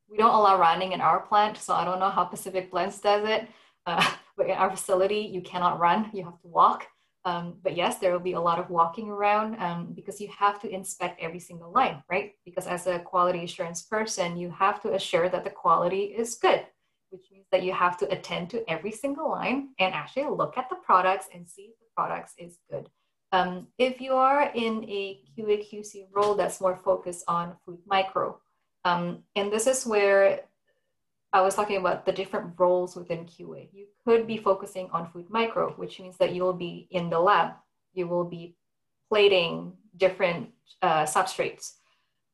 we 0.10 0.18
don't 0.18 0.34
allow 0.34 0.60
running 0.60 0.92
in 0.92 1.02
our 1.02 1.22
plant, 1.22 1.58
so 1.58 1.74
I 1.74 1.86
don't 1.86 2.00
know 2.00 2.10
how 2.10 2.26
Pacific 2.26 2.70
Blends 2.70 3.00
does 3.00 3.28
it. 3.28 3.48
Uh, 3.88 4.06
but 4.38 4.46
in 4.46 4.54
our 4.54 4.70
facility, 4.70 5.30
you 5.32 5.42
cannot 5.42 5.80
run, 5.80 6.12
you 6.14 6.24
have 6.24 6.39
to 6.42 6.48
walk. 6.48 6.88
Um, 7.24 7.57
but 7.63 7.78
yes, 7.78 7.97
there 7.97 8.11
will 8.11 8.19
be 8.19 8.34
a 8.34 8.41
lot 8.41 8.57
of 8.57 8.69
walking 8.69 9.09
around 9.09 9.59
um, 9.61 9.93
because 9.93 10.19
you 10.19 10.30
have 10.38 10.59
to 10.61 10.69
inspect 10.69 11.22
every 11.22 11.39
single 11.39 11.72
line, 11.72 12.01
right? 12.09 12.32
Because 12.45 12.65
as 12.65 12.88
a 12.88 12.99
quality 12.99 13.43
assurance 13.43 13.84
person, 13.84 14.38
you 14.38 14.49
have 14.49 14.82
to 14.82 14.93
assure 14.93 15.30
that 15.30 15.43
the 15.43 15.51
quality 15.51 16.05
is 16.05 16.36
good, 16.36 16.65
which 17.11 17.26
means 17.32 17.45
that 17.51 17.61
you 17.61 17.74
have 17.74 17.97
to 17.99 18.11
attend 18.11 18.49
to 18.51 18.67
every 18.69 18.91
single 18.91 19.30
line 19.30 19.69
and 19.80 19.93
actually 19.93 20.26
look 20.36 20.57
at 20.57 20.69
the 20.69 20.78
products 20.78 21.28
and 21.34 21.47
see 21.47 21.63
if 21.63 21.78
the 21.80 21.86
products 21.95 22.34
is 22.39 22.57
good. 22.72 22.89
Um, 23.32 23.67
if 23.78 24.01
you 24.01 24.13
are 24.13 24.51
in 24.55 24.84
a 24.89 25.19
QA 25.38 25.63
QC 25.69 26.07
role 26.13 26.36
that's 26.36 26.59
more 26.59 26.76
focused 26.76 27.24
on 27.28 27.55
food 27.65 27.80
micro, 27.86 28.39
um, 28.84 29.19
and 29.36 29.51
this 29.51 29.67
is 29.67 29.86
where 29.86 30.41
I 31.34 31.42
was 31.42 31.56
talking 31.56 31.78
about 31.78 32.06
the 32.06 32.12
different 32.12 32.54
roles 32.58 32.96
within 32.96 33.26
QA. 33.26 33.70
You 33.72 33.86
could 34.06 34.28
be 34.28 34.38
focusing 34.38 34.90
on 34.92 35.10
food 35.12 35.30
micro, 35.30 35.72
which 35.72 36.00
means 36.00 36.18
that 36.18 36.34
you 36.34 36.44
will 36.44 36.54
be 36.54 36.88
in 36.92 37.10
the 37.10 37.20
lab. 37.20 37.54
You 37.94 38.08
will 38.08 38.26
be 38.26 38.56
plating 39.10 39.74
different 39.96 40.50
uh, 40.82 41.04
substrates. 41.04 41.74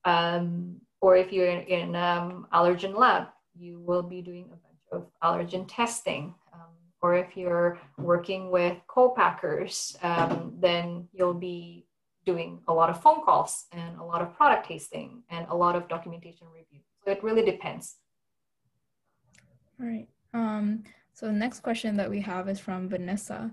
Um, 0.05 0.81
or 0.99 1.15
if 1.15 1.31
you're 1.31 1.47
in, 1.49 1.61
in 1.67 1.95
um, 1.95 2.47
allergen 2.51 2.97
lab, 2.97 3.27
you 3.55 3.79
will 3.79 4.01
be 4.01 4.21
doing 4.21 4.45
a 4.45 4.55
bunch 4.55 4.81
of 4.91 5.07
allergen 5.23 5.65
testing. 5.67 6.33
Um, 6.53 6.73
or 7.01 7.15
if 7.15 7.37
you're 7.37 7.79
working 7.99 8.49
with 8.49 8.77
co-packers, 8.87 9.95
um, 10.01 10.53
then 10.59 11.07
you'll 11.13 11.35
be 11.35 11.85
doing 12.25 12.59
a 12.67 12.73
lot 12.73 12.89
of 12.89 13.01
phone 13.01 13.23
calls 13.23 13.67
and 13.71 13.97
a 13.99 14.03
lot 14.03 14.21
of 14.21 14.35
product 14.35 14.67
tasting 14.67 15.23
and 15.29 15.45
a 15.49 15.55
lot 15.55 15.75
of 15.75 15.87
documentation 15.87 16.47
review. 16.53 16.79
So 17.05 17.11
it 17.11 17.23
really 17.23 17.45
depends. 17.45 17.95
All 19.79 19.87
right. 19.87 20.07
Um, 20.33 20.83
so 21.13 21.27
the 21.27 21.33
next 21.33 21.61
question 21.61 21.97
that 21.97 22.09
we 22.09 22.21
have 22.21 22.49
is 22.49 22.59
from 22.59 22.89
Vanessa. 22.89 23.51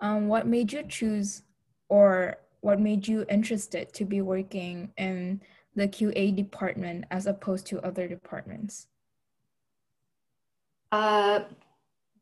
Um, 0.00 0.28
what 0.28 0.46
made 0.46 0.72
you 0.72 0.82
choose 0.84 1.42
or 1.88 2.36
what 2.60 2.80
made 2.80 3.06
you 3.06 3.24
interested 3.28 3.92
to 3.94 4.04
be 4.04 4.20
working 4.20 4.92
in 4.96 5.40
the 5.74 5.88
QA 5.88 6.34
department 6.34 7.04
as 7.10 7.26
opposed 7.26 7.66
to 7.66 7.80
other 7.84 8.06
departments? 8.06 8.86
Uh, 10.92 11.40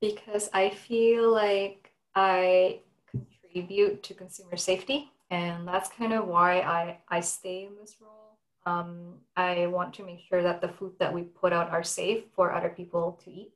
because 0.00 0.48
I 0.52 0.70
feel 0.70 1.30
like 1.30 1.92
I 2.14 2.80
contribute 3.10 4.02
to 4.04 4.14
consumer 4.14 4.56
safety, 4.56 5.10
and 5.30 5.68
that's 5.68 5.90
kind 5.90 6.14
of 6.14 6.26
why 6.26 6.60
I, 6.60 6.98
I 7.08 7.20
stay 7.20 7.64
in 7.64 7.76
this 7.78 7.96
role 8.00 8.31
um, 8.66 9.14
I 9.36 9.66
want 9.66 9.94
to 9.94 10.04
make 10.04 10.20
sure 10.28 10.42
that 10.42 10.60
the 10.60 10.68
food 10.68 10.92
that 10.98 11.12
we 11.12 11.22
put 11.22 11.52
out 11.52 11.70
are 11.70 11.82
safe 11.82 12.24
for 12.34 12.52
other 12.52 12.68
people 12.68 13.20
to 13.24 13.30
eat, 13.30 13.52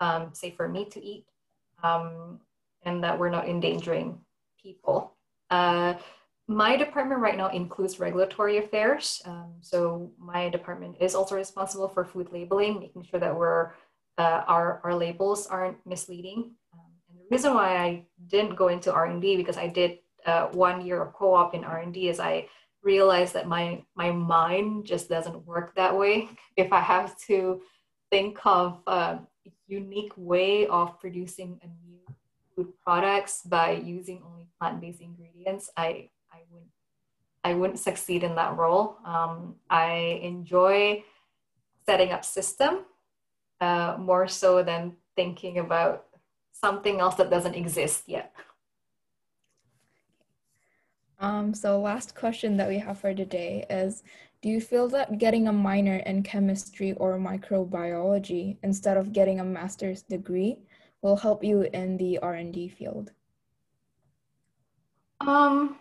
um, 0.00 0.30
safe 0.32 0.56
for 0.56 0.68
me 0.68 0.84
to 0.86 1.02
eat, 1.02 1.26
um, 1.82 2.40
and 2.82 3.02
that 3.02 3.18
we're 3.18 3.30
not 3.30 3.48
endangering 3.48 4.18
people. 4.62 5.14
Uh, 5.50 5.94
my 6.48 6.76
department 6.76 7.20
right 7.20 7.36
now 7.36 7.48
includes 7.48 8.00
regulatory 8.00 8.58
affairs. 8.58 9.22
Um, 9.24 9.54
so 9.60 10.10
my 10.18 10.48
department 10.48 10.96
is 11.00 11.14
also 11.14 11.36
responsible 11.36 11.88
for 11.88 12.04
food 12.04 12.28
labeling, 12.32 12.80
making 12.80 13.04
sure 13.04 13.20
that 13.20 13.34
we're 13.34 13.72
uh, 14.18 14.44
our, 14.46 14.80
our 14.84 14.94
labels 14.94 15.46
aren't 15.46 15.78
misleading. 15.86 16.52
Um, 16.74 16.90
and 17.08 17.18
the 17.18 17.24
reason 17.30 17.54
why 17.54 17.76
I 17.78 18.04
didn't 18.26 18.56
go 18.56 18.68
into 18.68 18.92
R&D 18.92 19.36
because 19.36 19.56
I 19.56 19.68
did 19.68 19.98
uh, 20.26 20.48
one 20.48 20.84
year 20.84 21.00
of 21.00 21.14
co-op 21.14 21.54
in 21.54 21.64
R&D 21.64 22.08
is 22.08 22.20
I 22.20 22.48
realize 22.82 23.32
that 23.32 23.46
my 23.46 23.82
my 23.94 24.10
mind 24.10 24.84
just 24.84 25.08
doesn't 25.08 25.46
work 25.46 25.74
that 25.76 25.96
way. 25.96 26.28
If 26.56 26.72
i 26.72 26.80
have 26.80 27.16
to 27.28 27.62
think 28.10 28.38
of 28.44 28.80
a 28.86 29.20
unique 29.66 30.12
way 30.16 30.66
of 30.66 31.00
producing 31.00 31.58
a 31.62 31.68
new 31.86 32.00
food 32.54 32.72
products 32.84 33.42
by 33.42 33.72
using 33.72 34.20
only 34.26 34.46
plant-based 34.60 35.00
ingredients 35.00 35.70
i 35.76 36.10
i 36.30 36.40
wouldn't 36.50 36.70
i 37.42 37.54
wouldn't 37.54 37.78
succeed 37.78 38.22
in 38.22 38.34
that 38.34 38.56
role. 38.56 38.98
Um, 39.04 39.56
i 39.70 40.20
enjoy 40.22 41.02
setting 41.86 42.12
up 42.12 42.24
system 42.24 42.84
uh, 43.60 43.96
more 43.98 44.28
so 44.28 44.62
than 44.62 44.96
thinking 45.16 45.58
about 45.58 46.06
something 46.52 47.00
else 47.00 47.14
that 47.16 47.30
doesn't 47.30 47.54
exist 47.54 48.04
yet 48.06 48.32
um, 51.22 51.54
so 51.54 51.80
last 51.80 52.16
question 52.16 52.56
that 52.56 52.68
we 52.68 52.78
have 52.78 52.98
for 52.98 53.14
today 53.14 53.64
is, 53.70 54.02
do 54.42 54.48
you 54.48 54.60
feel 54.60 54.88
that 54.88 55.18
getting 55.18 55.46
a 55.46 55.52
minor 55.52 55.98
in 55.98 56.24
chemistry 56.24 56.94
or 56.94 57.16
microbiology 57.16 58.56
instead 58.64 58.96
of 58.96 59.12
getting 59.12 59.38
a 59.38 59.44
master's 59.44 60.02
degree 60.02 60.58
will 61.00 61.16
help 61.16 61.44
you 61.44 61.62
in 61.62 61.96
the 61.96 62.18
R&D 62.18 62.70
field? 62.70 63.12
Um, 65.20 65.76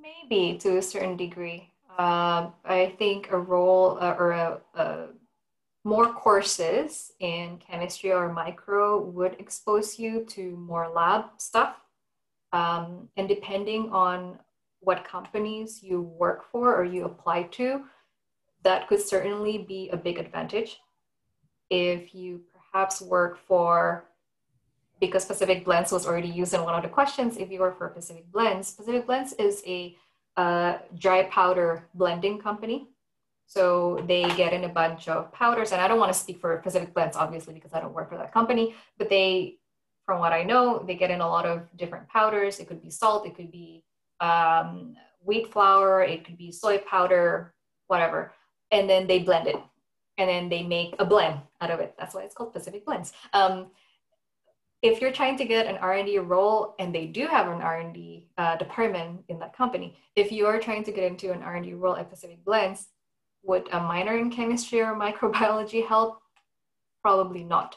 maybe 0.00 0.56
to 0.58 0.78
a 0.78 0.82
certain 0.82 1.18
degree. 1.18 1.70
Uh, 1.98 2.48
I 2.64 2.94
think 2.98 3.30
a 3.30 3.38
role 3.38 3.98
uh, 4.00 4.16
or 4.18 4.30
a, 4.32 4.60
a 4.74 5.06
more 5.84 6.14
courses 6.14 7.12
in 7.20 7.58
chemistry 7.58 8.10
or 8.10 8.32
micro 8.32 8.98
would 9.02 9.36
expose 9.38 9.98
you 9.98 10.24
to 10.30 10.56
more 10.56 10.88
lab 10.88 11.24
stuff 11.36 11.76
um, 12.54 13.08
and 13.16 13.28
depending 13.28 13.90
on 13.90 14.38
what 14.78 15.04
companies 15.04 15.82
you 15.82 16.00
work 16.00 16.40
for 16.52 16.74
or 16.76 16.84
you 16.84 17.04
apply 17.04 17.42
to, 17.58 17.82
that 18.62 18.86
could 18.86 19.00
certainly 19.00 19.58
be 19.58 19.90
a 19.90 19.96
big 19.96 20.18
advantage. 20.18 20.78
If 21.68 22.14
you 22.14 22.42
perhaps 22.54 23.02
work 23.02 23.38
for, 23.48 24.04
because 25.00 25.24
Pacific 25.24 25.64
Blends 25.64 25.90
was 25.90 26.06
already 26.06 26.28
used 26.28 26.54
in 26.54 26.62
one 26.62 26.74
of 26.74 26.82
the 26.82 26.88
questions, 26.88 27.36
if 27.36 27.50
you 27.50 27.58
work 27.58 27.76
for 27.76 27.88
Pacific 27.88 28.30
Blends, 28.30 28.70
Pacific 28.70 29.04
Blends 29.04 29.32
is 29.32 29.60
a 29.66 29.96
uh, 30.36 30.78
dry 30.96 31.24
powder 31.24 31.88
blending 31.94 32.38
company. 32.38 32.88
So 33.46 34.02
they 34.06 34.22
get 34.36 34.52
in 34.52 34.62
a 34.64 34.68
bunch 34.68 35.08
of 35.08 35.32
powders, 35.32 35.72
and 35.72 35.80
I 35.80 35.88
don't 35.88 35.98
want 35.98 36.12
to 36.12 36.18
speak 36.18 36.40
for 36.40 36.56
Pacific 36.58 36.94
Blends, 36.94 37.16
obviously, 37.16 37.52
because 37.52 37.74
I 37.74 37.80
don't 37.80 37.92
work 37.92 38.08
for 38.10 38.16
that 38.16 38.32
company, 38.32 38.74
but 38.96 39.10
they 39.10 39.58
from 40.04 40.20
what 40.20 40.32
I 40.32 40.42
know, 40.42 40.84
they 40.86 40.94
get 40.94 41.10
in 41.10 41.20
a 41.20 41.28
lot 41.28 41.46
of 41.46 41.62
different 41.76 42.08
powders. 42.08 42.60
It 42.60 42.68
could 42.68 42.82
be 42.82 42.90
salt, 42.90 43.26
it 43.26 43.34
could 43.34 43.50
be 43.50 43.82
um, 44.20 44.96
wheat 45.20 45.52
flour, 45.52 46.02
it 46.02 46.24
could 46.24 46.36
be 46.36 46.52
soy 46.52 46.78
powder, 46.78 47.54
whatever. 47.86 48.32
And 48.70 48.88
then 48.88 49.06
they 49.06 49.20
blend 49.20 49.48
it. 49.48 49.56
And 50.18 50.28
then 50.28 50.48
they 50.48 50.62
make 50.62 50.94
a 50.98 51.04
blend 51.04 51.40
out 51.60 51.70
of 51.70 51.80
it. 51.80 51.94
That's 51.98 52.14
why 52.14 52.22
it's 52.22 52.34
called 52.34 52.52
Pacific 52.52 52.84
Blends. 52.84 53.12
Um, 53.32 53.70
if 54.82 55.00
you're 55.00 55.12
trying 55.12 55.38
to 55.38 55.46
get 55.46 55.66
an 55.66 55.76
R&D 55.78 56.18
role, 56.18 56.74
and 56.78 56.94
they 56.94 57.06
do 57.06 57.26
have 57.26 57.48
an 57.48 57.62
R&D 57.62 58.28
uh, 58.36 58.56
department 58.56 59.24
in 59.28 59.38
that 59.38 59.56
company, 59.56 59.96
if 60.14 60.30
you 60.30 60.46
are 60.46 60.60
trying 60.60 60.84
to 60.84 60.92
get 60.92 61.04
into 61.04 61.32
an 61.32 61.42
R&D 61.42 61.72
role 61.72 61.96
at 61.96 62.10
Pacific 62.10 62.44
Blends, 62.44 62.88
would 63.42 63.66
a 63.72 63.80
minor 63.80 64.16
in 64.18 64.30
chemistry 64.30 64.80
or 64.80 64.94
microbiology 64.94 65.86
help? 65.86 66.20
Probably 67.02 67.44
not. 67.44 67.76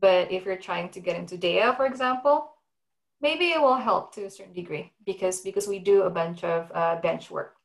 But 0.00 0.30
if 0.30 0.44
you're 0.44 0.56
trying 0.56 0.90
to 0.90 1.00
get 1.00 1.16
into 1.16 1.36
Daiya, 1.36 1.76
for 1.76 1.86
example, 1.86 2.52
maybe 3.20 3.50
it 3.50 3.60
will 3.60 3.76
help 3.76 4.14
to 4.14 4.24
a 4.24 4.30
certain 4.30 4.52
degree 4.52 4.92
because 5.04 5.40
because 5.40 5.66
we 5.66 5.78
do 5.78 6.02
a 6.02 6.10
bunch 6.10 6.44
of 6.44 6.70
uh, 6.74 6.96
bench 6.96 7.30
work. 7.30 7.56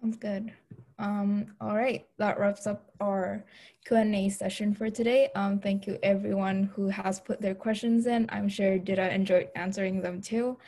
Sounds 0.00 0.16
good. 0.16 0.52
Um, 0.98 1.46
all 1.60 1.74
right, 1.74 2.06
that 2.18 2.38
wraps 2.38 2.66
up 2.66 2.92
our 3.00 3.44
Q&A 3.84 4.28
session 4.28 4.74
for 4.74 4.88
today. 4.88 5.30
Um, 5.34 5.58
thank 5.58 5.86
you 5.86 5.98
everyone 6.02 6.70
who 6.74 6.88
has 6.88 7.18
put 7.18 7.40
their 7.40 7.54
questions 7.54 8.06
in. 8.06 8.26
I'm 8.28 8.48
sure 8.48 8.78
Dita 8.78 9.12
enjoyed 9.12 9.48
answering 9.56 10.00
them 10.00 10.20
too. 10.20 10.58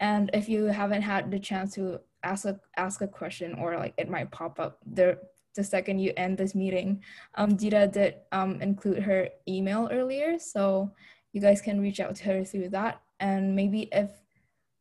And 0.00 0.30
if 0.34 0.48
you 0.48 0.64
haven't 0.64 1.02
had 1.02 1.30
the 1.30 1.38
chance 1.38 1.74
to 1.74 2.00
ask 2.22 2.44
a 2.44 2.58
ask 2.76 3.00
a 3.00 3.08
question 3.08 3.54
or 3.54 3.76
like 3.76 3.94
it 3.96 4.10
might 4.10 4.30
pop 4.30 4.58
up 4.58 4.78
the 4.92 5.18
the 5.54 5.64
second 5.64 5.98
you 5.98 6.12
end 6.16 6.38
this 6.38 6.54
meeting. 6.54 7.02
Um, 7.34 7.56
Dita 7.56 7.88
did 7.88 8.16
um, 8.32 8.60
include 8.62 9.02
her 9.02 9.28
email 9.48 9.88
earlier, 9.90 10.38
so 10.38 10.92
you 11.32 11.40
guys 11.40 11.60
can 11.60 11.80
reach 11.80 12.00
out 12.00 12.14
to 12.16 12.24
her 12.24 12.44
through 12.44 12.70
that. 12.70 13.00
And 13.20 13.54
maybe 13.54 13.88
if 13.92 14.10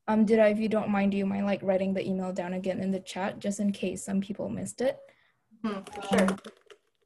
um, 0.07 0.25
Dita, 0.25 0.47
if 0.47 0.59
you 0.59 0.69
don't 0.69 0.89
mind, 0.89 1.11
do 1.11 1.17
you 1.17 1.25
mind 1.25 1.45
like 1.45 1.61
writing 1.63 1.93
the 1.93 2.07
email 2.07 2.31
down 2.31 2.53
again 2.53 2.79
in 2.79 2.91
the 2.91 2.99
chat 2.99 3.39
just 3.39 3.59
in 3.59 3.71
case 3.71 4.03
some 4.03 4.21
people 4.21 4.49
missed 4.49 4.81
it? 4.81 4.97
For 5.85 6.17
sure. 6.17 6.37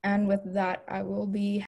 And 0.03 0.27
with 0.27 0.41
that, 0.53 0.83
I 0.87 1.01
will 1.03 1.25
be 1.25 1.65